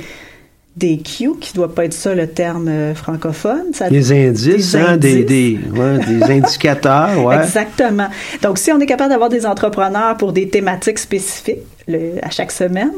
des 0.75 0.97
cues, 0.97 1.37
qui 1.39 1.53
doit 1.53 1.73
pas 1.73 1.85
être 1.85 1.93
ça 1.93 2.15
le 2.15 2.27
terme 2.27 2.67
euh, 2.67 2.95
francophone. 2.95 3.65
Ça- 3.73 3.89
Des 3.89 4.11
indices, 4.11 4.71
Des 4.73 4.77
hein, 4.77 4.97
des, 4.97 5.23
des, 5.23 5.59
ouais, 5.71 5.99
des 5.99 6.23
indicateurs, 6.31 7.23
ouais. 7.23 7.37
Exactement. 7.37 8.07
Donc, 8.41 8.57
si 8.57 8.71
on 8.71 8.79
est 8.79 8.87
capable 8.87 9.11
d'avoir 9.11 9.29
des 9.29 9.45
entrepreneurs 9.45 10.17
pour 10.17 10.33
des 10.33 10.49
thématiques 10.49 10.97
spécifiques, 10.99 11.59
le- 11.87 12.19
à 12.21 12.29
chaque 12.29 12.51
semaine, 12.51 12.91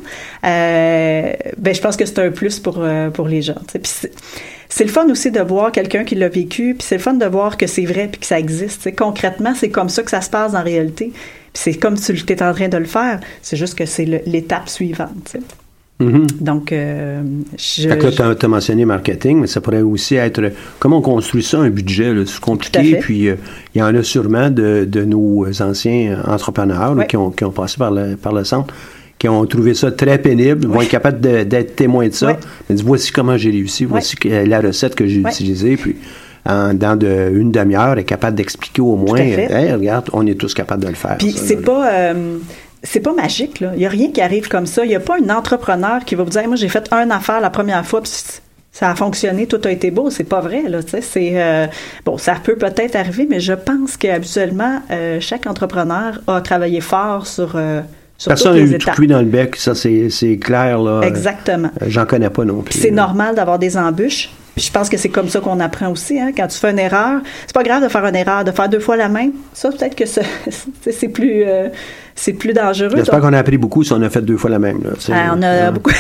euh, 0.46 1.34
ben 1.58 1.74
je 1.76 1.82
pense 1.82 1.96
que 1.98 2.06
c'est 2.06 2.20
un 2.20 2.32
plus 2.32 2.60
pour 2.60 2.78
euh, 2.80 3.10
pour 3.10 3.28
les 3.28 3.42
gens. 3.42 3.56
c'est- 3.84 4.84
le 4.84 4.90
fun 4.90 5.10
aussi 5.10 5.32
de 5.32 5.40
voir 5.42 5.72
quelqu'un 5.72 6.04
qui 6.04 6.16
l'a 6.16 6.28
vécu, 6.30 6.76
puis 6.78 6.86
c'est 6.88 6.96
le 6.98 7.02
fun 7.02 7.14
de 7.14 7.26
voir 7.26 7.58
que 7.58 7.68
c'est 7.68 7.86
vrai 7.86 8.08
puis 8.12 8.20
que 8.22 8.26
ça 8.28 8.40
existe. 8.40 8.78
tu 8.78 8.84
sais. 8.84 8.94
Concrètement, 8.94 9.54
c'est 9.56 9.70
comme 9.70 9.90
ça 9.90 10.04
que 10.04 10.12
ça 10.12 10.22
se 10.22 10.30
passe 10.30 10.54
en 10.54 10.64
réalité. 10.64 11.12
Puis 11.54 11.64
c'est 11.64 11.74
comme 11.76 11.98
tu 11.98 12.14
es 12.14 12.44
en 12.44 12.54
train 12.54 12.68
de 12.68 12.78
le 12.78 12.86
faire. 12.86 13.20
C'est 13.42 13.58
juste 13.58 13.76
que 13.78 13.86
c'est 13.86 14.06
l'étape 14.26 14.68
suivante. 14.70 15.30
tu 15.32 15.40
sais. 16.00 16.06
Mhm. 16.06 16.28
Donc, 16.42 16.72
euh, 16.72 17.22
je, 17.58 17.88
Fait 17.88 17.98
que 17.98 18.06
là, 18.06 18.12
t'as- 18.12 18.36
t'as 18.36 18.48
mentionné 18.48 18.86
marketing, 18.86 19.40
mais 19.42 19.48
ça 19.48 19.62
pourrait 19.62 19.82
aussi 19.82 20.16
être 20.16 20.42
comment 20.80 20.98
on 20.98 21.02
construit 21.02 21.44
ça, 21.44 21.60
un 21.60 21.70
budget, 21.70 22.14
c'est 22.26 22.40
compliqué, 22.40 22.98
puis 23.02 23.30
euh, 23.30 23.36
il 23.74 23.80
y 23.80 23.82
en 23.82 23.94
a 23.96 24.04
sûrement 24.04 24.50
de, 24.50 24.86
de 24.90 25.04
nos 25.06 25.46
anciens 25.62 26.20
entrepreneurs 26.28 26.96
là, 26.96 27.06
qui, 27.06 27.18
ont, 27.18 27.32
qui 27.32 27.44
ont 27.46 27.52
passé 27.52 27.76
par 27.78 27.92
le, 27.92 28.16
par 28.16 28.34
le 28.34 28.44
centre, 28.44 28.74
qui 29.18 29.30
ont 29.30 29.46
trouvé 29.46 29.74
ça 29.74 29.92
très 29.92 30.18
pénible, 30.18 30.68
vont 30.68 30.82
être 30.82 30.90
capables 30.90 31.20
d'être 31.22 31.76
témoins 31.76 32.10
de 32.10 32.14
ça, 32.14 32.28
Ouais. 32.28 32.38
mais 32.70 32.76
dis, 32.76 32.84
voici 32.84 33.12
comment 33.14 33.38
j'ai 33.38 33.52
réussi, 33.52 33.86
voici 33.86 34.16
la 34.26 34.60
recette 34.60 34.96
que 34.96 35.08
j'ai 35.08 35.22
Ouais. 35.22 35.32
utilisée, 35.32 35.78
puis 35.78 35.96
en, 36.48 36.74
dans 36.76 36.96
de, 36.96 37.32
une 37.34 37.52
demi-heure, 37.52 37.98
est 37.98 38.04
capable 38.04 38.36
d'expliquer 38.38 38.82
au 38.82 38.96
moins. 38.98 39.18
Hey, 39.18 39.72
regarde, 39.74 40.10
on 40.14 40.28
est 40.28 40.36
tous 40.36 40.54
capables 40.54 40.84
de 40.84 40.90
le 40.90 40.94
faire. 40.96 41.16
Puis 41.18 41.32
c'est 41.32 41.64
pas 41.64 41.90
euh, 41.92 42.38
c'est 42.86 43.02
pas 43.02 43.14
magique 43.14 43.60
là. 43.60 43.72
Il 43.76 43.82
y 43.82 43.86
a 43.86 43.90
rien 43.90 44.12
qui 44.12 44.22
arrive 44.22 44.48
comme 44.48 44.66
ça. 44.66 44.86
Il 44.86 44.92
y 44.92 44.96
a 44.96 45.00
pas 45.00 45.16
un 45.22 45.30
entrepreneur 45.30 46.04
qui 46.06 46.16
va 46.16 46.24
vous 46.24 46.30
dire 46.30 46.48
moi 46.48 46.56
j'ai 46.56 46.70
fait 46.70 46.88
un 46.92 47.10
affaire 47.10 47.42
la 47.42 47.50
première 47.50 47.86
fois 47.86 48.02
puis 48.02 48.12
ça 48.72 48.90
a 48.92 48.96
fonctionné, 48.96 49.48
tout 49.48 49.62
a 49.64 49.72
été 49.72 49.90
beau. 49.92 50.10
C'est 50.10 50.26
pas 50.26 50.42
vrai 50.42 50.64
là. 50.68 50.80
C'est 51.02 51.32
euh, 51.42 51.68
bon, 52.06 52.18
ça 52.18 52.36
peut 52.44 52.56
peut-être 52.56 52.96
arriver, 52.96 53.26
mais 53.30 53.40
je 53.40 53.54
pense 53.54 53.98
qu'habituellement 53.98 54.82
euh, 54.92 55.20
chaque 55.20 55.48
entrepreneur 55.48 56.20
a 56.28 56.42
travaillé 56.42 56.82
fort 56.82 57.26
sur 57.26 57.54
euh, 57.56 57.82
sur 58.18 58.30
Personne 58.30 58.56
n'a 58.56 58.60
eu 58.62 58.70
tout 58.70 58.76
étapes. 58.76 58.96
cuit 58.96 59.08
dans 59.08 59.20
le 59.20 59.26
bec, 59.26 59.56
ça 59.56 59.74
c'est 59.76 60.38
clair. 60.42 60.80
là. 60.80 61.02
Exactement. 61.04 61.70
Euh, 61.82 61.86
J'en 61.88 62.06
connais 62.06 62.30
pas 62.30 62.46
non 62.46 62.62
plus. 62.62 62.80
C'est 62.80 62.92
normal 62.92 63.36
d'avoir 63.36 63.60
des 63.60 63.78
embûches. 63.78 64.30
Puis 64.56 64.64
je 64.64 64.72
pense 64.72 64.90
que 64.90 64.98
c'est 64.98 65.10
comme 65.10 65.28
ça 65.28 65.42
qu'on 65.42 65.60
apprend 65.60 65.90
aussi. 65.90 66.20
Hein? 66.20 66.32
Quand 66.36 66.48
tu 66.48 66.58
fais 66.58 66.72
une 66.72 66.80
erreur, 66.80 67.22
c'est 67.46 67.54
pas 67.54 67.64
grave 67.64 67.84
de 67.84 67.90
faire 67.90 68.06
une 68.06 68.16
erreur, 68.16 68.46
de 68.46 68.52
faire 68.52 68.70
deux 68.70 68.80
fois 68.80 68.96
la 68.96 69.10
même. 69.10 69.34
Ça, 69.54 69.70
peut-être 69.70 69.96
que 69.96 70.06
c'est 70.92 71.10
plus, 71.10 71.44
euh, 71.46 71.68
c'est 72.16 72.34
plus 72.34 72.54
dangereux. 72.54 72.96
J'espère 72.96 73.20
qu'on 73.20 73.34
a 73.34 73.40
appris 73.40 73.58
beaucoup 73.58 73.84
si 73.84 73.92
on 73.92 74.02
a 74.02 74.10
fait 74.10 74.22
deux 74.22 74.38
fois 74.38 74.50
la 74.50 74.60
même. 74.60 74.82
Là, 74.84 74.92
ah, 75.12 75.34
on 75.36 75.42
a 75.42 75.72
beaucoup. 75.72 75.92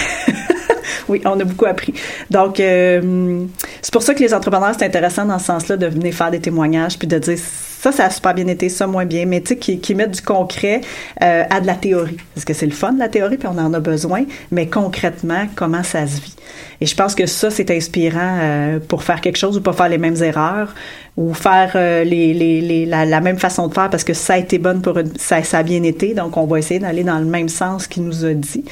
oui, 1.10 1.22
on 1.26 1.38
a 1.40 1.44
beaucoup 1.44 1.66
appris. 1.66 1.94
Donc, 2.32 2.62
euh, 2.62 3.44
c'est 3.82 3.92
pour 3.92 4.04
ça 4.04 4.14
que 4.14 4.20
les 4.20 4.34
entrepreneurs, 4.34 4.74
c'est 4.78 4.86
intéressant 4.86 5.26
dans 5.26 5.40
ce 5.40 5.46
sens-là 5.46 5.76
de 5.76 5.88
venir 5.88 6.14
faire 6.14 6.32
des 6.32 6.40
témoignages 6.40 6.98
puis 6.98 7.10
de 7.10 7.20
dire 7.20 7.38
ça, 7.86 7.92
ça 7.92 8.06
a 8.06 8.10
super 8.10 8.34
bien 8.34 8.48
été, 8.48 8.68
ça 8.70 8.88
moins 8.88 9.06
bien, 9.06 9.28
mais 9.28 9.42
tu 9.42 9.50
sais, 9.50 9.58
qui, 9.58 9.80
qui 9.80 9.94
mettent 9.94 10.12
du 10.12 10.22
concret 10.22 10.82
euh, 11.22 11.44
à 11.50 11.62
de 11.62 11.68
la 11.68 11.76
théorie. 11.76 12.18
Parce 12.34 12.44
que 12.44 12.54
c'est 12.54 12.66
le 12.66 12.72
fun, 12.72 12.96
la 12.98 13.10
théorie, 13.10 13.38
puis 13.38 13.48
on 13.48 13.58
en 13.60 13.74
a 13.76 13.80
besoin, 13.80 14.26
mais 14.52 14.68
concrètement, 14.68 15.46
comment 15.56 15.84
ça 15.84 16.08
se 16.08 16.20
vit? 16.20 16.36
Et 16.82 16.88
je 16.88 16.96
pense 16.96 17.14
que 17.14 17.28
ça, 17.28 17.52
c'est 17.52 17.70
inspirant 17.70 18.38
euh, 18.42 18.80
pour 18.80 19.04
faire 19.04 19.22
quelque 19.22 19.38
chose 19.38 19.56
ou 19.58 19.62
pas 19.62 19.72
faire 19.74 19.88
les 19.88 20.00
mêmes 20.00 20.22
erreurs 20.24 20.74
ou 21.16 21.34
faire 21.34 21.74
euh, 21.76 22.04
les, 22.04 22.34
les, 22.34 22.60
les- 22.60 22.86
la, 22.88 23.22
même 23.22 23.38
façon 23.38 23.68
de 23.68 23.74
faire 23.74 23.90
parce 23.90 24.04
que 24.04 24.14
ça 24.14 24.34
a 24.34 24.38
été 24.40 24.58
bonne 24.58 24.82
pour 24.82 24.98
ça, 25.18 25.44
ça 25.44 25.60
a 25.60 25.64
bien 25.64 25.84
été. 25.84 26.14
Donc, 26.16 26.38
on 26.38 26.46
va 26.46 26.58
essayer 26.58 26.80
d'aller 26.80 27.04
dans 27.04 27.20
le 27.20 27.26
même 27.26 27.50
sens 27.50 27.86
qu'il 27.88 28.04
nous 28.04 28.26
a 28.26 28.34
dit. 28.34 28.66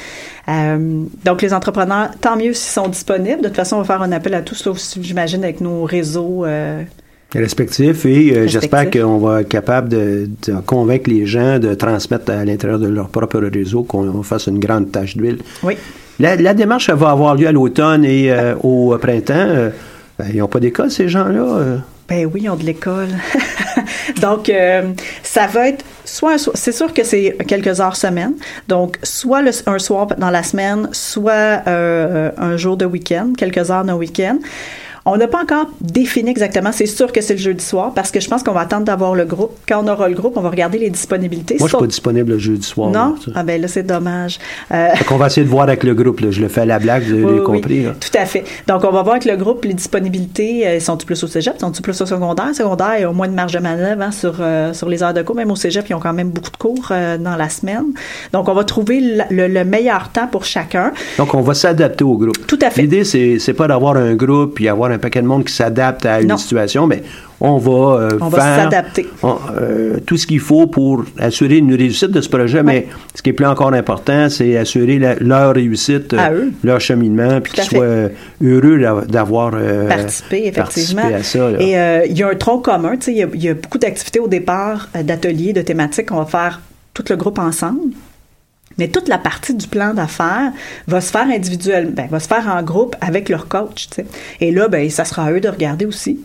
Euh, 0.50 1.04
donc, 1.24 1.42
les 1.44 1.54
entrepreneurs, 1.54 2.10
tant 2.20 2.36
mieux 2.36 2.54
s'ils 2.54 2.74
sont 2.74 2.88
disponibles. 2.88 3.42
De 3.42 3.48
toute 3.48 3.58
façon, 3.58 3.76
on 3.78 3.82
va 3.82 3.86
faire 3.86 4.02
un 4.02 4.12
appel 4.12 4.34
à 4.34 4.42
tous, 4.42 4.66
aussi, 4.68 5.02
j'imagine, 5.04 5.44
avec 5.44 5.62
nos 5.62 5.84
réseaux. 5.84 6.46
Respectifs 7.36 8.06
et 8.06 8.36
euh, 8.38 8.48
j'espère 8.48 8.90
qu'on 8.92 9.18
va 9.18 9.42
être 9.42 9.50
capable 9.50 9.90
de, 9.90 10.30
de 10.48 10.54
convaincre 10.66 11.10
les 11.10 11.26
gens 11.26 11.60
de 11.60 11.74
transmettre 11.74 12.32
à 12.32 12.46
l'intérieur 12.46 12.80
de 12.80 12.88
leur 12.88 13.10
propre 13.10 13.40
réseau 13.40 13.84
qu'on 13.84 14.24
fasse 14.24 14.48
une 14.48 14.60
grande 14.60 14.92
tâche 14.92 15.16
d'huile. 15.18 15.40
oui. 15.64 15.76
La, 16.20 16.36
la 16.36 16.54
démarche 16.54 16.90
elle 16.90 16.96
va 16.96 17.10
avoir 17.10 17.34
lieu 17.34 17.48
à 17.48 17.52
l'automne 17.52 18.06
et 18.06 18.32
euh, 18.32 18.54
au 18.62 18.96
printemps. 19.02 19.34
Euh, 19.36 19.70
ben, 20.20 20.28
ils 20.32 20.38
n'ont 20.38 20.48
pas 20.48 20.60
d'école, 20.60 20.92
ces 20.92 21.10
gens-là. 21.10 21.42
euh. 21.42 21.78
Ben 22.08 22.30
oui, 22.32 22.42
ils 22.44 22.50
ont 22.52 22.56
de 22.56 22.64
l'école. 22.64 23.08
Donc, 24.22 24.48
euh, 24.48 24.84
ça 25.24 25.48
va 25.48 25.70
être 25.70 25.84
soit 26.06 26.34
un 26.34 26.38
so- 26.38 26.52
c'est 26.54 26.72
sûr 26.72 26.94
que 26.94 27.04
c'est 27.04 27.36
quelques 27.48 27.80
heures 27.82 27.96
semaine. 27.96 28.34
Donc, 28.68 28.98
soit 29.02 29.42
le- 29.42 29.52
un 29.66 29.80
soir 29.80 30.06
dans 30.18 30.30
la 30.30 30.44
semaine, 30.44 30.88
soit 30.92 31.64
euh, 31.68 32.30
un 32.38 32.58
jour 32.58 32.78
de 32.78 32.86
week-end, 32.86 33.34
quelques 33.36 33.72
heures 33.72 33.84
d'un 33.84 33.96
week-end. 33.96 34.38
On 35.06 35.18
n'a 35.18 35.28
pas 35.28 35.42
encore 35.42 35.66
défini 35.82 36.30
exactement. 36.30 36.72
C'est 36.72 36.86
sûr 36.86 37.12
que 37.12 37.20
c'est 37.20 37.34
le 37.34 37.40
jeudi 37.40 37.64
soir 37.64 37.92
parce 37.94 38.10
que 38.10 38.20
je 38.22 38.30
pense 38.30 38.42
qu'on 38.42 38.54
va 38.54 38.62
attendre 38.62 38.86
d'avoir 38.86 39.16
le 39.16 39.26
groupe. 39.26 39.52
Quand 39.68 39.84
on 39.84 39.88
aura 39.90 40.08
le 40.08 40.16
groupe, 40.16 40.38
on 40.38 40.42
va 40.42 40.50
regarder 40.50 40.78
les 40.78 40.90
disponibilités. 40.90 41.58
Moi, 41.60 41.68
je 41.68 41.74
suis 41.76 41.82
pas 41.82 41.88
disponible 41.88 42.32
le 42.32 42.38
jeudi 42.38 42.66
soir. 42.66 42.90
Non? 42.90 43.16
là. 43.28 43.34
Ah 43.36 43.44
ben 43.44 43.62
là, 43.62 43.68
c'est 43.68 43.84
dommage. 43.84 44.40
Euh, 44.72 44.88
qu'on 45.08 45.18
va 45.18 45.28
essayer 45.28 45.44
de 45.46 45.50
voir 45.52 45.64
avec 45.64 45.84
le 45.84 45.94
groupe. 45.94 46.22
là. 46.22 46.32
Je 46.32 46.40
le 46.42 46.48
fais 46.48 46.62
à 46.62 46.66
la 46.66 46.80
blague, 46.80 47.04
vous 47.04 47.14
avez 47.14 47.26
Oui, 47.40 47.44
compris. 47.44 47.86
Tout 48.00 48.18
à 48.18 48.26
fait. 48.26 48.46
Donc, 48.68 48.84
on 48.86 48.92
va 48.92 49.02
voir 49.04 49.16
avec 49.16 49.26
le 49.26 49.36
groupe 49.36 49.66
les 49.66 49.74
disponibilités. 49.74 50.66
Euh, 50.68 50.80
sont-ils 50.80 51.06
plus 51.06 51.22
au 51.22 51.28
cégep? 51.28 51.60
Sont-ils 51.60 51.82
plus 51.82 52.00
au 52.00 52.06
secondaire? 52.06 52.56
Secondaire, 52.56 52.94
il 52.98 53.02
y 53.02 53.04
a 53.04 53.10
au 53.10 53.14
moins 53.14 53.28
de 53.28 53.34
marge 53.34 53.52
de 53.54 53.60
manœuvre 53.60 54.02
hein, 54.04 54.12
sur, 54.12 54.36
euh, 54.40 54.72
sur 54.74 54.88
les 54.88 55.04
heures 55.04 55.14
de 55.14 55.22
cours. 55.22 55.36
Même 55.36 55.52
au 55.52 55.56
cégep, 55.58 55.86
ils 55.90 55.94
ont 55.96 56.00
quand 56.00 56.14
même 56.14 56.30
beaucoup 56.30 56.52
de 56.52 56.58
cours 56.58 56.88
euh, 56.92 57.18
dans 57.18 57.36
la 57.36 57.50
semaine. 57.50 57.88
Donc, 58.32 58.48
on 58.48 58.54
va 58.54 58.64
trouver 58.64 59.02
le, 59.30 59.48
le 59.48 59.66
meilleur 59.66 60.10
temps 60.14 60.28
pour 60.28 60.46
chacun. 60.46 60.94
Donc, 61.18 61.34
on 61.34 61.42
va 61.42 61.54
s'adapter 61.54 62.06
au 62.06 62.18
groupe. 62.18 62.48
Tout 62.48 62.60
à 62.62 62.70
fait. 62.70 62.82
L'idée, 62.84 63.04
c'est, 63.04 63.38
c'est 63.40 63.54
pas 63.54 63.68
d'avoir 63.68 63.98
un 63.98 64.16
groupe 64.16 64.56
puis 64.56 64.70
avoir 64.70 64.92
un 64.94 64.98
paquet 65.00 65.22
de 65.22 65.28
monde 65.28 65.44
qui 65.46 65.54
s'adapte 65.54 66.06
à 66.06 66.22
une 66.22 66.28
Non. 66.30 66.38
situation, 66.38 66.88
mais 66.88 67.04
on 67.42 67.58
va 67.58 67.72
euh, 67.72 68.10
On 68.22 68.30
va 68.30 68.40
faire 68.42 68.64
s'adapter. 68.64 69.06
on- 69.22 69.36
euh, 69.60 69.98
tout 70.06 70.16
ce 70.18 70.26
qu'il 70.26 70.40
faut 70.40 70.68
pour 70.68 71.04
assurer 71.20 71.58
une 71.58 71.74
réussite 71.74 72.12
de 72.12 72.22
ce 72.22 72.30
projet, 72.30 72.64
mais 72.64 72.88
ce 73.16 73.22
qui 73.22 73.32
est 73.32 73.34
plus 73.34 73.46
encore 73.46 73.74
important, 73.74 74.30
c'est 74.30 74.56
assurer 74.58 75.00
la- 75.00 75.16
leur 75.16 75.54
réussite, 75.56 76.14
À 76.14 76.30
euh, 76.32 76.46
eux. 76.46 76.52
leur 76.64 76.80
cheminement, 76.80 77.42
puis 77.42 77.54
qu'ils 77.54 77.64
soient 77.66 78.10
heureux 78.42 78.80
d'av- 78.80 79.08
d'avoir 79.08 79.52
participer, 79.90 80.48
effectivement. 80.48 81.02
participé 81.02 81.14
à 81.14 81.24
ça. 81.24 81.50
Et 81.60 82.10
il 82.12 82.18
y 82.18 82.24
a 82.24 82.30
un 82.30 82.36
tronc 82.36 82.60
commun. 82.60 82.94
Il 83.08 83.14
y 83.14 83.44
y 83.44 83.50
a 83.50 83.54
beaucoup 83.54 83.78
d'activités 83.78 84.20
au 84.20 84.28
départ, 84.28 84.88
d'ateliers, 85.04 85.54
de 85.54 85.62
thématiques 85.62 86.08
qu'on 86.10 86.18
va 86.18 86.26
faire 86.26 86.62
tout 86.94 87.04
le 87.10 87.16
groupe 87.16 87.40
ensemble. 87.40 87.92
Mais 88.78 88.88
toute 88.88 89.08
la 89.08 89.18
partie 89.18 89.54
du 89.54 89.68
plan 89.68 89.94
d'affaires 89.94 90.52
va 90.88 91.02
se 91.02 91.12
faire 91.12 91.28
individuellement, 91.28 91.92
ben, 91.94 92.08
va 92.10 92.20
se 92.20 92.28
faire 92.28 92.48
en 92.48 92.62
groupe 92.64 92.96
avec 93.02 93.30
leur 93.30 93.48
coach. 93.48 93.88
Et 94.42 94.52
là, 94.52 94.68
ben, 94.68 94.90
ça 94.90 95.06
sera 95.06 95.26
à 95.26 95.32
eux 95.32 95.40
de 95.42 95.50
regarder 95.50 95.86
aussi. 95.86 96.20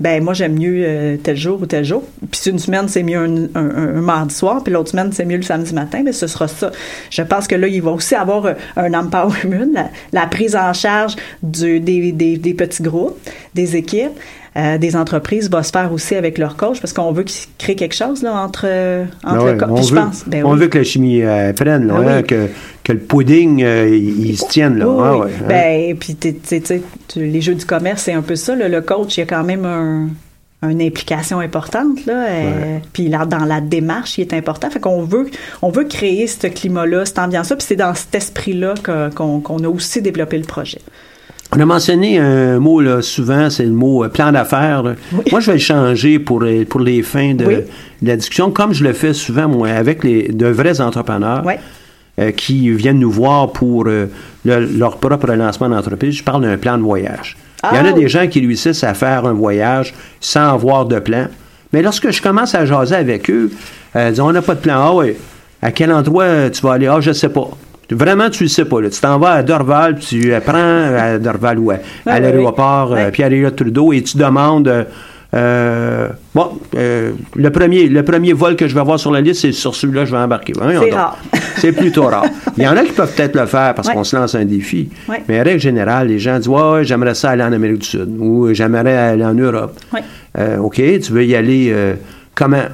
Ben 0.00 0.24
moi 0.24 0.34
j'aime 0.34 0.58
mieux 0.58 0.82
euh, 0.84 1.16
tel 1.16 1.36
jour 1.36 1.62
ou 1.62 1.66
tel 1.66 1.84
jour. 1.84 2.02
Puis 2.32 2.40
une 2.50 2.58
semaine 2.58 2.88
c'est 2.88 3.04
mieux 3.04 3.18
un, 3.18 3.46
un- 3.54 4.00
mardi 4.00 4.34
soir, 4.34 4.64
puis 4.64 4.72
l'autre 4.72 4.90
semaine 4.90 5.12
c'est 5.12 5.24
mieux 5.24 5.36
le 5.36 5.42
samedi 5.44 5.72
matin, 5.74 6.02
ben 6.02 6.12
ce 6.12 6.26
sera 6.26 6.48
ça. 6.48 6.72
Je 7.10 7.22
pense 7.22 7.46
que 7.46 7.54
là 7.54 7.68
il 7.68 7.80
va 7.82 7.92
aussi 7.92 8.16
avoir 8.16 8.46
euh, 8.46 8.54
un 8.76 8.92
empowerment, 8.94 9.70
la, 9.72 9.90
la 10.12 10.26
prise 10.26 10.56
en 10.56 10.72
charge 10.72 11.14
des, 11.42 11.78
des 12.10 12.54
petits 12.54 12.82
groupes, 12.82 13.16
des 13.54 13.76
équipes, 13.76 14.18
euh, 14.56 14.76
des 14.78 14.96
entreprises 14.96 15.48
va 15.50 15.62
se 15.62 15.70
faire 15.70 15.92
aussi 15.92 16.14
avec 16.14 16.36
leur 16.36 16.56
coach 16.56 16.80
parce 16.80 16.92
qu'on 16.92 17.10
veut 17.12 17.22
qu'ils 17.22 17.48
créent 17.58 17.74
quelque 17.76 17.94
chose 17.94 18.22
là 18.22 18.34
entre 18.34 18.66
euh, 18.66 19.04
entre 19.24 19.44
ouais, 19.46 19.52
le 19.52 19.58
coach. 19.58 19.68
on, 19.70 19.74
Puis 19.76 19.84
je 19.86 19.94
veut, 19.94 20.00
pense, 20.00 20.24
ben 20.26 20.44
on 20.44 20.52
oui. 20.52 20.58
veut 20.60 20.66
que 20.68 20.78
la 20.78 20.84
chimie 20.84 21.22
euh, 21.22 21.52
prenne, 21.54 21.86
là, 21.86 21.94
Ah 21.96 22.00
hein, 22.00 22.16
oui. 22.18 22.24
que, 22.26 22.48
que 22.84 22.92
le 22.92 22.98
pudding, 22.98 23.62
euh, 23.62 23.88
il, 23.88 24.26
il 24.26 24.36
se 24.38 24.46
tienne. 24.48 24.78
Là, 24.78 24.88
Oui, 24.88 25.02
Ah 25.04 25.16
ouais, 25.18 25.30
hein. 25.40 25.44
Ben, 25.48 25.96
puis 25.98 26.14
t'es- 26.16 26.32
t'es- 26.34 26.60
t'sais, 26.60 26.82
tu- 27.08 27.20
les 27.24 27.40
jeux 27.40 27.54
du 27.54 27.64
commerce, 27.64 28.02
c'est 28.02 28.12
un 28.12 28.22
peu 28.22 28.36
ça. 28.36 28.54
là. 28.54 28.68
Le 28.68 28.80
coach, 28.82 29.16
il 29.16 29.20
y 29.20 29.22
a 29.22 29.26
quand 29.26 29.44
même 29.44 29.64
un- 29.64 30.08
une 30.68 30.80
implication 30.80 31.40
importante 31.40 32.06
là. 32.06 32.26
euh, 32.28 32.78
Puis 32.92 33.08
là, 33.08 33.24
dans 33.26 33.44
la 33.44 33.60
démarche, 33.60 34.18
il 34.18 34.20
est 34.20 34.32
important. 34.34 34.70
Fait 34.70 34.78
qu'on 34.78 35.02
veut, 35.02 35.26
on 35.60 35.70
veut 35.70 35.84
créer 35.84 36.26
ce 36.28 36.46
climat-là, 36.46 37.04
cette 37.04 37.18
ambiance-là. 37.18 37.56
Puis 37.56 37.66
c'est 37.68 37.74
dans 37.76 37.94
cet 37.94 38.14
esprit-là 38.14 38.74
que- 38.80 39.12
qu'on 39.12 39.40
qu'on 39.40 39.64
a 39.64 39.68
aussi 39.68 40.02
développé 40.02 40.36
le 40.38 40.44
projet. 40.44 40.78
On 41.54 41.60
a 41.60 41.66
mentionné 41.66 42.18
un 42.18 42.58
mot 42.58 42.80
là, 42.80 43.02
souvent, 43.02 43.50
c'est 43.50 43.64
le 43.64 43.72
mot 43.72 44.04
euh, 44.04 44.08
plan 44.08 44.32
d'affaires. 44.32 44.82
là. 44.82 44.94
Moi, 45.30 45.40
je 45.40 45.46
vais 45.48 45.52
le 45.54 45.58
changer 45.58 46.18
pour, 46.18 46.42
euh, 46.44 46.64
pour 46.64 46.80
les 46.80 47.02
fins 47.02 47.34
de, 47.34 47.44
Oui. 47.44 47.56
de 48.00 48.08
la 48.08 48.16
discussion, 48.16 48.50
comme 48.50 48.72
je 48.72 48.82
le 48.82 48.94
fais 48.94 49.12
souvent, 49.12 49.48
moi, 49.48 49.68
avec 49.68 50.02
les, 50.02 50.28
de 50.28 50.46
vrais 50.46 50.80
entrepreneurs 50.80 51.44
Ouais. 51.44 51.58
euh, 52.18 52.30
qui 52.30 52.70
viennent 52.70 52.98
nous 53.00 53.10
voir 53.10 53.52
pour 53.52 53.84
euh, 53.86 54.06
le- 54.46 54.64
leur 54.64 54.96
propre 54.96 55.26
lancement 55.34 55.68
d'entreprise. 55.68 56.14
Je 56.14 56.24
parle 56.24 56.42
d'un 56.42 56.56
plan 56.56 56.78
de 56.78 56.82
voyage. 56.82 57.36
Il 57.70 57.76
y 57.76 57.80
en 57.80 57.84
a 57.84 57.88
Ah! 57.90 57.92
des 57.92 58.08
gens 58.08 58.26
qui 58.28 58.40
réussissent 58.40 58.82
à 58.82 58.94
faire 58.94 59.26
un 59.26 59.34
voyage 59.34 59.92
sans 60.20 60.54
avoir 60.54 60.86
de 60.86 60.98
plan. 61.00 61.26
Mais 61.74 61.82
lorsque 61.82 62.10
je 62.10 62.20
commence 62.22 62.54
à 62.54 62.64
jaser 62.64 62.94
avec 62.96 63.28
eux, 63.30 63.50
euh, 63.94 64.06
ils 64.08 64.10
disent, 64.12 64.20
on 64.20 64.32
n'a 64.32 64.42
pas 64.42 64.54
de 64.54 64.60
plan. 64.60 64.74
Ah 64.78 64.94
oui, 64.94 65.12
à 65.60 65.70
quel 65.70 65.92
endroit 65.92 66.24
euh, 66.24 66.50
tu 66.50 66.62
vas 66.62 66.72
aller? 66.72 66.86
Ah, 66.86 67.00
je 67.00 67.10
ne 67.10 67.14
sais 67.14 67.28
pas. 67.28 67.48
Vraiment, 67.94 68.30
tu 68.30 68.44
ne 68.44 68.48
sais 68.48 68.64
pas. 68.64 68.80
là. 68.80 68.90
Tu 68.90 69.00
t'en 69.00 69.18
vas 69.18 69.32
à 69.32 69.42
Dorval, 69.42 69.96
puis 69.96 70.06
tu 70.06 70.34
apprends 70.34 70.54
à 70.98 71.18
Dorval 71.18 71.58
ou 71.58 71.70
à, 71.70 71.74
à 71.74 71.78
Ouais, 72.14 72.20
l'aéroport 72.20 72.90
ouais, 72.90 72.96
ouais. 72.96 73.02
euh, 73.06 73.10
Pierre-Éliott-Trudeau 73.10 73.92
et 73.92 74.02
tu 74.02 74.16
demandes... 74.16 74.68
euh, 74.68 74.84
euh, 75.34 76.08
bon, 76.34 76.58
euh, 76.76 77.12
le, 77.36 77.50
premier, 77.50 77.86
le 77.88 78.02
premier 78.04 78.34
vol 78.34 78.54
que 78.54 78.68
je 78.68 78.74
vais 78.74 78.80
avoir 78.80 79.00
sur 79.00 79.10
la 79.10 79.22
liste, 79.22 79.40
c'est 79.40 79.52
sur 79.52 79.74
celui-là 79.74 80.02
que 80.02 80.08
je 80.08 80.12
vais 80.14 80.20
embarquer. 80.20 80.52
C'est 80.54 80.90
rare. 80.94 81.16
C'est 81.56 81.72
plutôt 81.72 82.02
rare. 82.02 82.26
Il 82.58 82.64
y 82.64 82.68
en 82.68 82.76
a 82.76 82.82
qui 82.84 82.92
peuvent 82.92 83.14
peut-être 83.14 83.34
le 83.34 83.46
faire 83.46 83.72
parce 83.74 83.88
Ouais. 83.88 83.94
qu'on 83.94 84.04
se 84.04 84.14
lance 84.14 84.34
un 84.34 84.44
défi. 84.44 84.90
Ouais. 85.08 85.22
Mais 85.28 85.40
en 85.40 85.44
règle 85.44 85.58
générale, 85.60 86.08
les 86.08 86.18
gens 86.18 86.36
disent 86.36 86.48
Ouais, 86.48 86.60
ouais, 86.72 86.84
j'aimerais 86.84 87.14
ça 87.14 87.30
aller 87.30 87.42
en 87.44 87.52
Amérique 87.52 87.78
du 87.78 87.86
Sud 87.86 88.08
ou 88.18 88.52
j'aimerais 88.52 88.94
aller 88.94 89.24
en 89.24 89.32
Europe. 89.32 89.74
Euh, 90.38 90.58
OK, 90.58 90.74
tu 90.76 91.12
veux 91.12 91.24
y 91.24 91.34
aller 91.34 91.74
comment? 92.34 92.64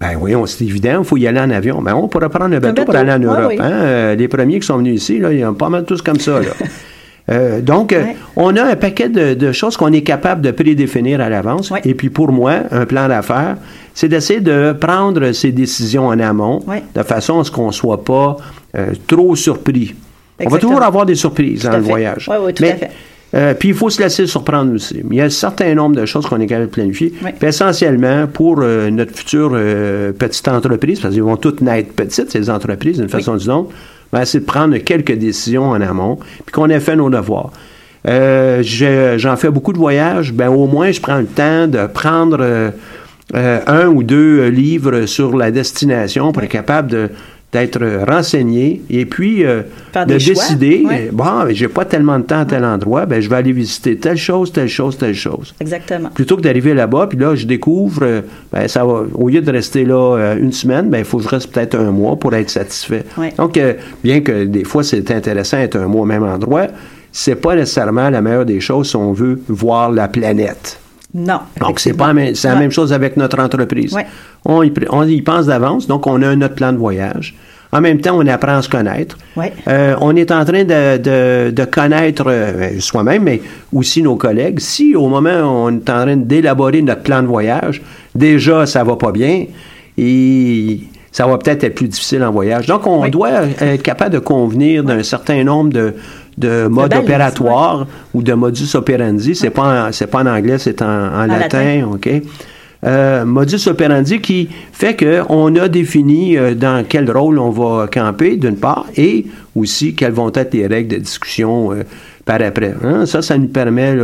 Ben 0.00 0.16
oui, 0.18 0.34
on- 0.34 0.46
c'est 0.46 0.64
évident, 0.64 1.00
il 1.00 1.04
faut 1.04 1.16
y 1.18 1.26
aller 1.26 1.40
en 1.40 1.50
avion. 1.50 1.82
Ben 1.82 1.94
on 1.94 2.08
pourrait 2.08 2.30
prendre 2.30 2.54
un 2.56 2.60
bateau, 2.60 2.84
pour 2.84 2.94
aller 2.96 3.12
en 3.12 3.18
Europe. 3.18 3.46
oui. 3.50 3.56
hein. 3.60 3.70
Euh, 3.70 4.14
les 4.14 4.28
premiers 4.28 4.58
qui 4.60 4.66
sont 4.66 4.78
venus 4.78 5.02
ici, 5.02 5.18
là, 5.18 5.32
ils 5.32 5.44
ont 5.44 5.54
pas 5.54 5.68
mal 5.68 5.84
tous 5.84 6.00
comme 6.02 6.18
ça. 6.20 6.40
là. 6.40 6.46
Euh, 7.30 7.60
donc, 7.60 7.92
euh, 7.92 8.02
Ouais. 8.02 8.16
on 8.34 8.56
a 8.56 8.64
un 8.64 8.74
paquet 8.74 9.08
de, 9.08 9.34
de 9.34 9.52
choses 9.52 9.76
qu'on 9.76 9.92
est 9.92 10.02
capable 10.02 10.40
de 10.40 10.50
prédéfinir 10.50 11.20
à 11.20 11.28
l'avance. 11.28 11.70
Ouais. 11.70 11.80
Et 11.84 11.94
puis, 11.94 12.10
pour 12.10 12.32
moi, 12.32 12.54
un 12.72 12.86
plan 12.86 13.06
d'affaires, 13.06 13.56
c'est 13.94 14.08
d'essayer 14.08 14.40
de 14.40 14.72
prendre 14.72 15.30
ces 15.30 15.52
décisions 15.52 16.08
en 16.08 16.18
amont, 16.18 16.60
Ouais. 16.66 16.82
de 16.92 17.02
façon 17.04 17.38
à 17.38 17.44
ce 17.44 17.52
qu'on 17.52 17.68
ne 17.68 17.72
soit 17.72 18.02
pas 18.02 18.36
euh, 18.76 18.86
trop 19.06 19.36
surpris. 19.36 19.94
On 20.44 20.48
va 20.48 20.58
toujours 20.58 20.82
avoir 20.82 21.06
des 21.06 21.14
surprises 21.14 21.62
dans 21.62 21.76
le 21.76 21.82
voyage. 21.82 22.26
Ouais, 22.28 22.38
ouais, 22.38 22.52
tout 22.52 22.64
Mais, 22.64 22.72
à 22.72 22.76
fait. 22.76 22.90
Euh, 23.34 23.54
puis 23.54 23.68
il 23.70 23.74
faut 23.74 23.90
se 23.90 24.02
laisser 24.02 24.26
surprendre 24.26 24.74
aussi. 24.74 25.02
Il 25.08 25.16
y 25.16 25.20
a 25.20 25.24
un 25.24 25.30
certain 25.30 25.74
nombre 25.74 25.96
de 25.96 26.04
choses 26.06 26.26
qu'on 26.26 26.40
est 26.40 26.46
capable 26.46 26.66
de 26.66 26.72
planifier. 26.72 27.12
Oui. 27.24 27.30
Puis 27.38 27.48
essentiellement, 27.48 28.26
pour 28.26 28.58
euh, 28.60 28.90
notre 28.90 29.14
future 29.16 29.52
euh, 29.54 30.12
petite 30.12 30.48
entreprise, 30.48 30.98
parce 31.00 31.14
qu'ils 31.14 31.22
vont 31.22 31.36
toutes 31.36 31.60
naître 31.60 31.92
petites, 31.94 32.30
ces 32.30 32.50
entreprises, 32.50 32.98
d'une 32.98 33.08
façon 33.08 33.34
ou 33.34 33.38
d'une 33.38 33.50
autre, 33.52 33.70
ben, 34.12 34.24
c'est 34.24 34.40
de 34.40 34.44
prendre 34.44 34.76
quelques 34.78 35.12
décisions 35.16 35.70
en 35.70 35.80
amont, 35.80 36.16
puis 36.44 36.52
qu'on 36.52 36.68
ait 36.68 36.80
fait 36.80 36.96
nos 36.96 37.08
devoirs. 37.10 37.52
Je- 38.04 39.14
J'en 39.18 39.36
fais 39.36 39.50
beaucoup 39.50 39.72
de 39.72 39.78
voyages, 39.78 40.32
ben 40.32 40.48
au 40.48 40.66
moins 40.66 40.90
je 40.90 41.00
prends 41.00 41.18
le 41.18 41.26
temps 41.26 41.68
de 41.68 41.86
prendre 41.86 42.72
un 43.32 43.86
ou 43.86 44.02
deux 44.02 44.48
livres 44.48 45.06
sur 45.06 45.36
la 45.36 45.50
destination 45.52 46.32
pour 46.32 46.42
être 46.42 46.50
capable 46.50 46.90
de 46.90 47.08
d'être 47.52 48.04
renseigné 48.06 48.82
et 48.90 49.06
puis 49.06 49.44
euh, 49.44 49.62
de 49.94 50.16
décider 50.16 50.84
ouais. 50.86 51.08
euh, 51.08 51.10
bon 51.12 51.44
ben, 51.44 51.50
j'ai 51.52 51.68
pas 51.68 51.84
tellement 51.84 52.18
de 52.18 52.24
temps 52.24 52.40
à 52.40 52.44
tel 52.44 52.64
endroit 52.64 53.06
ben 53.06 53.20
je 53.20 53.28
vais 53.28 53.36
aller 53.36 53.52
visiter 53.52 53.96
telle 53.96 54.16
chose 54.16 54.52
telle 54.52 54.68
chose 54.68 54.96
telle 54.96 55.14
chose 55.14 55.52
Exactement. 55.60 56.10
plutôt 56.10 56.36
que 56.36 56.42
d'arriver 56.42 56.74
là-bas, 56.74 57.06
puis 57.06 57.18
là, 57.18 57.34
je 57.34 57.46
découvre, 57.46 58.02
euh, 58.02 58.22
ben, 58.52 58.66
ça 58.68 58.84
va, 58.84 59.02
au 59.14 59.28
lieu 59.28 59.40
de 59.40 59.50
rester 59.50 59.84
là 59.84 60.16
euh, 60.16 60.36
une 60.38 60.52
semaine, 60.52 60.90
ben, 60.90 60.98
il 60.98 61.04
faut 61.04 61.18
que 61.18 61.24
je 61.24 61.28
reste 61.28 61.52
peut-être 61.52 61.76
un 61.76 61.90
mois 61.90 62.16
pour 62.16 62.34
être 62.34 62.50
satisfait. 62.50 63.04
Ouais. 63.16 63.32
Donc, 63.36 63.58
bien 64.02 64.20
que 64.20 64.44
des 64.44 64.64
fois, 64.64 64.82
c'est 64.82 65.10
intéressant 65.10 65.58
d'être 65.58 65.76
un 65.76 65.86
mois 65.86 66.02
au 66.02 66.06
même 66.06 66.24
endroit, 66.24 66.66
c'est 67.12 67.36
pas 67.36 67.54
nécessairement 67.54 68.10
la 68.10 68.20
meilleure 68.22 68.44
des 68.44 68.60
choses 68.60 68.90
si 68.90 68.96
on 68.96 69.12
veut 69.12 69.40
voir 69.48 69.90
la 69.90 70.08
planète. 70.08 70.79
Non. 71.14 71.40
Donc, 71.60 71.80
c'est 71.80 71.92
pas 71.92 72.08
la 72.08 72.12
même- 72.14 72.34
c'est 72.34 72.48
la 72.48 72.54
Ouais. 72.54 72.60
même 72.60 72.70
chose 72.70 72.92
avec 72.92 73.16
notre 73.16 73.38
entreprise. 73.40 73.92
Ouais. 73.92 74.06
On, 74.44 74.62
y, 74.62 74.70
pr- 74.70 74.86
on 74.90 75.02
y 75.06 75.20
pense 75.22 75.46
d'avance, 75.46 75.86
donc 75.86 76.06
on 76.06 76.22
a 76.22 76.34
notre 76.36 76.54
plan 76.54 76.72
de 76.72 76.78
voyage. 76.78 77.34
En 77.72 77.80
même 77.80 78.00
temps, 78.00 78.16
on 78.18 78.26
apprend 78.26 78.56
à 78.58 78.62
se 78.62 78.68
connaître. 78.68 79.16
Ouais. 79.36 79.52
Euh, 79.68 79.94
on 80.00 80.16
est 80.16 80.30
en 80.32 80.44
train 80.44 80.64
de, 80.64 80.96
de- 80.98 81.50
de 81.50 81.64
connaître 81.66 82.24
euh, 82.26 82.80
soi-même, 82.80 83.22
mais 83.22 83.40
aussi 83.72 84.02
nos 84.02 84.16
collègues. 84.16 84.58
Si 84.60 84.96
au 84.96 85.06
moment 85.08 85.30
où 85.42 85.68
on 85.68 85.70
est 85.70 85.90
en 85.90 86.04
train 86.04 86.16
d'élaborer 86.16 86.82
notre 86.82 87.02
plan 87.02 87.22
de 87.22 87.28
voyage, 87.28 87.80
déjà 88.14 88.66
ça 88.66 88.82
va 88.82 88.96
pas 88.96 89.12
bien 89.12 89.46
et 89.96 90.80
ça 91.12 91.26
va 91.26 91.38
peut-être 91.38 91.64
être 91.64 91.74
plus 91.74 91.88
difficile 91.88 92.22
en 92.22 92.30
voyage. 92.30 92.66
Donc, 92.66 92.86
on 92.86 93.06
doit 93.08 93.30
être 93.60 93.82
capable 93.82 94.14
de 94.14 94.18
convenir 94.20 94.84
d'un 94.84 95.02
certain 95.02 95.42
nombre 95.44 95.70
de, 95.72 95.94
de 96.40 96.66
modes 96.66 96.90
balises, 96.90 97.04
opératoires 97.04 97.86
ou 98.14 98.22
de 98.22 98.32
modus 98.32 98.74
operandi. 98.74 99.34
C'est 99.34 99.50
pas 99.50 99.92
c'est 99.92 100.08
pas 100.08 100.22
en 100.22 100.26
anglais, 100.26 100.58
c'est 100.58 100.82
en, 100.82 100.86
en 100.86 101.26
latin, 101.26 101.38
latin. 101.38 101.88
OK? 101.92 102.08
Euh, 102.82 103.26
modus 103.26 103.66
operandi 103.66 104.20
qui 104.20 104.48
fait 104.72 104.96
qu'on 104.96 105.54
a 105.56 105.68
défini 105.68 106.38
euh, 106.38 106.54
dans 106.54 106.82
quel 106.88 107.10
rôle 107.10 107.38
on 107.38 107.50
va 107.50 107.86
camper, 107.88 108.36
d'une 108.36 108.56
part, 108.56 108.86
et 108.96 109.26
aussi 109.54 109.94
quelles 109.94 110.12
vont 110.14 110.32
être 110.34 110.54
les 110.54 110.66
règles 110.66 110.94
de 110.96 111.00
discussion 111.00 111.72
euh, 111.72 111.82
par 112.24 112.42
après. 112.42 112.74
Hein? 112.82 113.06
Ça, 113.06 113.22
ça 113.22 113.36
nous 113.38 113.48
permet, 113.48 113.96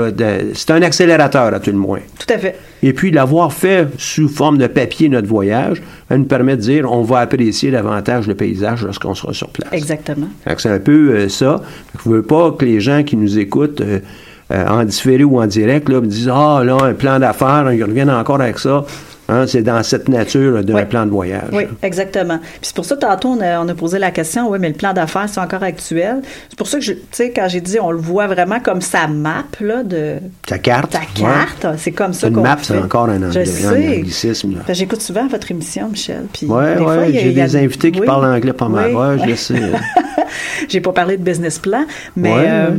c'est 0.55 0.71
un 0.71 0.83
accélérateur 0.83 1.55
à 1.55 1.61
tout 1.61 1.71
le 1.71 1.79
moins. 1.79 2.01
Tout 2.19 2.33
à 2.33 2.39
fait. 2.39 2.59
Et 2.83 2.93
puis, 2.93 3.11
l'avoir 3.11 3.53
fait 3.53 3.89
sous 3.99 4.29
forme 4.29 4.59
de 4.59 4.67
papier, 4.67 5.09
notre 5.09 5.29
voyage, 5.29 5.83
ça 6.09 6.17
nous 6.17 6.25
permet 6.25 6.57
de 6.57 6.63
dire 6.63 6.91
on 6.91 7.03
va 7.03 7.21
apprécier 7.21 7.71
davantage 7.71 8.27
le 8.27 8.35
paysage 8.35 8.85
lorsqu'on 8.85 9.15
sera 9.15 9.33
sur 9.33 9.49
place. 9.49 9.73
Exactement. 9.73 10.29
C'est 10.57 10.71
un 10.71 10.79
peu 10.79 11.11
euh, 11.11 11.29
ça. 11.29 11.61
Je 12.05 12.09
veux 12.09 12.23
pas 12.23 12.53
que 12.53 12.65
les 12.65 12.81
gens 12.81 13.03
qui 13.03 13.17
nous 13.17 13.39
écoutent 13.39 13.81
euh, 13.81 14.01
euh, 14.53 14.67
en 14.69 14.85
différé 14.85 15.25
ou 15.25 15.41
en 15.41 15.47
direct 15.47 15.89
là, 15.89 16.01
me 16.01 16.07
disent 16.07 16.31
Ah, 16.33 16.63
là, 16.65 16.77
un 16.83 16.95
plan 16.95 17.19
d'affaires, 17.19 17.71
ils 17.73 17.83
reviennent 17.83 18.11
encore 18.11 18.41
avec 18.41 18.59
ça. 18.59 18.85
Hein, 19.29 19.45
c'est 19.49 19.63
dans 19.63 19.83
cette 19.83 20.09
nature 20.09 20.63
d'un 20.63 20.75
Oui. 20.77 20.85
plan 20.85 21.05
de 21.05 21.11
voyage. 21.11 21.49
Oui, 21.53 21.65
exactement. 21.83 22.39
Puis 22.39 22.61
c'est 22.63 22.75
pour 22.77 22.85
ça, 22.85 22.97
tantôt, 22.97 23.31
on 23.31 23.41
a, 23.41 23.61
on 23.61 23.69
a 23.69 23.75
posé 23.75 23.99
la 23.99 24.13
question, 24.13 24.49
oui, 24.51 24.59
mais 24.61 24.69
le 24.69 24.75
plan 24.75 24.93
d'affaires, 24.93 25.29
c'est 25.29 25.41
encore 25.41 25.65
actuel. 25.65 26.23
C'est 26.49 26.57
pour 26.57 26.69
ça 26.69 26.79
que, 26.79 26.85
tu 26.85 26.97
sais, 27.11 27.31
quand 27.33 27.49
j'ai 27.49 27.61
dit, 27.61 27.79
on 27.81 27.91
le 27.91 27.99
voit 27.99 28.29
vraiment 28.29 28.61
comme 28.61 28.81
sa 28.81 29.09
map, 29.09 29.43
là, 29.61 29.83
de 29.83 30.19
Ta 30.47 30.59
carte. 30.59 30.93
ta 30.93 31.01
ouais. 31.01 31.07
carte, 31.15 31.67
c'est 31.79 31.91
comme 31.91 32.13
ça 32.13 32.29
Une 32.29 32.35
qu'on 32.35 32.43
map, 32.43 32.57
fait. 32.57 32.75
c'est 32.75 32.79
encore 32.79 33.09
un, 33.09 33.19
Je 33.33 33.39
anglais, 33.41 33.67
un 33.67 33.73
anglicisme. 33.99 34.55
là. 34.55 34.73
J'écoute 34.75 35.01
souvent 35.03 35.27
votre 35.27 35.51
émission, 35.51 35.89
Michel. 35.89 36.27
Puis 36.33 36.47
Ouais, 36.47 36.77
des 36.77 36.83
fois, 36.83 36.97
ouais, 36.99 37.09
il 37.09 37.15
y 37.15 37.19
a- 37.19 37.21
j'ai 37.23 37.31
il 37.31 37.37
y 37.37 37.41
a- 37.41 37.47
des 37.47 37.57
invités 37.57 37.91
qui 37.91 38.01
oui, 38.01 38.07
parlent 38.07 38.25
anglais 38.27 38.53
pas 38.53 38.69
mal. 38.69 38.91
oui, 38.91 38.95
Ouais, 38.97 39.19
je 39.19 39.27
le 39.31 39.37
sais. 39.37 39.55
J'ai 40.69 40.81
pas 40.81 40.93
parlé 40.93 41.17
de 41.17 41.23
business 41.23 41.59
plan, 41.59 41.85
mais 42.17 42.33
Ouais, 42.33 42.45
euh, 42.49 42.71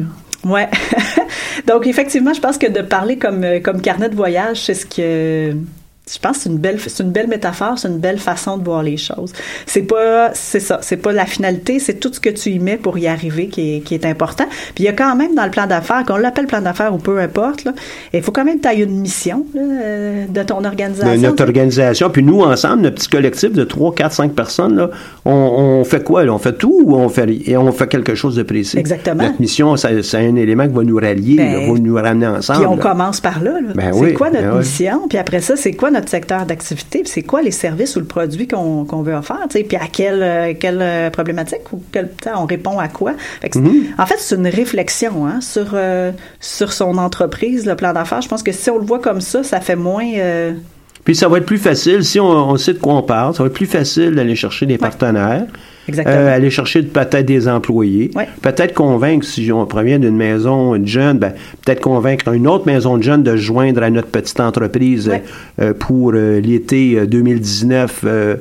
ouais. 0.46 0.68
Donc 1.68 1.88
effectivement, 1.88 2.34
je 2.34 2.40
pense 2.40 2.58
que 2.58 2.68
de 2.68 2.82
parler 2.82 3.18
comme 3.18 3.44
euh, 3.44 3.60
comme 3.60 3.82
carnet 3.82 4.10
de 4.10 4.16
voyage, 4.16 4.62
c'est 4.66 4.74
ce 4.74 4.86
que 4.86 5.54
je 6.12 6.20
pense 6.20 6.38
que 6.38 6.44
c'est 6.44 6.50
une 6.50 6.58
belle 6.58 6.80
c'est 6.80 7.04
une 7.04 7.12
belle 7.12 7.28
métaphore, 7.28 7.78
c'est 7.78 7.88
une 7.88 8.00
belle 8.00 8.18
façon 8.20 8.58
de 8.58 8.64
voir 8.64 8.84
les 8.84 8.98
choses. 8.98 9.34
C'est 9.66 9.82
pas 9.82 10.32
c'est 10.34 10.60
ça, 10.60 10.80
c'est 10.82 10.98
pas 10.98 11.12
la 11.12 11.26
finalité, 11.26 11.80
c'est 11.80 11.96
tout 12.00 12.12
ce 12.14 12.20
que 12.20 12.30
tu 12.30 12.50
y 12.52 12.60
mets 12.60 12.78
pour 12.78 12.98
y 12.98 13.08
arriver 13.08 13.48
qui 13.48 13.78
est, 13.78 13.80
qui 13.82 13.94
est 13.94 14.06
important. 14.06 14.46
Puis 14.76 14.84
il 14.84 14.86
y 14.86 14.90
a 14.90 14.94
quand 14.94 15.16
même 15.16 15.36
dans 15.36 15.46
le 15.46 15.52
plan 15.52 15.68
d'affaires, 15.68 16.04
qu'on 16.06 16.18
l'appelle 16.18 16.48
plan 16.48 16.62
d'affaires 16.62 16.94
ou 16.94 16.98
peu 16.98 17.20
importe 17.20 17.64
là, 17.66 17.74
il 18.14 18.22
faut 18.22 18.32
quand 18.32 18.46
même 18.46 18.60
que 18.60 18.68
tu 18.68 18.74
aies 18.74 18.84
une 18.84 19.00
mission 19.00 19.46
là, 19.54 19.62
euh, 19.62 20.26
de 20.28 20.44
ton 20.44 20.64
organisation. 20.64 21.12
De 21.14 21.18
notre 21.18 21.44
organisation. 21.44 22.10
Puis 22.10 22.24
nous, 22.24 22.42
ensemble, 22.42 22.84
notre 22.84 22.96
petit 22.96 23.10
collectif 23.10 23.52
de 23.52 23.64
3, 23.64 23.96
4, 23.96 24.12
5 24.14 24.34
personnes, 24.34 24.76
là, 24.76 24.90
on, 25.26 25.32
on 25.32 25.84
fait 25.84 26.04
quoi? 26.04 26.24
là? 26.24 26.34
On 26.34 26.38
fait 26.38 26.54
tout 26.54 26.82
ou 26.86 26.96
on 26.96 27.10
fait, 27.10 27.28
et 27.46 27.58
on 27.58 27.72
fait 27.72 27.88
quelque 27.88 28.16
chose 28.16 28.36
de 28.36 28.44
précis? 28.44 28.78
Exactement. 28.78 29.24
Notre 29.24 29.42
mission, 29.42 29.76
c'est 29.76 30.16
un 30.16 30.36
élément 30.36 30.68
qui 30.68 30.74
va 30.74 30.84
nous 30.84 30.98
rallier, 30.98 31.36
Ben, 31.38 31.74
va 31.74 31.80
nous 31.80 31.96
ramener 31.96 32.28
ensemble. 32.28 32.60
Puis 32.60 32.68
on 32.68 32.78
commence 32.78 33.20
par 33.20 33.42
là. 33.44 33.54
là. 33.62 33.74
Ben 33.76 33.92
c'est 33.94 34.00
oui, 34.00 34.14
quoi 34.14 34.30
notre 34.30 34.44
ben 34.52 34.58
mission? 34.60 35.08
Puis 35.10 35.18
après 35.18 35.42
ça, 35.42 35.56
c'est 35.56 35.74
quoi 35.74 35.90
notre 35.92 35.97
secteur 36.06 36.46
d'activité? 36.46 37.04
C'est 37.06 37.22
quoi 37.24 37.42
les 37.42 37.52
services 37.52 37.96
ou 37.96 38.00
le 38.00 38.06
produit 38.06 38.48
qu'on 38.48 38.84
veut 38.84 39.14
offrir? 39.16 39.40
Puis 39.50 39.66
à 39.76 39.88
quelle, 39.92 40.22
euh, 40.24 40.54
quelle 40.60 40.82
euh, 40.82 41.10
problématique 41.10 41.72
ou 41.74 41.82
quel, 41.92 42.10
on 42.36 42.46
répond 42.46 42.80
à 42.80 42.88
quoi? 42.88 43.14
Fait 43.42 43.50
que 43.50 43.56
c'est- 43.58 43.62
Mhm. 43.64 43.84
En 43.98 44.06
fait, 44.06 44.16
c'est 44.20 44.36
une 44.36 44.48
réflexion 44.48 45.26
hein, 45.28 45.42
sur, 45.42 45.68
euh, 45.74 46.12
sur 46.40 46.72
son 46.74 46.98
entreprise, 46.98 47.66
le 47.66 47.76
plan 47.76 47.94
d'affaires. 47.94 48.22
Je 48.22 48.28
pense 48.30 48.44
que 48.44 48.52
si 48.52 48.70
on 48.70 48.78
le 48.78 48.86
voit 48.86 49.00
comme 49.00 49.22
ça, 49.22 49.44
ça 49.44 49.60
fait 49.62 49.76
moins... 49.76 50.06
euh, 50.18 50.54
Puis 51.04 51.16
ça 51.16 51.28
va 51.28 51.38
être 51.38 51.46
plus 51.46 51.58
facile, 51.58 52.04
si 52.04 52.20
on, 52.20 52.26
on 52.30 52.58
sait 52.58 52.74
de 52.74 52.80
quoi 52.80 52.94
on 52.96 53.02
parle, 53.04 53.34
ça 53.34 53.44
va 53.44 53.48
être 53.48 53.54
plus 53.56 53.66
facile 53.66 54.12
d'aller 54.16 54.36
chercher 54.36 54.66
des 54.66 54.78
partenaires. 54.78 55.46
Euh, 56.06 56.36
aller 56.36 56.50
chercher 56.50 56.84
peut-être 56.84 57.26
des 57.26 57.48
employés, 57.48 58.12
Ouais. 58.16 58.28
peut-être 58.42 58.74
convaincre, 58.74 59.26
si 59.26 59.52
on 59.52 59.66
provient 59.66 60.00
d'une 60.00 60.16
maison 60.18 60.78
de 60.78 60.86
jeunes, 60.88 61.18
ben, 61.20 61.34
peut-être 61.66 61.82
convaincre 61.82 62.28
une 62.34 62.48
autre 62.48 62.66
maison 62.66 62.98
de 62.98 63.04
jeunes 63.04 63.24
de 63.24 63.32
se 63.32 63.42
joindre 63.42 63.84
à 63.84 63.90
notre 63.90 64.10
petite 64.10 64.40
entreprise 64.40 65.08
Ouais. 65.08 65.24
euh, 65.62 65.74
pour 65.74 66.12
euh, 66.14 66.40
l'été 66.40 66.96
euh, 67.00 67.06
2019. 67.06 68.02
euh, 68.06 68.36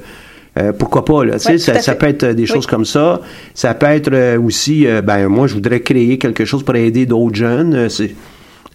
euh, 0.58 0.72
pourquoi 0.72 1.04
pas, 1.04 1.22
là, 1.24 1.34
Ouais, 1.46 1.58
ça, 1.58 1.80
ça 1.80 1.94
peut 1.94 2.06
être 2.06 2.22
euh, 2.24 2.32
des 2.32 2.44
Oui. 2.44 2.48
choses 2.48 2.66
comme 2.66 2.86
ça. 2.86 3.20
Ça 3.52 3.74
peut 3.74 3.86
être 3.86 4.10
euh, 4.12 4.40
aussi, 4.40 4.86
euh, 4.86 5.02
ben, 5.02 5.28
moi, 5.28 5.46
je 5.46 5.52
voudrais 5.54 5.80
créer 5.80 6.16
quelque 6.16 6.46
chose 6.46 6.62
pour 6.62 6.74
aider 6.76 7.04
d'autres 7.06 7.34
jeunes. 7.36 7.74
euh, 7.74 7.88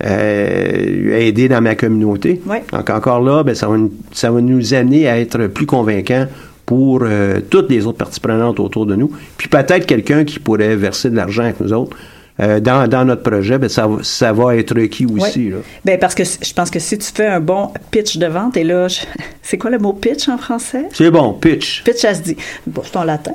euh, 0.03 1.17
aider 1.19 1.47
dans 1.47 1.61
ma 1.61 1.76
communauté. 1.76 2.41
Donc 2.72 2.89
encore 2.89 3.22
là, 3.22 3.43
ben, 3.43 3.53
ça, 3.55 3.67
va, 3.67 3.78
ça 4.11 4.32
va 4.32 4.41
nous 4.41 4.74
amener 4.74 5.07
à 5.07 5.19
être 5.19 5.47
plus 5.47 5.65
convaincants 5.65 6.26
pour 6.72 7.01
euh, 7.03 7.41
toutes 7.49 7.69
les 7.69 7.86
autres 7.86 7.97
parties 7.97 8.22
prenantes 8.22 8.57
autour 8.61 8.86
de 8.86 8.95
nous. 8.95 9.11
Puis 9.36 9.49
peut-être 9.49 9.86
quelqu'un 9.86 10.24
qui 10.24 10.39
pourrait 10.39 10.78
verser 10.78 11.09
de 11.09 11.17
l'argent 11.17 11.43
avec 11.43 11.59
nous 11.59 11.74
autres. 11.74 11.97
euh, 12.39 12.61
dans, 12.61 12.88
dans 12.88 13.03
notre 13.03 13.24
projet, 13.24 13.57
ben, 13.57 13.67
ça, 13.67 13.86
va- 13.88 14.01
ça 14.03 14.32
va 14.32 14.55
être 14.55 14.74
requis 14.74 15.05
aussi. 15.05 15.49
Là. 15.49 15.57
Ben 15.84 15.99
parce 15.99 16.15
que 16.15 16.24
je 16.24 16.53
pense 16.53 16.72
que 16.72 16.80
si 16.80 16.97
tu 16.97 17.11
fais 17.13 17.28
un 17.28 17.41
bon 17.41 17.72
pitch 17.91 18.15
de 18.17 18.26
vente, 18.26 18.55
et 18.55 18.63
là, 18.63 18.88
c'est 19.41 19.57
quoi 19.57 19.69
le 19.69 19.80
mot 19.80 19.91
pitch 19.91 20.30
en 20.30 20.38
français? 20.38 20.86
C'est 20.93 21.11
bon, 21.11 21.34
pitch. 21.34 21.84
Pitch, 21.84 21.97
ça 21.97 22.13
se 22.13 22.22
dit. 22.22 22.38
Bon, 22.65 22.82
c'est 22.86 22.95
en 22.95 23.03
latin. 23.03 23.34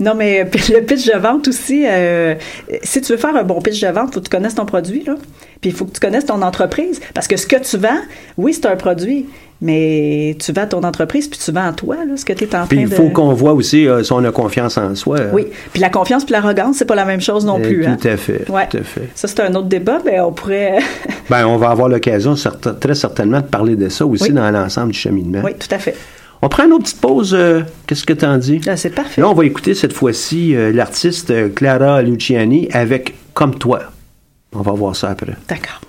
Non, 0.00 0.14
mais 0.16 0.42
le 0.52 0.80
pitch 0.80 1.06
de 1.06 1.16
vente 1.20 1.46
aussi, 1.46 1.84
euh, 1.86 2.34
si 2.82 3.00
tu 3.00 3.12
veux 3.12 3.18
faire 3.18 3.36
un 3.36 3.44
bon 3.44 3.60
pitch 3.62 3.80
de 3.80 3.86
vente, 3.88 4.08
il 4.10 4.14
faut 4.14 4.20
que 4.20 4.24
tu 4.28 4.30
connaisses 4.36 4.56
ton 4.56 4.66
produit, 4.66 5.04
là. 5.04 5.14
Puis 5.60 5.70
il 5.70 5.76
faut 5.76 5.84
que 5.84 5.92
tu 5.92 6.00
connaisses 6.00 6.26
ton 6.26 6.42
entreprise. 6.42 7.00
Parce 7.14 7.28
que 7.28 7.36
ce 7.36 7.46
que 7.46 7.60
tu 7.62 7.76
vends, 7.78 8.00
oui, 8.36 8.52
c'est 8.54 8.66
un 8.66 8.74
produit, 8.74 9.26
mais 9.64 10.36
tu 10.40 10.52
vends 10.52 10.66
ton 10.66 10.82
entreprise, 10.82 11.28
puis 11.28 11.38
tu 11.38 11.52
vends 11.52 11.72
toi, 11.72 11.96
là, 12.04 12.16
ce 12.16 12.24
que 12.24 12.32
tu 12.32 12.44
es 12.44 12.48
en 12.48 12.50
train 12.58 12.66
Puis 12.66 12.80
il 12.80 12.88
de... 12.88 12.94
faut 12.94 13.08
qu'on 13.10 13.32
voit 13.32 13.52
aussi 13.52 13.86
euh, 13.88 14.02
si 14.02 14.12
on 14.12 14.22
a 14.24 14.32
confiance 14.32 14.76
en 14.76 14.94
soi. 14.96 15.20
euh, 15.20 15.30
Oui. 15.32 15.46
Puis 15.72 15.80
la 15.80 15.88
confiance 15.88 16.24
puis 16.24 16.32
l'arrogance, 16.32 16.76
c'est 16.76 16.84
pas 16.84 16.96
la 16.96 17.04
même 17.04 17.20
chose 17.20 17.46
non 17.46 17.58
euh, 17.58 17.62
plus. 17.62 17.86
hein. 17.86 17.96
Tout 18.00 18.08
à 18.08 18.16
fait. 18.16 18.50
Ouais. 18.50 18.66
Tout 18.68 18.78
à 18.78 18.82
fait. 18.82 19.08
Ça, 19.14 19.28
c'est 19.28 19.40
un 19.40 19.54
autre 19.54 19.68
débat, 19.68 20.00
mais 20.04 20.18
on 20.20 20.32
pourrait... 20.32 20.78
Ben, 21.30 21.46
on 21.46 21.56
va 21.56 21.70
avoir 21.70 21.88
l'occasion 21.88 22.34
certain- 22.36 22.74
très 22.74 22.94
certainement 22.96 23.40
de 23.40 23.46
parler 23.46 23.76
de 23.76 23.88
ça 23.88 24.04
aussi 24.04 24.24
Oui. 24.24 24.30
dans 24.32 24.50
l'ensemble 24.50 24.92
du 24.92 24.98
cheminement. 24.98 25.40
oui, 25.44 25.52
tout 25.58 25.72
à 25.74 25.78
fait. 25.78 25.94
On 26.42 26.48
prend 26.48 26.64
une 26.64 26.72
autre 26.72 26.82
petite 26.82 27.00
pause. 27.00 27.32
euh, 27.32 27.62
Qu'est-ce 27.86 28.04
que 28.04 28.12
tu 28.12 28.24
en 28.26 28.36
dis? 28.38 28.60
Ah, 28.66 28.76
c'est 28.76 28.90
parfait. 28.90 29.20
Là, 29.20 29.28
on 29.30 29.32
va 29.34 29.44
écouter 29.44 29.74
cette 29.74 29.92
fois-ci 29.92 30.54
l'artiste 30.74 31.54
Clara 31.54 32.02
Luciani 32.02 32.68
avec 32.72 33.14
Comme 33.32 33.54
toi. 33.54 33.80
On 34.54 34.60
va 34.60 34.72
voir 34.72 34.96
ça 34.96 35.08
après. 35.10 35.34
D'accord. 35.48 35.80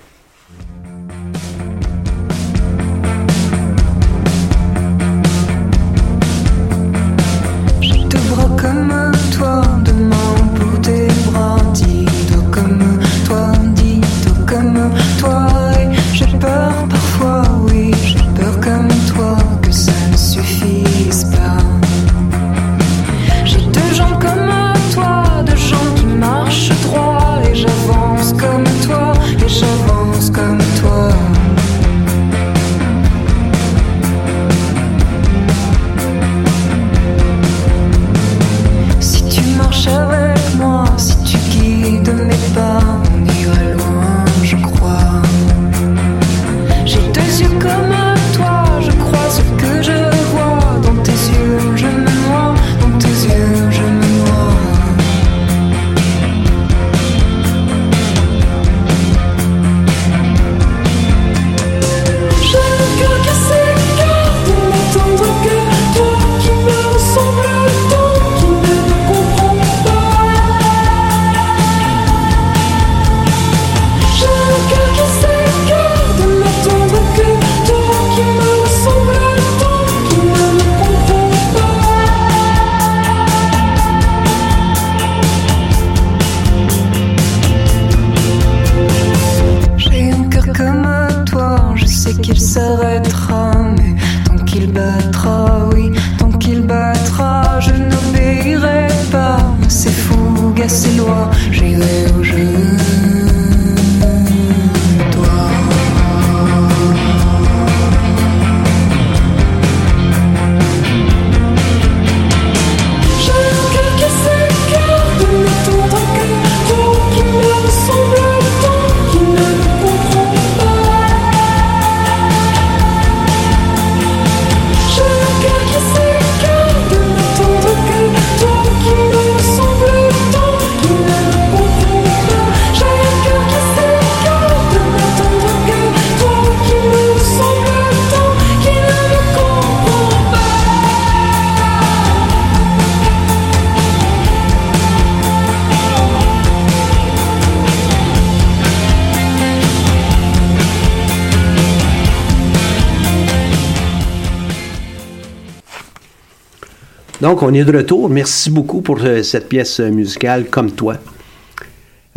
Donc, 157.24 157.42
on 157.42 157.54
est 157.54 157.64
de 157.64 157.74
retour. 157.74 158.10
Merci 158.10 158.50
beaucoup 158.50 158.82
pour 158.82 158.98
euh, 159.02 159.22
cette 159.22 159.48
pièce 159.48 159.80
euh, 159.80 159.88
musicale, 159.88 160.44
comme 160.50 160.70
toi. 160.70 160.96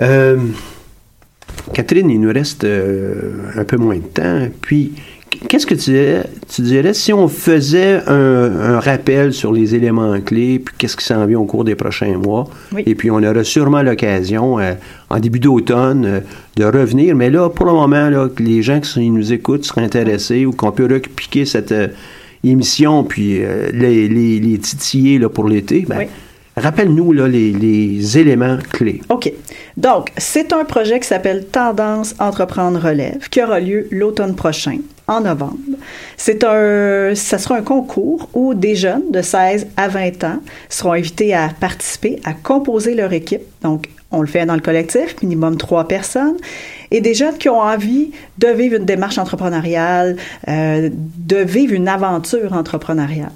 Euh, 0.02 0.36
Catherine, 1.74 2.10
il 2.10 2.20
nous 2.20 2.34
reste 2.34 2.66
un 2.66 3.64
peu 3.64 3.78
moins 3.78 3.96
de 3.96 4.02
temps. 4.02 4.50
Puis, 4.60 4.92
qu'est-ce 5.48 5.66
que 5.66 5.76
tu 5.76 5.92
dirais, 5.92 6.26
tu 6.54 6.62
dirais 6.62 6.94
si 6.94 7.14
on 7.14 7.30
faisait 7.30 8.02
un, 8.06 8.74
un 8.76 8.80
rappel 8.82 9.32
sur 9.32 9.54
les 9.54 9.76
éléments 9.76 10.20
clés, 10.20 10.60
puis 10.60 10.76
qu'est-ce 10.78 10.98
qui 10.98 11.06
s'en 11.06 11.26
vient 11.26 11.40
au 11.40 11.46
cours 11.46 11.64
des 11.64 11.76
prochains 11.76 12.18
mois? 12.18 12.50
Oui. 12.74 12.84
Et 12.86 12.94
puis, 12.94 13.10
on 13.10 13.24
aura 13.24 13.46
sûrement 13.46 13.84
l'occasion, 13.84 14.60
euh, 14.60 14.74
en 15.10 15.22
début 15.22 15.40
d'automne, 15.40 16.06
euh, 16.06 16.20
de 16.58 16.66
revenir. 16.66 17.16
Mais 17.16 17.30
là, 17.30 17.50
pour 17.50 17.66
le 17.66 17.72
moment, 17.72 18.10
là, 18.10 18.28
les 18.40 18.62
gens 18.62 18.82
qui 18.82 19.10
nous 19.10 19.32
écoutent 19.32 19.64
seraient 19.64 19.84
intéressés 19.84 20.46
ou 20.46 20.52
qu'on 20.52 20.74
peut 20.74 20.88
repiquer 20.92 21.46
cette 21.46 21.74
euh, 22.50 22.54
émission, 22.54 23.04
puis 23.04 23.44
euh, 23.44 23.70
les, 23.74 24.08
les, 24.08 24.40
les 24.40 24.58
titiller 24.58 25.20
là, 25.20 25.30
pour 25.30 25.48
l'été, 25.48 25.86
ben, 25.88 25.98
Oui. 26.00 26.06
rappelle-nous 26.56 27.12
les, 27.14 27.52
les 27.52 28.18
éléments 28.18 28.58
clés. 28.72 29.02
OK. 29.10 29.32
Donc, 29.78 30.12
c'est 30.18 30.54
un 30.54 30.66
projet 30.66 31.00
qui 31.00 31.08
s'appelle 31.08 31.46
Tendance 31.46 32.16
Entreprendre 32.20 32.80
Relève, 32.80 33.30
qui 33.30 33.42
aura 33.44 33.60
lieu 33.60 33.88
l'automne 33.92 34.36
prochain, 34.36 34.78
en 35.08 35.22
novembre. 35.22 35.58
C'est 36.18 36.44
un, 36.44 37.14
ça 37.16 37.38
sera 37.38 37.58
un 37.58 37.62
concours 37.62 38.28
où 38.34 38.54
des 38.56 38.76
jeunes 38.76 39.12
de 39.12 39.22
16 39.22 39.68
à 39.78 39.88
20 39.88 40.24
ans 40.24 40.40
seront 40.70 40.94
invités 40.94 41.34
à 41.34 41.50
participer, 41.60 42.20
à 42.26 42.34
composer 42.34 42.96
leur 42.96 43.14
équipe. 43.14 43.44
Donc, 43.62 43.90
on 44.12 44.22
le 44.22 44.28
fait 44.28 44.46
dans 44.46 44.56
le 44.56 44.62
collectif, 44.62 45.22
minimum 45.22 45.58
trois 45.58 45.88
personnes, 45.88 46.38
et 46.92 47.02
des 47.02 47.14
jeunes 47.14 47.38
qui 47.38 47.50
ont 47.50 47.60
envie 47.60 48.12
de 48.38 48.48
vivre 48.48 48.76
une 48.76 48.86
démarche 48.86 49.18
entrepreneuriale, 49.18 50.16
euh, 50.48 50.90
de 50.92 51.38
vivre 51.38 51.74
une 51.74 51.88
aventure 51.88 52.54
entrepreneuriale. 52.54 53.32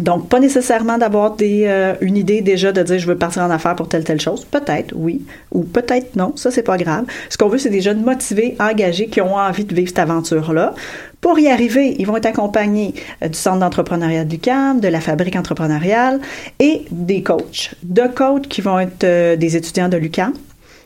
Donc, 0.00 0.28
pas 0.28 0.40
nécessairement 0.40 0.96
d'avoir 0.96 1.36
euh, 1.42 1.94
une 2.00 2.16
idée 2.16 2.40
déjà 2.40 2.72
de 2.72 2.82
dire 2.82 2.98
je 2.98 3.06
veux 3.06 3.16
partir 3.16 3.42
en 3.42 3.50
affaires 3.50 3.76
pour 3.76 3.88
telle, 3.88 4.04
telle 4.04 4.20
chose. 4.20 4.44
Peut-être, 4.44 4.94
oui. 4.96 5.22
Ou 5.52 5.64
peut-être 5.64 6.16
non. 6.16 6.32
Ça, 6.36 6.50
c'est 6.50 6.62
pas 6.62 6.78
grave. 6.78 7.04
Ce 7.28 7.36
qu'on 7.36 7.48
veut, 7.48 7.58
c'est 7.58 7.70
des 7.70 7.82
jeunes 7.82 8.02
motivés, 8.02 8.56
engagés, 8.58 9.08
qui 9.08 9.20
ont 9.20 9.36
envie 9.36 9.64
de 9.64 9.74
vivre 9.74 9.88
cette 9.88 9.98
aventure-là. 9.98 10.74
Pour 11.20 11.38
y 11.38 11.48
arriver, 11.48 11.94
ils 11.98 12.06
vont 12.06 12.16
être 12.16 12.26
accompagnés 12.26 12.94
euh, 13.22 13.28
du 13.28 13.38
Centre 13.38 13.58
d'entrepreneuriat 13.58 14.24
du 14.24 14.38
CAM, 14.38 14.80
de 14.80 14.88
la 14.88 15.00
Fabrique 15.00 15.36
entrepreneuriale 15.36 16.20
et 16.58 16.82
des 16.90 17.22
coachs. 17.22 17.74
Deux 17.82 18.08
coachs 18.08 18.48
qui 18.48 18.62
vont 18.62 18.78
être 18.78 19.04
euh, 19.04 19.36
des 19.36 19.56
étudiants 19.56 19.88
de 19.88 19.98
l'UCAM 19.98 20.32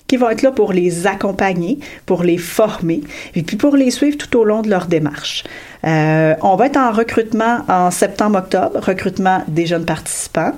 qui 0.07 0.17
vont 0.17 0.31
être 0.31 0.43
là 0.43 0.53
pour 0.53 0.73
les 0.73 1.07
accompagner, 1.07 1.79
pour 2.05 2.23
les 2.23 2.39
former, 2.39 3.01
et 3.35 3.43
puis 3.43 3.57
pour 3.57 3.77
les 3.77 3.91
suivre 3.91 4.17
tout 4.17 4.39
au 4.39 4.45
long 4.45 4.63
de 4.63 4.71
leur 4.71 4.87
démarche. 4.87 5.45
Euh, 5.85 6.35
on 6.43 6.57
va 6.57 6.67
être 6.67 6.77
en 6.77 6.93
recrutement 6.93 7.61
en 7.69 7.91
septembre-octobre, 7.91 8.81
recrutement 8.81 9.43
des 9.49 9.67
jeunes 9.67 9.85
participants. 9.85 10.53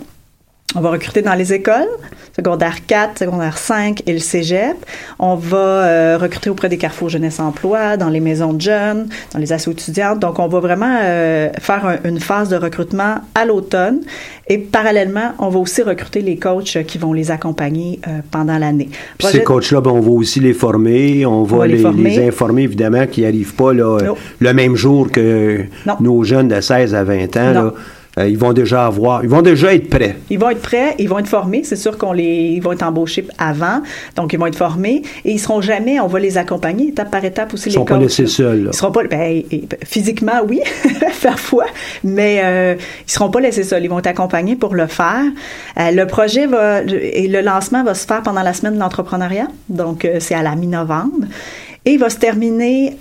On 0.77 0.81
va 0.81 0.91
recruter 0.91 1.23
dans 1.23 1.33
les 1.33 1.55
écoles, 1.55 1.89
secondaire 2.37 2.85
4, 2.87 3.21
secondaire 3.21 3.57
5 3.57 4.03
et 4.07 4.13
le 4.13 4.19
cégep. 4.19 4.77
On 5.19 5.35
va 5.35 5.57
euh, 5.57 6.19
recruter 6.21 6.51
auprès 6.51 6.69
des 6.69 6.77
carrefours 6.77 7.09
jeunesse 7.09 7.41
emploi, 7.41 7.97
dans 7.97 8.11
les 8.11 8.21
maisons 8.21 8.53
de 8.53 8.61
jeunes, 8.61 9.09
dans 9.33 9.39
les 9.39 9.51
assos 9.55 9.71
étudiantes. 9.73 10.19
Donc, 10.19 10.39
on 10.39 10.47
va 10.47 10.61
vraiment 10.61 10.99
euh, 11.03 11.49
faire 11.59 11.87
un- 11.87 11.97
une 12.07 12.21
phase 12.21 12.51
de 12.51 12.57
recrutement 12.57 13.15
à 13.35 13.47
l'automne. 13.47 14.01
Et 14.47 14.59
parallèlement, 14.59 15.33
on 15.39 15.49
va 15.49 15.59
aussi 15.59 15.81
recruter 15.83 16.21
les 16.21 16.37
coachs 16.37 16.85
qui 16.87 16.99
vont 16.99 17.15
les 17.15 17.31
accompagner 17.31 17.99
euh, 18.07 18.21
pendant 18.31 18.59
l'année. 18.59 18.91
Projet- 19.19 19.39
ces 19.39 19.43
coachs-là, 19.45 19.81
ben, 19.81 19.91
on 19.93 20.01
va 20.01 20.11
aussi 20.11 20.39
les 20.41 20.53
former, 20.53 21.25
on 21.25 21.45
va, 21.45 21.59
va 21.59 21.67
les 21.67 21.77
les, 21.77 21.83
former. 21.83 22.11
les 22.11 22.29
informer 22.29 22.63
évidemment 22.65 23.07
qu'ils 23.07 23.25
n'arrivent 23.25 23.55
pas 23.55 23.73
là, 23.73 23.99
le 24.39 24.53
même 24.53 24.77
jour 24.77 25.11
que 25.11 25.65
nos 26.01 26.25
jeunes 26.25 26.49
de 26.49 26.61
16 26.61 26.95
à 26.95 27.05
20 27.05 27.37
ans. 27.39 27.53
Là. 27.53 27.73
Euh, 28.19 28.29
ils 28.29 28.39
vont 28.39 28.53
déjà 28.53 28.87
avoir, 28.87 29.23
ils 29.23 29.31
vont 29.31 29.43
déjà 29.43 29.75
être 29.75 29.89
prêts. 29.89 30.17
Ils 30.31 30.39
vont 30.39 30.51
être 30.51 30.63
prêts, 30.63 30.95
ils 30.99 31.09
vont 31.09 31.19
être 31.19 31.29
formés. 31.29 31.63
C'est 31.65 31.77
sûr 31.77 31.97
qu'on 31.99 32.13
les, 32.13 32.25
ils 32.25 32.61
vont 32.61 32.73
être 32.73 32.83
embauchés 32.83 33.27
avant, 33.39 33.83
donc 34.17 34.33
ils 34.33 34.39
vont 34.39 34.47
être 34.47 34.57
formés 34.57 35.03
et 35.25 35.33
ils 35.33 35.39
seront 35.39 35.61
jamais. 35.61 36.01
On 36.01 36.07
va 36.07 36.19
les 36.19 36.37
accompagner 36.39 36.89
étape 36.89 37.11
par 37.11 37.25
étape 37.25 37.55
aussi 37.55 37.69
Ils 37.69 37.73
les 37.73 37.79
sont 37.79 37.85
pas 37.85 37.99
laissés 37.99 38.27
seuls, 38.27 38.65
là. 38.65 38.71
Ils 38.73 38.77
seront 38.77 38.91
pas, 38.93 39.05
ben, 39.05 39.43
et- 39.51 39.69
physiquement 39.85 40.41
oui, 40.49 40.61
parfois, 41.23 41.67
mais 42.03 42.41
euh, 42.43 42.75
ils 43.07 43.11
seront 43.11 43.31
pas 43.31 43.41
laissés 43.41 43.63
seuls. 43.63 43.85
Ils 43.85 43.91
vont 43.91 43.99
être 43.99 44.07
accompagnés 44.09 44.57
pour 44.57 44.75
le 44.75 44.87
faire. 44.87 45.23
Euh, 45.79 45.91
le 45.91 46.07
projet 46.07 46.47
va 46.47 46.83
et 46.83 47.29
le 47.29 47.41
lancement 47.41 47.85
va 47.85 47.95
se 47.95 48.07
faire 48.07 48.23
pendant 48.23 48.43
la 48.43 48.53
semaine 48.53 48.75
de 48.75 48.81
l'entrepreneuriat, 48.81 49.49
donc 49.69 50.05
euh, 50.05 50.17
c'est 50.19 50.35
à 50.35 50.43
la 50.43 50.57
mi-novembre, 50.57 51.27
et 51.85 51.93
il 51.93 51.99
va 51.99 52.11
se 52.11 52.19
terminer 52.19 52.97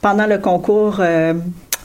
pendant 0.00 0.26
le 0.26 0.38
concours. 0.38 1.00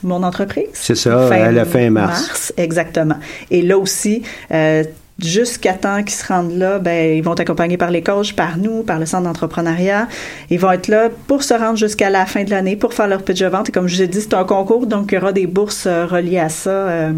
Mon 0.02 0.22
entreprise. 0.22 0.68
C'est 0.72 0.94
ça, 0.94 1.28
à 1.28 1.50
la 1.50 1.64
fin 1.64 1.90
mars. 1.90 2.52
Exactement. 2.56 3.16
Et 3.50 3.62
là 3.62 3.78
aussi, 3.78 4.22
euh, 4.52 4.84
jusqu'à 5.18 5.74
temps 5.74 6.02
qu'ils 6.02 6.14
se 6.14 6.26
rendent 6.26 6.56
là, 6.56 6.78
ben, 6.78 7.16
ils 7.16 7.22
vont 7.22 7.32
être 7.32 7.40
accompagnés 7.40 7.76
par 7.76 7.90
les 7.90 8.02
coachs, 8.02 8.34
par 8.34 8.56
nous, 8.58 8.82
par 8.82 8.98
le 8.98 9.06
centre 9.06 9.24
d'entrepreneuriat. 9.24 10.08
Ils 10.50 10.58
vont 10.58 10.72
être 10.72 10.88
là 10.88 11.08
pour 11.26 11.42
se 11.42 11.54
rendre 11.54 11.76
jusqu'à 11.76 12.10
la 12.10 12.26
fin 12.26 12.44
de 12.44 12.50
l'année 12.50 12.76
pour 12.76 12.94
faire 12.94 13.08
leur 13.08 13.22
pitch 13.22 13.40
de 13.40 13.46
vente. 13.46 13.68
Et 13.68 13.72
comme 13.72 13.88
je 13.88 13.96
vous 13.96 14.02
ai 14.02 14.08
dit, 14.08 14.20
c'est 14.20 14.34
un 14.34 14.44
concours, 14.44 14.86
donc 14.86 15.12
il 15.12 15.16
y 15.16 15.18
aura 15.18 15.32
des 15.32 15.46
bourses 15.46 15.86
euh, 15.86 16.06
reliées 16.06 16.38
à 16.38 16.48
ça 16.48 16.70
euh, 16.70 17.12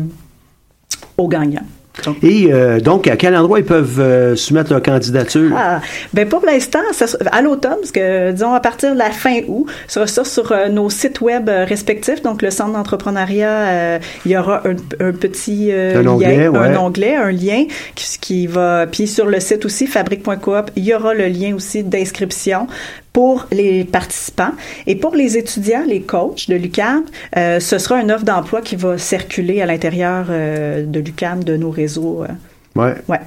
aux 1.16 1.28
gagnants. 1.28 1.66
Et 2.22 2.53
euh, 2.53 2.80
donc, 2.80 3.07
à 3.07 3.16
quel 3.16 3.36
endroit 3.36 3.61
ils 3.61 3.64
peuvent 3.64 4.01
euh, 4.01 4.36
soumettre 4.36 4.72
leur 4.72 4.82
candidature? 4.82 5.53
Ah, 5.57 5.80
ben 6.12 6.28
pour 6.28 6.45
l'instant, 6.45 6.80
à 7.30 7.42
l'automne, 7.42 7.76
parce 7.80 7.92
que 7.92 8.32
disons 8.32 8.53
à 8.53 8.61
partir 8.61 8.92
de 8.92 8.99
la 8.99 9.11
fin 9.11 9.40
août, 9.47 9.66
ce 9.86 9.95
sera 9.95 10.07
ça 10.07 10.24
sur 10.24 10.53
euh, 10.53 10.68
nos 10.68 10.90
sites 10.90 11.20
web 11.20 11.49
euh, 11.49 11.64
respectifs. 11.64 12.22
Donc 12.22 12.42
le 12.42 12.51
centre 12.51 12.72
d'entrepreneuriat, 12.72 13.49
euh, 13.49 13.99
il 14.26 14.32
y 14.32 14.36
aura 14.36 14.62
un, 14.66 14.74
un 15.01 15.12
petit 15.12 15.68
euh, 15.70 15.99
Un 15.99 16.03
lien, 16.03 16.11
onglet, 16.11 16.49
ouais. 16.49 16.59
un 16.59 16.76
onglet, 16.76 17.14
un 17.16 17.30
lien 17.30 17.64
qui, 17.95 18.18
qui 18.20 18.47
va. 18.47 18.86
Puis 18.86 19.07
sur 19.07 19.26
le 19.26 19.40
site 19.40 19.64
aussi 19.64 19.86
fabrique.coop, 19.86 20.70
il 20.76 20.84
y 20.84 20.95
aura 20.95 21.14
le 21.14 21.28
lien 21.28 21.55
aussi 21.55 21.84
d'inscription 21.84 22.66
pour 23.14 23.46
les 23.52 23.84
participants 23.84 24.52
et 24.88 24.96
pour 24.96 25.14
les 25.14 25.38
étudiants, 25.38 25.84
les 25.86 26.00
coachs 26.02 26.50
de 26.50 26.56
l'UCAM, 26.56 27.04
euh, 27.36 27.60
ce 27.60 27.78
sera 27.78 28.00
une 28.02 28.10
offre 28.10 28.24
d'emploi 28.24 28.60
qui 28.60 28.74
va 28.74 28.98
circuler 28.98 29.62
à 29.62 29.66
l'intérieur 29.66 30.26
euh, 30.28 30.84
de 30.84 30.98
l'UCAM, 30.98 31.44
de 31.44 31.56
nos 31.56 31.70
réseaux. 31.70 32.24
euh. 32.24 32.80
Ouais. 32.80 32.94
Ouais. 33.08 33.20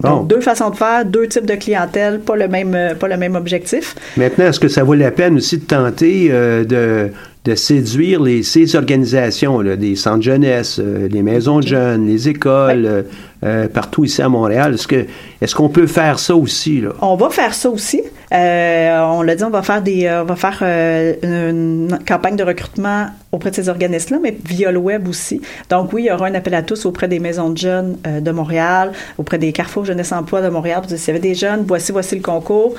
Donc, 0.00 0.26
deux 0.26 0.40
façons 0.40 0.70
de 0.70 0.74
faire, 0.74 1.04
deux 1.04 1.28
types 1.28 1.46
de 1.46 1.54
clientèle, 1.54 2.18
pas 2.18 2.34
le 2.34 2.48
même, 2.48 2.74
euh, 2.74 2.96
pas 2.96 3.06
le 3.06 3.16
même 3.16 3.36
objectif. 3.36 3.94
Maintenant, 4.16 4.46
est-ce 4.46 4.58
que 4.58 4.66
ça 4.66 4.82
vaut 4.82 4.94
la 4.94 5.12
peine 5.12 5.36
aussi 5.36 5.58
de 5.58 5.64
tenter 5.64 6.28
de, 6.28 7.12
de 7.44 7.54
séduire 7.54 8.20
les, 8.20 8.42
ces 8.42 8.74
organisations, 8.74 9.60
là, 9.60 9.76
des 9.76 9.94
centres 9.94 10.22
jeunesse, 10.22 10.80
les 10.80 11.22
maisons 11.22 11.60
de 11.60 11.68
jeunes, 11.68 12.08
les 12.08 12.28
écoles, 12.28 13.04
euh, 13.44 13.68
partout 13.68 14.04
ici 14.04 14.22
à 14.22 14.28
Montréal? 14.28 14.74
Est-ce 14.74 14.86
que 14.86 15.06
est-ce 15.40 15.54
qu'on 15.54 15.68
peut 15.68 15.86
faire 15.86 16.18
ça 16.18 16.36
aussi? 16.36 16.80
Là? 16.80 16.90
On 17.00 17.16
va 17.16 17.30
faire 17.30 17.54
ça 17.54 17.70
aussi. 17.70 18.02
Euh, 18.32 19.00
on 19.00 19.22
l'a 19.22 19.34
dit, 19.34 19.44
on 19.44 19.50
va 19.50 19.62
faire 19.62 19.82
des, 19.82 20.06
euh, 20.06 20.22
on 20.22 20.24
va 20.24 20.36
faire 20.36 20.62
une 20.62 21.98
campagne 22.06 22.36
de 22.36 22.44
recrutement 22.44 23.06
auprès 23.32 23.50
de 23.50 23.56
ces 23.56 23.68
organismes-là, 23.68 24.20
mais 24.22 24.36
via 24.44 24.70
le 24.70 24.78
web 24.78 25.08
aussi. 25.08 25.40
Donc 25.70 25.92
oui, 25.92 26.04
il 26.04 26.06
y 26.06 26.12
aura 26.12 26.26
un 26.26 26.34
appel 26.34 26.54
à 26.54 26.62
tous 26.62 26.86
auprès 26.86 27.08
des 27.08 27.18
maisons 27.18 27.50
de 27.50 27.58
jeunes 27.58 27.96
de 28.04 28.30
Montréal, 28.30 28.92
auprès 29.18 29.38
des 29.38 29.52
carrefours 29.52 29.84
jeunesse 29.84 30.12
emploi 30.12 30.42
de 30.42 30.48
Montréal. 30.48 30.80
Pour 30.80 30.88
dire, 30.88 30.98
S'il 30.98 31.08
y 31.08 31.16
avait 31.16 31.28
des 31.28 31.34
jeunes, 31.34 31.64
voici, 31.66 31.92
voici 31.92 32.14
le 32.14 32.22
concours. 32.22 32.74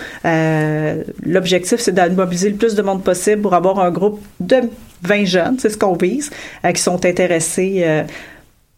L'objectif, 1.26 1.80
c'est 1.80 1.94
de 1.94 2.16
mobiliser 2.16 2.50
le 2.50 2.56
plus 2.56 2.76
de 2.76 2.82
monde 2.82 3.04
possible 3.04 3.42
pour 3.42 3.54
avoir 3.54 3.80
un 3.80 3.92
groupe 3.92 4.22
de 4.40 4.62
20 5.04 5.26
jeunes, 5.26 5.56
c'est 5.60 5.70
ce 5.70 5.78
qu'on 5.78 5.96
vise, 5.96 6.32
qui 6.74 6.82
sont 6.82 7.06
intéressés 7.06 8.06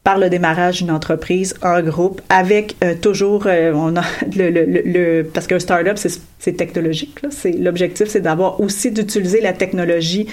par 0.06 0.18
le 0.20 0.30
démarrage 0.30 0.78
d'une 0.78 0.92
entreprise 0.92 1.54
en 1.62 1.82
groupe 1.82 2.22
avec 2.30 2.76
euh, 2.84 2.94
toujours 3.02 3.48
euh, 3.48 3.74
on 3.74 3.98
a 3.98 4.04
le, 4.38 4.50
le, 4.52 4.64
le- 4.66 4.84
le- 4.86 5.24
parce 5.34 5.48
qu'un 5.48 5.60
startup 5.60 5.98
c'est 6.40 6.54
technologique 6.54 7.20
l'objectif 7.60 8.08
c'est 8.08 8.22
d'avoir 8.22 8.62
aussi 8.62 8.92
d'utiliser 8.92 9.42
la 9.42 9.52
technologie 9.52 10.28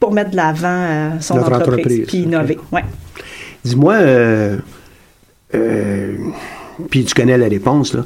pour 0.00 0.12
mettre 0.12 0.30
de 0.30 0.36
l'avant 0.36 0.68
euh, 0.68 1.10
son 1.20 1.34
Notre 1.34 1.52
entreprise, 1.52 1.74
entreprise, 1.84 2.06
puis 2.06 2.18
innover. 2.18 2.58
Ouais. 2.72 2.84
Dis-moi, 3.64 3.96
puis 6.88 7.04
tu 7.04 7.14
connais 7.14 7.36
la 7.36 7.48
réponse, 7.48 7.94
là. 7.94 8.04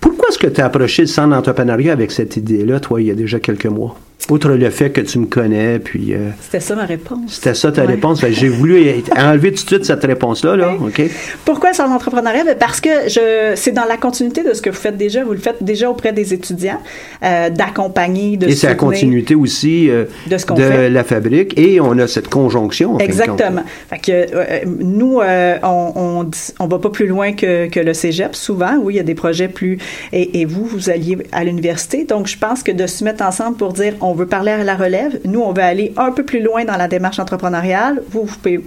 Pourquoi 0.00 0.28
est-ce 0.30 0.38
que 0.38 0.46
tu 0.46 0.60
as 0.62 0.64
approché 0.64 1.02
le 1.02 1.08
centre 1.08 1.28
d'entrepreneuriat 1.36 1.92
avec 1.92 2.10
cette 2.10 2.36
idée-là, 2.36 2.80
toi, 2.80 3.00
il 3.02 3.08
y 3.08 3.10
a 3.10 3.14
déjà 3.14 3.38
quelques 3.40 3.66
mois? 3.66 3.94
Outre 4.30 4.50
le 4.50 4.70
fait 4.70 4.90
que 4.90 5.00
tu 5.00 5.18
me 5.18 5.26
connais, 5.26 5.78
puis 5.80 6.14
euh, 6.14 6.30
C'était 6.40 6.60
ça 6.60 6.76
ma 6.76 6.84
réponse. 6.84 7.20
c'était 7.28 7.54
ça 7.54 7.72
ta 7.72 7.82
Ouais. 7.82 7.88
réponse. 7.88 8.24
J'ai 8.30 8.48
voulu 8.48 8.86
enlever 9.18 9.48
tout 9.52 9.64
de 9.64 9.68
suite 9.68 9.84
cette 9.84 10.04
réponse-là, 10.04 10.54
là, 10.56 10.74
OK? 10.80 11.02
Pourquoi 11.44 11.72
sur 11.72 11.86
l'entrepreneuriat? 11.86 12.44
Ben, 12.44 12.56
Parce 12.58 12.80
que 12.80 12.88
je, 13.08 13.52
c'est 13.56 13.72
dans 13.72 13.84
la 13.84 13.96
continuité 13.96 14.44
de 14.44 14.54
ce 14.54 14.62
que 14.62 14.70
vous 14.70 14.76
faites 14.76 14.96
déjà. 14.96 15.24
Vous 15.24 15.32
le 15.32 15.38
faites 15.38 15.62
déjà 15.62 15.90
auprès 15.90 16.12
des 16.12 16.32
étudiants, 16.32 16.80
euh, 17.24 17.50
d'accompagner, 17.50 18.36
de 18.36 18.46
Et 18.46 18.52
c'est 18.54 18.68
la 18.68 18.76
continuité 18.76 19.34
aussi 19.34 19.90
euh, 19.90 20.04
De 20.28 20.38
ce 20.38 20.46
fait. 20.46 20.88
la 20.88 21.02
fabrique, 21.04 21.58
et 21.58 21.80
on 21.80 21.98
a 21.98 22.06
cette 22.06 22.28
conjonction. 22.28 22.94
en 22.94 22.98
fin 23.00 23.04
de 23.06 23.10
compte. 23.10 23.20
Exactement. 23.20 23.62
Fait 23.90 23.98
que 23.98 24.12
euh, 24.12 24.60
nous, 24.66 25.18
on, 25.64 26.30
on, 26.60 26.66
va 26.68 26.78
pas 26.78 26.90
plus 26.90 27.08
loin 27.08 27.32
que, 27.32 27.68
que 27.68 27.80
le 27.80 27.92
cégep. 27.92 28.34
Souvent, 28.36 28.76
oui, 28.80 28.94
il 28.94 28.96
y 28.98 29.00
a 29.00 29.04
des 29.04 29.14
projets 29.16 29.48
plus. 29.48 29.78
Et, 30.12 30.40
et 30.40 30.44
vous, 30.44 30.64
vous 30.64 30.90
alliez 30.90 31.18
à 31.32 31.42
l'université. 31.44 32.04
Donc, 32.04 32.28
je 32.28 32.38
pense 32.38 32.62
que 32.62 32.70
de 32.72 32.86
se 32.86 33.02
mettre 33.02 33.24
ensemble 33.24 33.56
pour 33.56 33.72
dire, 33.72 33.94
on 34.00 34.11
veut 34.14 34.26
parler 34.26 34.52
à 34.52 34.62
la 34.64 34.76
relève. 34.76 35.18
Nous, 35.24 35.40
on 35.40 35.52
veut 35.52 35.62
aller 35.62 35.92
un 35.96 36.12
peu 36.12 36.24
plus 36.24 36.42
loin 36.42 36.64
dans 36.64 36.76
la 36.76 36.88
démarche 36.88 37.18
entrepreneuriale. 37.18 38.02
Vous, 38.10 38.24
vous 38.24 38.36
pouvez 38.36 38.60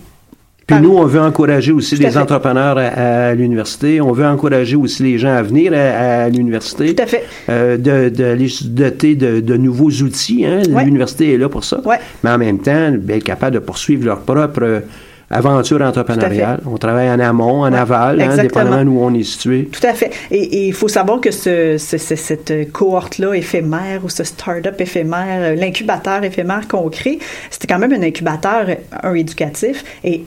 Puis 0.68 0.80
nous, 0.82 0.96
on 0.98 1.06
veut 1.06 1.20
encourager 1.22 1.72
aussi 1.72 1.96
les 1.96 2.10
fait. 2.10 2.18
entrepreneurs 2.18 2.78
à, 2.78 3.28
à 3.28 3.34
l'université. 3.36 4.02
On 4.02 4.12
veut 4.12 4.26
encourager 4.26 4.76
aussi 4.76 5.04
les 5.04 5.18
gens 5.20 5.34
à 5.36 5.43
venir 5.43 5.74
à, 5.74 6.24
à 6.24 6.30
l'université. 6.30 6.96
Tout 6.96 7.04
à 7.04 7.06
fait. 7.06 7.24
Euh, 7.50 7.78
de, 7.78 8.10
de 8.10 8.32
les 8.34 8.50
doter 8.64 9.16
de, 9.16 9.41
de 9.41 9.58
nouveaux 9.58 9.91
outils. 9.91 10.46
Hein. 10.46 10.62
Ouais. 10.70 10.84
L'université 10.86 11.34
est 11.34 11.38
là 11.38 11.50
pour 11.50 11.64
ça. 11.64 11.82
Ouais. 11.86 12.00
Mais 12.24 12.32
en 12.32 12.38
même 12.38 12.60
temps, 12.60 12.91
bien 12.98 13.18
être 13.18 13.24
capable 13.24 13.54
de 13.56 13.60
poursuivre 13.60 14.06
leur 14.06 14.22
propre 14.22 14.82
aventure 15.30 15.82
entrepreneuriale. 15.82 16.59
On 16.65 16.78
travaille 16.78 17.09
en 17.09 17.19
amont, 17.19 17.61
en 17.61 17.73
aval, 17.73 18.21
hein, 18.21 18.36
dépendamment 18.38 18.84
d'où 18.86 18.99
on 19.01 19.13
est 19.13 19.23
situé. 19.23 19.69
Tout 19.71 19.86
à 19.86 19.93
fait. 19.93 20.11
Et 20.32 20.67
il 20.67 20.73
faut 20.73 20.88
savoir 20.88 21.19
que 21.19 21.32
ce, 21.32 21.78
ce- 21.78 21.97
ce- 21.97 22.15
cette 22.15 22.71
cohorte-là 22.71 23.34
éphémère 23.34 24.01
ou 24.03 24.09
ce 24.09 24.23
start-up 24.23 24.80
éphémère, 24.80 25.55
l'incubateur 25.55 26.23
éphémère 26.23 26.67
qu'on 26.67 26.89
crée, 26.89 27.19
c'était 27.49 27.67
quand 27.67 27.80
même 27.80 27.93
un 27.93 28.03
incubateur, 28.03 28.65
un 29.03 29.13
éducatif. 29.13 29.84
Et 30.03 30.23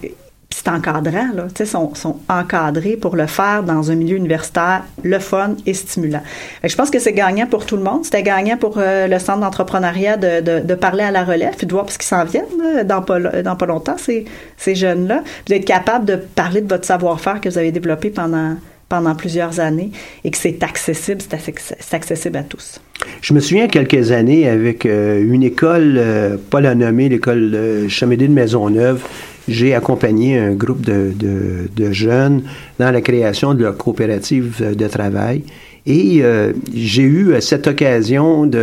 c'est 0.58 0.70
encadrant, 0.70 1.32
là. 1.34 1.46
Tu 1.54 1.64
sais, 1.64 1.66
sont, 1.66 1.92
encadrés 2.28 2.96
pour 2.96 3.14
le 3.14 3.26
faire 3.26 3.62
dans 3.62 3.90
un 3.90 3.94
milieu 3.94 4.16
universitaire, 4.16 4.82
le 5.04 5.18
fun 5.20 5.54
et 5.66 5.74
stimulant. 5.74 6.22
Je 6.64 6.74
pense 6.74 6.90
que 6.90 6.98
c'est 6.98 7.12
gagnant 7.12 7.46
pour 7.46 7.64
tout 7.64 7.76
le 7.76 7.82
monde. 7.82 8.04
C'était 8.04 8.24
gagnant 8.24 8.56
pour 8.56 8.74
euh, 8.78 9.06
le 9.06 9.18
centre 9.18 9.40
d'entrepreneuriat 9.40 10.16
de, 10.16 10.60
de, 10.60 10.74
parler 10.74 11.04
à 11.04 11.10
la 11.10 11.24
relève 11.24 11.54
puis 11.56 11.66
de 11.66 11.72
voir 11.72 11.88
ce 11.90 11.98
qu'ils 11.98 12.08
s'en 12.08 12.24
viennent 12.24 12.44
là, 12.58 12.82
dans, 12.82 13.02
pas, 13.02 13.20
dans 13.20 13.56
pas 13.56 13.66
longtemps, 13.66 13.96
ces, 13.98 14.24
ces 14.56 14.74
jeunes-là. 14.74 15.22
Puis 15.44 15.54
d'être 15.54 15.64
capable 15.64 16.04
de 16.04 16.16
parler 16.16 16.60
de 16.60 16.68
votre 16.68 16.84
savoir-faire 16.84 17.40
que 17.40 17.48
vous 17.48 17.58
avez 17.58 17.72
développé 17.72 18.10
pendant 18.10 18.56
pendant 18.88 19.14
plusieurs 19.14 19.60
années 19.60 19.90
et 20.24 20.30
que 20.30 20.38
c'est 20.38 20.62
accessible, 20.62 21.20
c'est 21.20 21.94
accessible 21.94 22.36
à 22.36 22.42
tous. 22.42 22.80
Je 23.20 23.34
me 23.34 23.40
souviens 23.40 23.68
quelques 23.68 24.12
années 24.12 24.48
avec 24.48 24.86
euh, 24.86 25.22
une 25.22 25.42
école, 25.42 25.96
euh, 25.98 26.36
pas 26.50 26.60
la 26.60 26.74
nommer, 26.74 27.08
l'école 27.08 27.54
euh, 27.54 27.88
Chamédé 27.88 28.28
de 28.28 28.32
Maisonneuve. 28.32 29.02
J'ai 29.48 29.74
accompagné 29.74 30.38
un 30.38 30.52
groupe 30.52 30.82
de, 30.82 31.12
de- 31.16 31.68
de 31.74 31.92
jeunes 31.92 32.42
dans 32.78 32.90
la 32.90 33.00
création 33.00 33.54
de 33.54 33.62
leur 33.62 33.76
coopérative 33.76 34.56
euh, 34.60 34.74
de 34.74 34.86
travail. 34.88 35.42
Et 35.86 36.18
euh, 36.22 36.52
j'ai 36.74 37.02
eu 37.02 37.34
à 37.34 37.40
cette 37.40 37.66
occasion 37.66 38.46
de. 38.46 38.58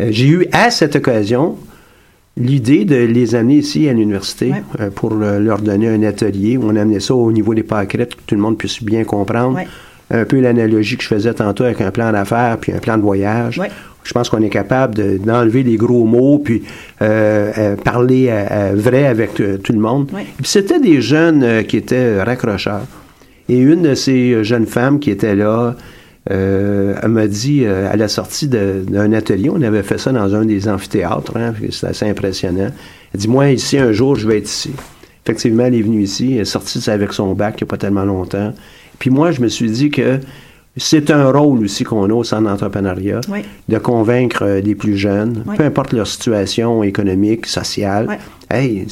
euh, 0.00 0.08
j'ai 0.10 0.26
eu 0.28 0.46
à 0.52 0.70
cette 0.70 0.96
occasion 0.96 1.56
l'idée 2.38 2.84
de 2.84 2.96
les 2.96 3.34
amener 3.34 3.56
ici 3.58 3.88
à 3.88 3.92
l'université 3.92 4.50
Ouais. 4.50 4.62
euh, 4.80 4.90
pour 4.90 5.12
euh, 5.14 5.38
leur 5.38 5.60
donner 5.60 5.88
un 5.88 6.02
atelier. 6.02 6.58
On 6.60 6.74
amenait 6.76 7.00
ça 7.00 7.14
au 7.14 7.30
niveau 7.32 7.54
des 7.54 7.62
pâquerettes, 7.62 8.14
que 8.14 8.20
tout 8.26 8.34
le 8.34 8.40
monde 8.40 8.58
puisse 8.58 8.82
bien 8.82 9.04
comprendre. 9.04 9.56
Ouais. 9.56 9.66
Un 10.10 10.24
peu 10.24 10.38
l'analogie 10.40 10.96
que 10.96 11.02
je 11.02 11.08
faisais 11.08 11.34
tantôt 11.34 11.64
avec 11.64 11.80
un 11.80 11.90
plan 11.90 12.12
d'affaires 12.12 12.58
puis 12.60 12.72
un 12.72 12.78
plan 12.78 12.96
de 12.96 13.02
voyage. 13.02 13.60
Je 14.04 14.12
pense 14.12 14.28
qu'on 14.28 14.40
est 14.42 14.48
capable 14.50 14.94
de- 14.94 15.18
d'enlever 15.18 15.64
les 15.64 15.76
gros 15.76 16.04
mots 16.04 16.38
puis 16.38 16.62
euh, 17.02 17.50
euh, 17.58 17.74
parler 17.76 18.28
euh, 18.30 18.70
vrai 18.76 19.06
avec 19.06 19.40
euh, 19.40 19.56
tout 19.58 19.72
le 19.72 19.80
monde. 19.80 20.08
C'était 20.44 20.78
des 20.78 21.00
jeunes 21.00 21.64
qui 21.64 21.76
étaient 21.76 22.22
raccrocheurs. 22.22 22.82
Et 23.48 23.58
une 23.58 23.82
de 23.82 23.94
ces 23.96 24.44
jeunes 24.44 24.66
femmes 24.66 25.00
qui 25.00 25.10
était 25.10 25.34
là, 25.34 25.74
elle 26.28 27.08
m'a 27.08 27.26
dit 27.28 27.64
à 27.66 27.94
la 27.96 28.08
sortie 28.08 28.48
d'un 28.48 29.12
atelier, 29.12 29.48
on 29.52 29.62
avait 29.62 29.82
fait 29.84 29.98
ça 29.98 30.10
dans 30.12 30.34
un 30.34 30.44
des 30.44 30.68
amphithéâtres, 30.68 31.36
hein, 31.36 31.52
c'était 31.70 31.86
assez 31.88 32.08
impressionnant. 32.08 32.70
Elle 33.14 33.20
dit 33.20 33.28
Moi, 33.28 33.50
ici, 33.50 33.78
un 33.78 33.92
jour, 33.92 34.16
je 34.16 34.26
vais 34.26 34.38
être 34.38 34.48
ici. 34.48 34.72
Effectivement, 35.24 35.64
elle 35.66 35.74
est 35.74 35.82
venue 35.82 36.02
ici, 36.02 36.34
elle 36.34 36.40
est 36.40 36.44
sortie 36.44 36.88
avec 36.90 37.12
son 37.12 37.34
bac 37.34 37.54
il 37.60 37.64
n'y 37.64 37.68
a 37.68 37.70
pas 37.70 37.76
tellement 37.76 38.04
longtemps. 38.04 38.52
Puis 38.98 39.10
moi, 39.10 39.30
je 39.30 39.40
me 39.40 39.48
suis 39.48 39.70
dit 39.70 39.90
que 39.90 40.18
c'est 40.78 41.10
un 41.10 41.30
rôle 41.30 41.64
aussi 41.64 41.84
qu'on 41.84 42.04
a 42.10 42.12
au 42.12 42.22
centre 42.22 42.42
d'entrepreneuriat, 42.50 43.22
Oui. 43.30 43.40
de 43.68 43.78
convaincre 43.78 44.42
euh, 44.42 44.60
les 44.60 44.74
plus 44.74 44.96
jeunes, 44.96 45.42
Oui. 45.46 45.56
peu 45.56 45.64
importe 45.64 45.92
leur 45.94 46.06
situation 46.06 46.82
économique, 46.82 47.46
sociale. 47.46 48.06
Oui. 48.08 48.14
Hey, 48.50 48.86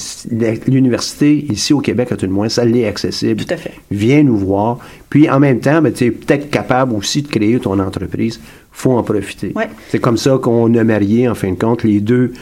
l'université, 0.67 1.47
ici 1.51 1.73
au 1.73 1.81
Québec, 1.81 2.11
à 2.13 2.17
tout 2.17 2.27
le 2.27 2.33
moins, 2.33 2.49
ça 2.49 2.65
l'est 2.65 2.87
accessible. 2.87 3.45
Tout 3.45 3.55
à 3.55 3.57
fait. 3.57 3.73
Viens 3.91 4.23
nous 4.23 4.37
voir. 4.37 4.79
Puis 5.11 5.29
en 5.31 5.39
même 5.39 5.61
temps, 5.61 5.81
ben, 5.83 5.93
tu 5.93 6.05
es 6.07 6.11
peut-être 6.11 6.51
capable 6.51 6.95
aussi 6.95 7.23
de 7.23 7.29
créer 7.29 7.59
ton 7.61 7.79
entreprise. 7.79 8.41
faut 8.73 8.93
en 8.93 9.03
profiter. 9.05 9.55
C'est 9.91 10.01
comme 10.01 10.17
ça 10.17 10.37
qu'on 10.43 10.75
a 10.75 10.83
marié, 10.85 11.29
en 11.29 11.35
fin 11.37 11.51
de 11.53 11.59
compte, 11.59 11.85
les 11.85 12.01
deux 12.01 12.33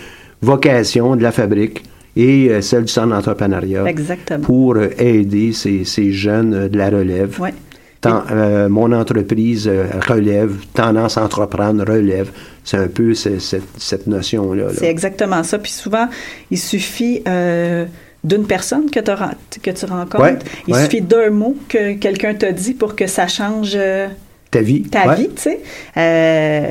vocations 0.40 1.14
de 1.16 1.22
la 1.22 1.30
fabrique 1.32 1.82
et 2.16 2.48
euh, 2.50 2.60
celle 2.60 2.84
du 2.84 2.92
centre 2.92 3.08
d'entrepreneuriat 3.08 3.84
pour 4.42 4.76
euh, 4.76 4.88
aider 4.98 5.52
ces, 5.52 5.84
ces 5.84 6.12
jeunes 6.12 6.54
euh, 6.54 6.68
de 6.68 6.76
la 6.78 6.90
relève. 6.90 7.40
Ouais. 7.40 7.54
Tant- 8.00 8.24
euh, 8.32 8.68
mon 8.68 8.90
entreprise 8.92 9.68
euh, 9.68 9.84
relève, 10.08 10.52
tendance 10.74 11.16
à 11.18 11.24
entreprendre 11.24 11.84
relève. 11.86 12.30
C'est 12.64 12.76
un 12.76 12.88
peu 12.88 13.14
ce- 13.14 13.38
cette, 13.38 13.62
cette 13.78 14.06
notion-là. 14.08 14.64
là. 14.64 14.70
C'est 14.76 14.90
exactement 14.90 15.42
ça. 15.44 15.58
Puis 15.58 15.70
souvent, 15.72 16.08
il 16.50 16.58
suffit 16.58 17.22
euh, 17.28 17.84
d'une 18.24 18.44
personne 18.46 18.90
que, 18.90 18.98
que 19.00 19.70
tu 19.70 19.84
rencontres. 19.86 20.20
Ouais, 20.22 20.38
il 20.66 20.74
ouais. 20.74 20.82
suffit 20.84 21.00
d'un 21.00 21.30
mot 21.30 21.56
que 21.68 21.94
quelqu'un 21.94 22.34
te 22.34 22.50
dit 22.50 22.74
pour 22.74 22.96
que 22.96 23.06
ça 23.06 23.28
change 23.28 23.76
Ta 24.52 24.60
vie. 24.60 24.82
ta 24.82 25.08
ouais. 25.08 25.16
vie, 25.16 25.28
tu 25.34 25.42
sais. 25.42 25.60
Euh, 25.96 26.70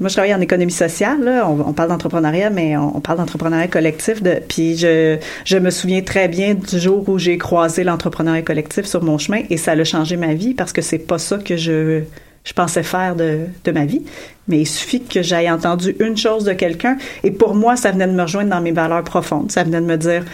moi, 0.00 0.08
je 0.08 0.14
travaille 0.14 0.34
en 0.34 0.40
économie 0.40 0.72
sociale. 0.72 1.22
là. 1.22 1.46
On, 1.46 1.60
on 1.60 1.72
parle 1.74 1.90
d'entrepreneuriat, 1.90 2.48
mais 2.48 2.76
on, 2.78 2.96
on 2.96 3.00
parle 3.00 3.18
d'entrepreneuriat 3.18 3.68
collectif. 3.68 4.22
De, 4.22 4.40
puis 4.48 4.76
je, 4.78 5.18
je 5.44 5.58
me 5.58 5.68
souviens 5.68 6.00
très 6.00 6.28
bien 6.28 6.54
du 6.54 6.80
jour 6.80 7.06
où 7.06 7.18
j'ai 7.18 7.36
croisé 7.36 7.84
l'entrepreneuriat 7.84 8.40
collectif 8.42 8.86
sur 8.86 9.02
mon 9.04 9.18
chemin 9.18 9.42
et 9.50 9.58
ça 9.58 9.72
a 9.72 9.84
changé 9.84 10.16
ma 10.16 10.32
vie 10.32 10.54
parce 10.54 10.72
que 10.72 10.80
c'est 10.80 10.98
pas 10.98 11.18
ça 11.18 11.36
que 11.36 11.58
je, 11.58 12.00
je 12.44 12.52
pensais 12.54 12.82
faire 12.82 13.14
de, 13.14 13.40
de 13.62 13.70
ma 13.72 13.84
vie. 13.84 14.02
Mais 14.48 14.60
il 14.60 14.66
suffit 14.66 15.02
que 15.02 15.20
j'aille 15.20 15.50
entendu 15.50 15.94
une 16.00 16.16
chose 16.16 16.44
de 16.44 16.54
quelqu'un 16.54 16.96
et 17.24 17.30
pour 17.30 17.54
moi, 17.54 17.76
ça 17.76 17.90
venait 17.90 18.06
de 18.06 18.12
me 18.12 18.22
rejoindre 18.22 18.48
dans 18.48 18.62
mes 18.62 18.72
valeurs 18.72 19.04
profondes. 19.04 19.52
Ça 19.52 19.64
venait 19.64 19.82
de 19.82 19.86
me 19.86 19.98
dire, 19.98 20.24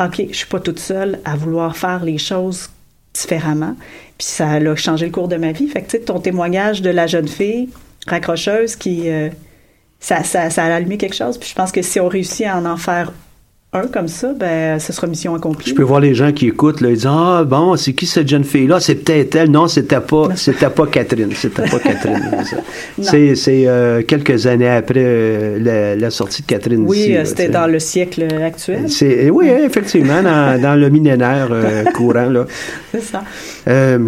OK, 0.00 0.22
je 0.30 0.36
suis 0.36 0.46
pas 0.46 0.60
toute 0.60 0.78
seule 0.78 1.18
à 1.24 1.34
vouloir 1.34 1.76
faire 1.76 2.04
les 2.04 2.18
choses 2.18 2.70
différemment. 3.20 3.74
Puis 4.18 4.26
ça 4.26 4.52
a 4.52 4.76
changé 4.76 5.06
le 5.06 5.12
cours 5.12 5.28
de 5.28 5.36
ma 5.36 5.52
vie. 5.52 5.68
Fait 5.68 5.82
que, 5.82 5.86
tu 5.86 5.98
sais, 5.98 6.00
ton 6.00 6.20
témoignage 6.20 6.82
de 6.82 6.90
la 6.90 7.06
jeune 7.06 7.28
fille 7.28 7.68
raccrocheuse 8.06 8.76
qui... 8.76 9.08
euh, 9.08 9.28
ça, 9.98 10.22
ça, 10.22 10.50
ça 10.50 10.64
a 10.64 10.74
allumé 10.74 10.98
quelque 10.98 11.16
chose. 11.16 11.38
Puis 11.38 11.48
je 11.48 11.54
pense 11.54 11.72
que 11.72 11.82
si 11.82 11.98
on 12.00 12.08
réussit 12.08 12.46
à 12.46 12.58
en 12.58 12.66
en 12.66 12.76
faire 12.76 13.12
un 13.72 13.88
comme 13.88 14.08
ça, 14.08 14.32
ben, 14.32 14.78
ce 14.78 14.92
sera 14.92 15.06
mission 15.06 15.34
accomplie. 15.34 15.68
Je 15.68 15.74
peux 15.74 15.82
voir 15.82 16.00
les 16.00 16.14
gens 16.14 16.32
qui 16.32 16.46
écoutent, 16.46 16.80
là, 16.80 16.88
ils 16.88 16.94
disent 16.94 17.08
Ah, 17.10 17.44
bon, 17.44 17.76
c'est 17.76 17.92
qui 17.92 18.06
cette 18.06 18.28
jeune 18.28 18.44
fille-là? 18.44 18.80
C'est 18.80 18.94
peut-être 18.94 19.34
elle. 19.34 19.50
Non, 19.50 19.68
c'était 19.68 20.00
pas, 20.00 20.28
c'était 20.34 20.70
pas 20.70 20.86
Catherine. 20.86 21.30
C'était 21.34 21.62
pas 21.68 21.78
Catherine. 21.78 22.30
C'est, 23.02 23.34
c'est 23.34 23.66
euh, 23.66 24.02
quelques 24.02 24.46
années 24.46 24.68
après 24.70 25.02
euh, 25.04 25.58
la, 25.60 25.96
la 25.96 26.10
sortie 26.10 26.40
de 26.42 26.46
Catherine 26.46 26.84
Oui, 26.86 27.14
euh, 27.14 27.24
c'était 27.26 27.48
dans 27.48 27.66
le 27.66 27.78
siècle 27.78 28.26
actuel. 28.42 28.88
C'est, 28.88 29.28
oui, 29.28 29.48
effectivement, 29.48 30.22
dans, 30.22 30.60
dans 30.62 30.74
le 30.74 30.88
millénaire 30.88 31.48
euh, 31.50 31.84
courant. 31.94 32.30
Là. 32.30 32.46
C'est 32.92 33.02
ça. 33.02 33.22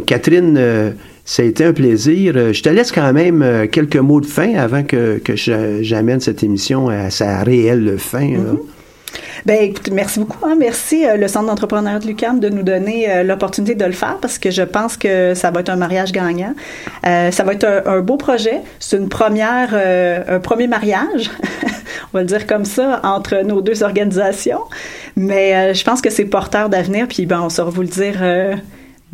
Catherine, 0.07 0.95
ça 1.25 1.43
a 1.43 1.47
été 1.47 1.65
un 1.65 1.73
plaisir. 1.75 2.53
Je 2.53 2.63
te 2.63 2.69
laisse 2.71 2.91
quand 2.93 3.13
même 3.13 3.69
quelques 3.71 3.97
mots 3.97 4.21
de 4.23 4.27
fin 4.27 4.55
avant 4.55 4.83
que, 4.83 5.19
que 5.19 5.35
j'amène 5.37 6.21
cette 6.21 6.43
émission 6.43 6.89
à 6.89 7.11
sa 7.11 7.43
réelle 7.43 7.97
fin. 7.99 8.31
là. 8.31 8.55
Ben, 9.47 9.63
écoute, 9.63 9.91
merci 9.93 10.19
beaucoup. 10.21 10.45
hein. 10.47 10.57
Merci 10.59 11.07
euh, 11.07 11.17
le 11.17 11.29
Centre 11.29 11.47
d'entrepreneuriat 11.47 11.99
de 12.01 12.07
l'UQAM 12.07 12.41
de 12.41 12.49
nous 12.49 12.63
donner 12.63 13.11
euh, 13.11 13.23
l'opportunité 13.23 13.75
de 13.75 13.85
le 13.85 13.93
faire 13.93 14.19
parce 14.21 14.39
que 14.39 14.51
je 14.51 14.63
pense 14.63 14.97
que 14.97 15.35
ça 15.35 15.51
va 15.51 15.61
être 15.61 15.69
un 15.69 15.77
mariage 15.77 16.13
gagnant. 16.13 16.55
Euh, 17.07 17.31
ça 17.31 17.45
va 17.45 17.53
être 17.53 17.65
un, 17.65 17.83
un 17.87 18.01
beau 18.01 18.17
projet. 18.17 18.61
C'est 18.79 18.97
une 18.97 19.09
première, 19.09 19.71
euh, 19.73 20.23
un 20.29 20.41
premier 20.41 20.67
mariage, 20.67 21.31
on 22.13 22.19
va 22.19 22.21
le 22.21 22.27
dire 22.27 22.47
comme 22.47 22.65
ça, 22.65 23.01
entre 23.05 23.43
nos 23.43 23.61
deux 23.63 23.83
organisations. 23.83 24.61
Mais 25.17 25.55
euh, 25.55 25.75
je 25.75 25.85
pense 25.85 26.01
que 26.01 26.11
c'est 26.11 26.25
porteur 26.25 26.69
d'avenir. 26.69 27.07
Puis 27.09 27.25
ben, 27.27 27.41
on 27.41 27.49
saura 27.49 27.71
vous 27.71 27.83
le 27.83 27.89
dire. 27.89 28.17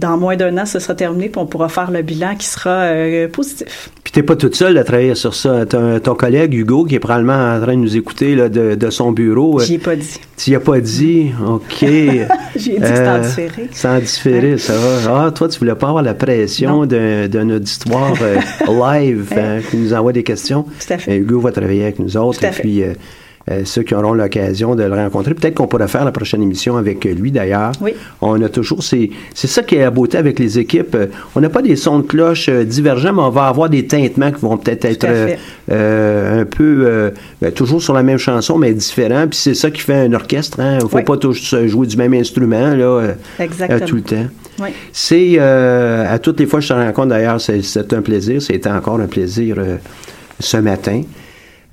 Euh, 0.03 0.07
dans 0.07 0.17
moins 0.19 0.37
d'un 0.37 0.57
an, 0.59 0.67
ce 0.67 0.79
sera 0.79 0.95
terminé, 0.95 1.29
puis 1.29 1.41
on 1.41 1.47
pourra 1.47 1.69
faire 1.69 1.91
le 1.91 2.03
bilan 2.03 2.35
qui 2.37 2.47
sera 2.47 2.71
euh, 2.71 3.29
positif. 3.29 3.91
Puis 4.03 4.13
t'es 4.13 4.23
pas 4.23 4.37
toute 4.37 4.55
seule 4.55 4.77
à 4.77 4.85
travailler 4.85 5.15
sur 5.15 5.35
ça. 5.35 5.65
T'as 5.67 6.01
ton 6.01 6.15
collègue 6.15 6.55
Hugo 6.55 6.85
qui 6.85 6.97
est 6.97 7.01
probablement 7.01 7.55
en 7.57 7.61
train 7.61 7.75
de 7.75 7.81
nous 7.81 7.97
écouter 7.97 8.35
là, 8.35 8.49
de, 8.49 8.75
de 8.75 8.91
son 8.91 9.13
bureau. 9.13 9.61
J'y 9.61 9.75
ai 9.75 9.79
pas 9.79 9.97
dit. 9.97 10.21
Tu 10.37 10.51
y 10.51 10.55
as 10.55 10.61
pas 10.61 10.81
dit? 10.81 11.31
OK. 11.47 11.63
J'y 11.81 11.87
ai 11.87 12.27
dit 12.75 12.81
que 12.81 12.87
c'était 12.87 13.09
en 13.09 13.15
Euh, 13.15 13.21
différé. 13.21 13.69
C'est 13.73 13.89
en 13.89 13.99
différé, 13.99 14.59
ça 14.59 14.75
va. 14.77 15.27
Ah, 15.27 15.31
toi, 15.31 15.49
tu 15.49 15.59
voulais 15.59 15.75
pas 15.75 15.89
avoir 15.89 16.03
la 16.03 16.15
pression 16.15 16.87
d'un 16.87 17.51
auditoire 17.51 18.15
euh, 18.21 18.41
live 19.01 19.33
hein, 19.37 19.61
qui 19.71 19.77
nous 19.77 19.95
envoie 19.95 20.13
des 20.13 20.25
questions. 20.25 20.65
Tout 20.65 20.93
à 20.93 20.99
fait. 20.99 21.15
Et 21.15 21.17
Hugo 21.19 21.41
va 21.41 21.53
travailler 21.53 21.83
avec 21.85 21.99
nous 21.99 22.17
autres. 22.17 22.41
Tout 22.41 22.47
à 22.47 22.49
et 22.49 22.53
puis, 22.53 22.83
euh, 23.51 23.63
ceux 23.65 23.83
qui 23.83 23.95
auront 23.95 24.15
l'occasion 24.15 24.75
de 24.75 24.83
le 24.85 24.95
rencontrer, 24.95 25.35
peut-être 25.35 25.55
qu'on 25.55 25.67
pourrait 25.67 25.89
faire 25.89 26.05
la 26.05 26.13
prochaine 26.13 26.43
émission 26.43 26.77
avec 26.79 27.05
lui 27.05 27.31
d'ailleurs. 27.31 27.73
Oui. 27.81 27.93
On 28.23 28.41
a 28.43 28.49
toujours, 28.49 28.83
c'est 28.83 29.11
c'est 29.35 29.47
ça 29.49 29.63
qui 29.63 29.75
est 29.77 29.81
la 29.81 29.91
beauté 29.91 30.17
avec 30.17 30.39
les 30.39 30.59
équipes. 30.59 30.95
Euh, 30.95 31.07
On 31.35 31.41
n'a 31.41 31.51
pas 31.51 31.61
des 31.61 31.77
sons 31.77 31.99
de 31.99 32.07
cloche 32.07 32.49
euh, 32.49 32.65
divergents, 32.65 33.13
mais 33.13 33.23
on 33.23 33.31
va 33.31 33.47
avoir 33.49 33.69
des 33.69 33.87
tintements 33.87 34.33
qui 34.33 34.41
vont 34.41 34.57
peut-être 34.57 34.85
être, 34.87 35.07
un 35.71 36.45
peu, 36.45 37.13
ben, 37.41 37.53
toujours 37.53 37.83
sur 37.83 37.93
la 37.95 38.03
même 38.03 38.19
chanson, 38.19 38.57
mais 38.59 38.73
différents. 38.73 39.27
Puis 39.29 39.39
c'est 39.39 39.55
ça 39.55 39.71
qui 39.71 39.81
fait 39.81 39.95
un 40.07 40.13
orchestre. 40.13 40.59
Il 40.61 40.77
ne 40.85 40.89
faut 40.89 40.97
Oui. 40.97 41.03
pas 41.03 41.17
tous 41.17 41.55
jouer 41.67 41.87
du 41.87 41.97
même 41.97 42.15
instrument 42.15 42.75
là, 42.75 43.15
tout 43.87 43.97
le 43.97 44.03
temps. 44.03 44.27
Oui. 44.63 44.69
C'est 44.93 45.39
à 45.39 46.19
toutes 46.19 46.41
les 46.41 46.47
fois 46.47 46.61
que 46.61 46.65
je 46.65 46.73
te 46.73 46.79
rencontre 46.79 47.09
d'ailleurs, 47.09 47.41
c'est- 47.41 47.93
un 47.93 48.03
plaisir. 48.03 48.41
C'était 48.41 48.71
encore 48.71 49.01
un 49.01 49.07
plaisir 49.07 49.57
ce 50.41 50.57
matin. 50.57 51.03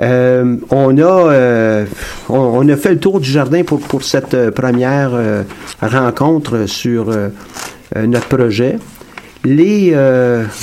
Euh, 0.01 0.55
on 0.71 0.97
a 0.97 1.31
euh, 1.31 1.85
on, 2.27 2.67
a 2.67 2.75
fait 2.75 2.93
le 2.93 2.99
tour 2.99 3.19
du 3.19 3.29
jardin 3.29 3.63
pour, 3.63 3.79
pour 3.79 4.03
cette 4.03 4.33
euh, 4.33 4.49
première 4.49 5.11
rencontre 5.81 6.65
sur 6.67 7.13
notre 7.95 8.27
projet. 8.27 8.77
Les, 9.43 9.95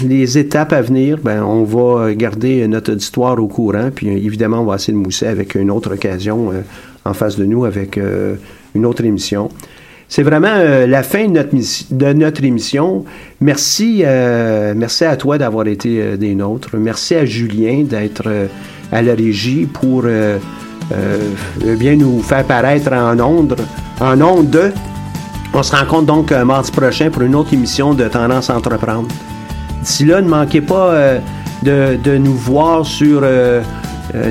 les 0.04 0.38
étapes 0.38 0.72
à 0.72 0.82
venir, 0.82 1.18
ben, 1.22 1.42
on 1.42 1.64
va 1.64 2.14
garder 2.14 2.66
notre 2.68 2.92
auditoire 2.92 3.38
au 3.42 3.48
courant, 3.48 3.90
puis 3.92 4.08
évidemment, 4.08 4.60
on 4.60 4.64
va 4.64 4.76
essayer 4.76 4.92
de 4.92 4.98
mousser 4.98 5.26
avec 5.26 5.56
une 5.56 5.70
autre 5.70 5.94
occasion 5.94 6.52
en 7.04 7.12
face 7.12 7.36
de 7.36 7.44
nous, 7.44 7.64
avec 7.64 7.98
une 8.74 8.86
autre 8.86 9.04
émission. 9.04 9.50
C'est 10.08 10.22
vraiment 10.22 10.62
la 10.86 11.02
fin 11.02 11.26
de 11.26 11.32
notre, 11.32 11.54
de 11.90 12.12
notre 12.12 12.44
émission. 12.44 13.04
Merci, 13.40 14.04
merci 14.76 15.04
à 15.04 15.16
toi 15.16 15.38
d'avoir 15.38 15.66
été 15.66 16.16
des 16.16 16.36
nôtres. 16.36 16.76
Merci 16.76 17.16
à 17.16 17.24
Julien 17.24 17.82
d'être 17.82 18.30
à 18.92 19.02
la 19.02 19.14
régie 19.14 19.66
pour 19.66 20.02
euh, 20.04 20.38
euh, 20.92 21.76
bien 21.76 21.96
nous 21.96 22.22
faire 22.22 22.44
paraître 22.44 22.92
en 22.92 23.18
ondes, 23.20 23.56
en 24.00 24.20
ondes. 24.20 24.72
On 25.54 25.62
se 25.62 25.74
rencontre 25.74 26.06
donc 26.06 26.32
euh, 26.32 26.44
mardi 26.44 26.70
prochain 26.70 27.10
pour 27.10 27.22
une 27.22 27.34
autre 27.34 27.52
émission 27.52 27.94
de 27.94 28.06
Tendance 28.08 28.50
à 28.50 28.56
entreprendre. 28.56 29.08
D'ici 29.82 30.04
là, 30.04 30.20
ne 30.20 30.28
manquez 30.28 30.60
pas 30.60 30.92
de, 31.62 31.96
de 32.02 32.16
nous 32.16 32.34
voir 32.34 32.84
sur 32.84 33.22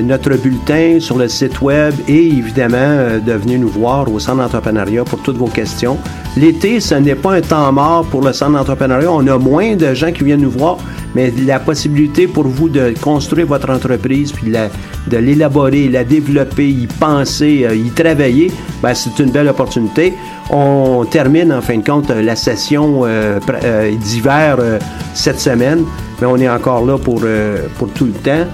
notre 0.02 0.36
bulletin, 0.36 0.98
sur 1.00 1.16
le 1.18 1.28
site 1.28 1.60
web 1.60 1.94
et 2.08 2.26
évidemment 2.26 2.76
euh, 2.78 3.18
de 3.20 3.32
venir 3.32 3.60
nous 3.60 3.68
voir 3.68 4.10
au 4.12 4.18
Centre 4.18 4.38
d'entrepreneuriat 4.42 5.04
pour 5.04 5.20
toutes 5.22 5.36
vos 5.36 5.46
questions. 5.46 5.96
L'été, 6.36 6.80
ce 6.80 6.94
n'est 6.96 7.14
pas 7.14 7.34
un 7.34 7.40
temps 7.40 7.70
mort 7.72 8.04
pour 8.06 8.22
le 8.22 8.32
Centre 8.32 8.52
d'entrepreneuriat. 8.52 9.10
On 9.10 9.26
a 9.26 9.38
moins 9.38 9.76
de 9.76 9.94
gens 9.94 10.12
qui 10.12 10.24
viennent 10.24 10.40
nous 10.42 10.50
voir, 10.50 10.78
mais 11.14 11.32
la 11.46 11.58
possibilité 11.60 12.26
pour 12.26 12.44
vous 12.46 12.68
de 12.68 12.92
construire 13.00 13.46
votre 13.46 13.70
entreprise, 13.70 14.32
puis 14.32 14.48
de 14.48 14.52
la- 14.52 14.68
de 15.08 15.16
l'élaborer, 15.16 15.88
la 15.88 16.04
développer, 16.04 16.68
y 16.68 16.86
penser, 16.86 17.64
euh, 17.64 17.74
y 17.74 17.90
travailler, 17.90 18.50
ben, 18.82 18.94
c'est 18.94 19.18
une 19.20 19.30
belle 19.30 19.48
opportunité. 19.48 20.14
On 20.50 21.04
termine 21.10 21.52
en 21.52 21.60
fin 21.60 21.78
de 21.78 21.84
compte 21.84 22.10
euh, 22.10 22.20
la 22.22 22.36
session 22.36 23.02
euh, 23.04 23.38
euh, 23.64 23.90
d'hiver 23.96 24.56
euh, 24.58 24.78
cette 25.14 25.40
semaine, 25.40 25.84
mais 26.20 26.26
on 26.26 26.36
est 26.36 26.48
encore 26.48 26.84
là 26.84 26.98
pour, 26.98 27.20
euh, 27.24 27.66
pour 27.78 27.88
tout 27.90 28.06
le 28.06 28.12
temps. 28.12 28.46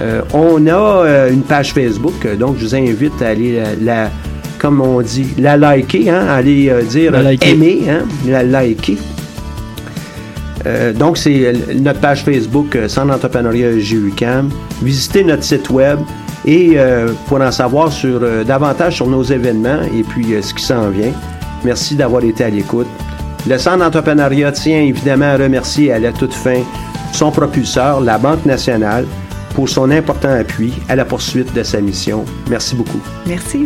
Euh, 0.00 0.22
on 0.32 0.66
a 0.66 0.72
euh, 0.72 1.30
une 1.32 1.42
page 1.42 1.72
Facebook, 1.72 2.14
euh, 2.26 2.34
donc 2.36 2.56
je 2.58 2.64
vous 2.64 2.74
invite 2.74 3.22
à 3.22 3.28
aller 3.28 3.60
la, 3.80 4.02
la- 4.04 4.10
comme 4.58 4.80
on 4.80 5.00
dit, 5.02 5.26
la 5.38 5.56
liker, 5.56 6.10
hein, 6.10 6.26
aller 6.28 6.72
dire 6.88 7.12
La 7.12 7.22
liker. 7.22 7.50
aimer, 7.50 7.80
hein, 7.88 8.02
la 8.26 8.42
liker. 8.42 8.96
Euh, 10.66 10.92
donc, 10.92 11.18
c'est 11.18 11.52
notre 11.74 12.00
page 12.00 12.24
Facebook, 12.24 12.76
Centre 12.88 13.08
d'entrepreneuriat 13.08 13.78
JUCAM. 13.78 14.48
Visitez 14.82 15.22
notre 15.22 15.44
site 15.44 15.68
web 15.70 15.98
et 16.46 16.72
euh, 16.76 17.08
pour 17.28 17.40
en 17.42 17.50
savoir 17.52 17.92
sur, 17.92 18.20
euh, 18.22 18.44
davantage 18.44 18.96
sur 18.96 19.06
nos 19.06 19.22
événements 19.22 19.82
et 19.82 20.02
puis 20.02 20.26
ce 20.40 20.54
qui 20.54 20.62
s'en 20.64 20.88
vient. 20.88 21.12
Merci 21.64 21.94
d'avoir 21.96 22.24
été 22.24 22.44
à 22.44 22.50
l'écoute. 22.50 22.86
Le 23.46 23.58
Centre 23.58 23.78
d'entrepreneuriat 23.78 24.52
tient 24.52 24.80
évidemment 24.80 25.26
à 25.26 25.36
remercier 25.36 25.92
à 25.92 25.98
la 25.98 26.12
toute 26.12 26.32
fin 26.32 26.62
son 27.12 27.30
propulseur, 27.30 28.00
la 28.00 28.16
Banque 28.16 28.46
nationale, 28.46 29.04
pour 29.54 29.68
son 29.68 29.90
important 29.90 30.30
appui 30.30 30.74
à 30.88 30.96
la 30.96 31.04
poursuite 31.04 31.54
de 31.54 31.62
sa 31.62 31.80
mission. 31.80 32.24
Merci 32.50 32.74
beaucoup. 32.74 33.00
Merci. 33.26 33.64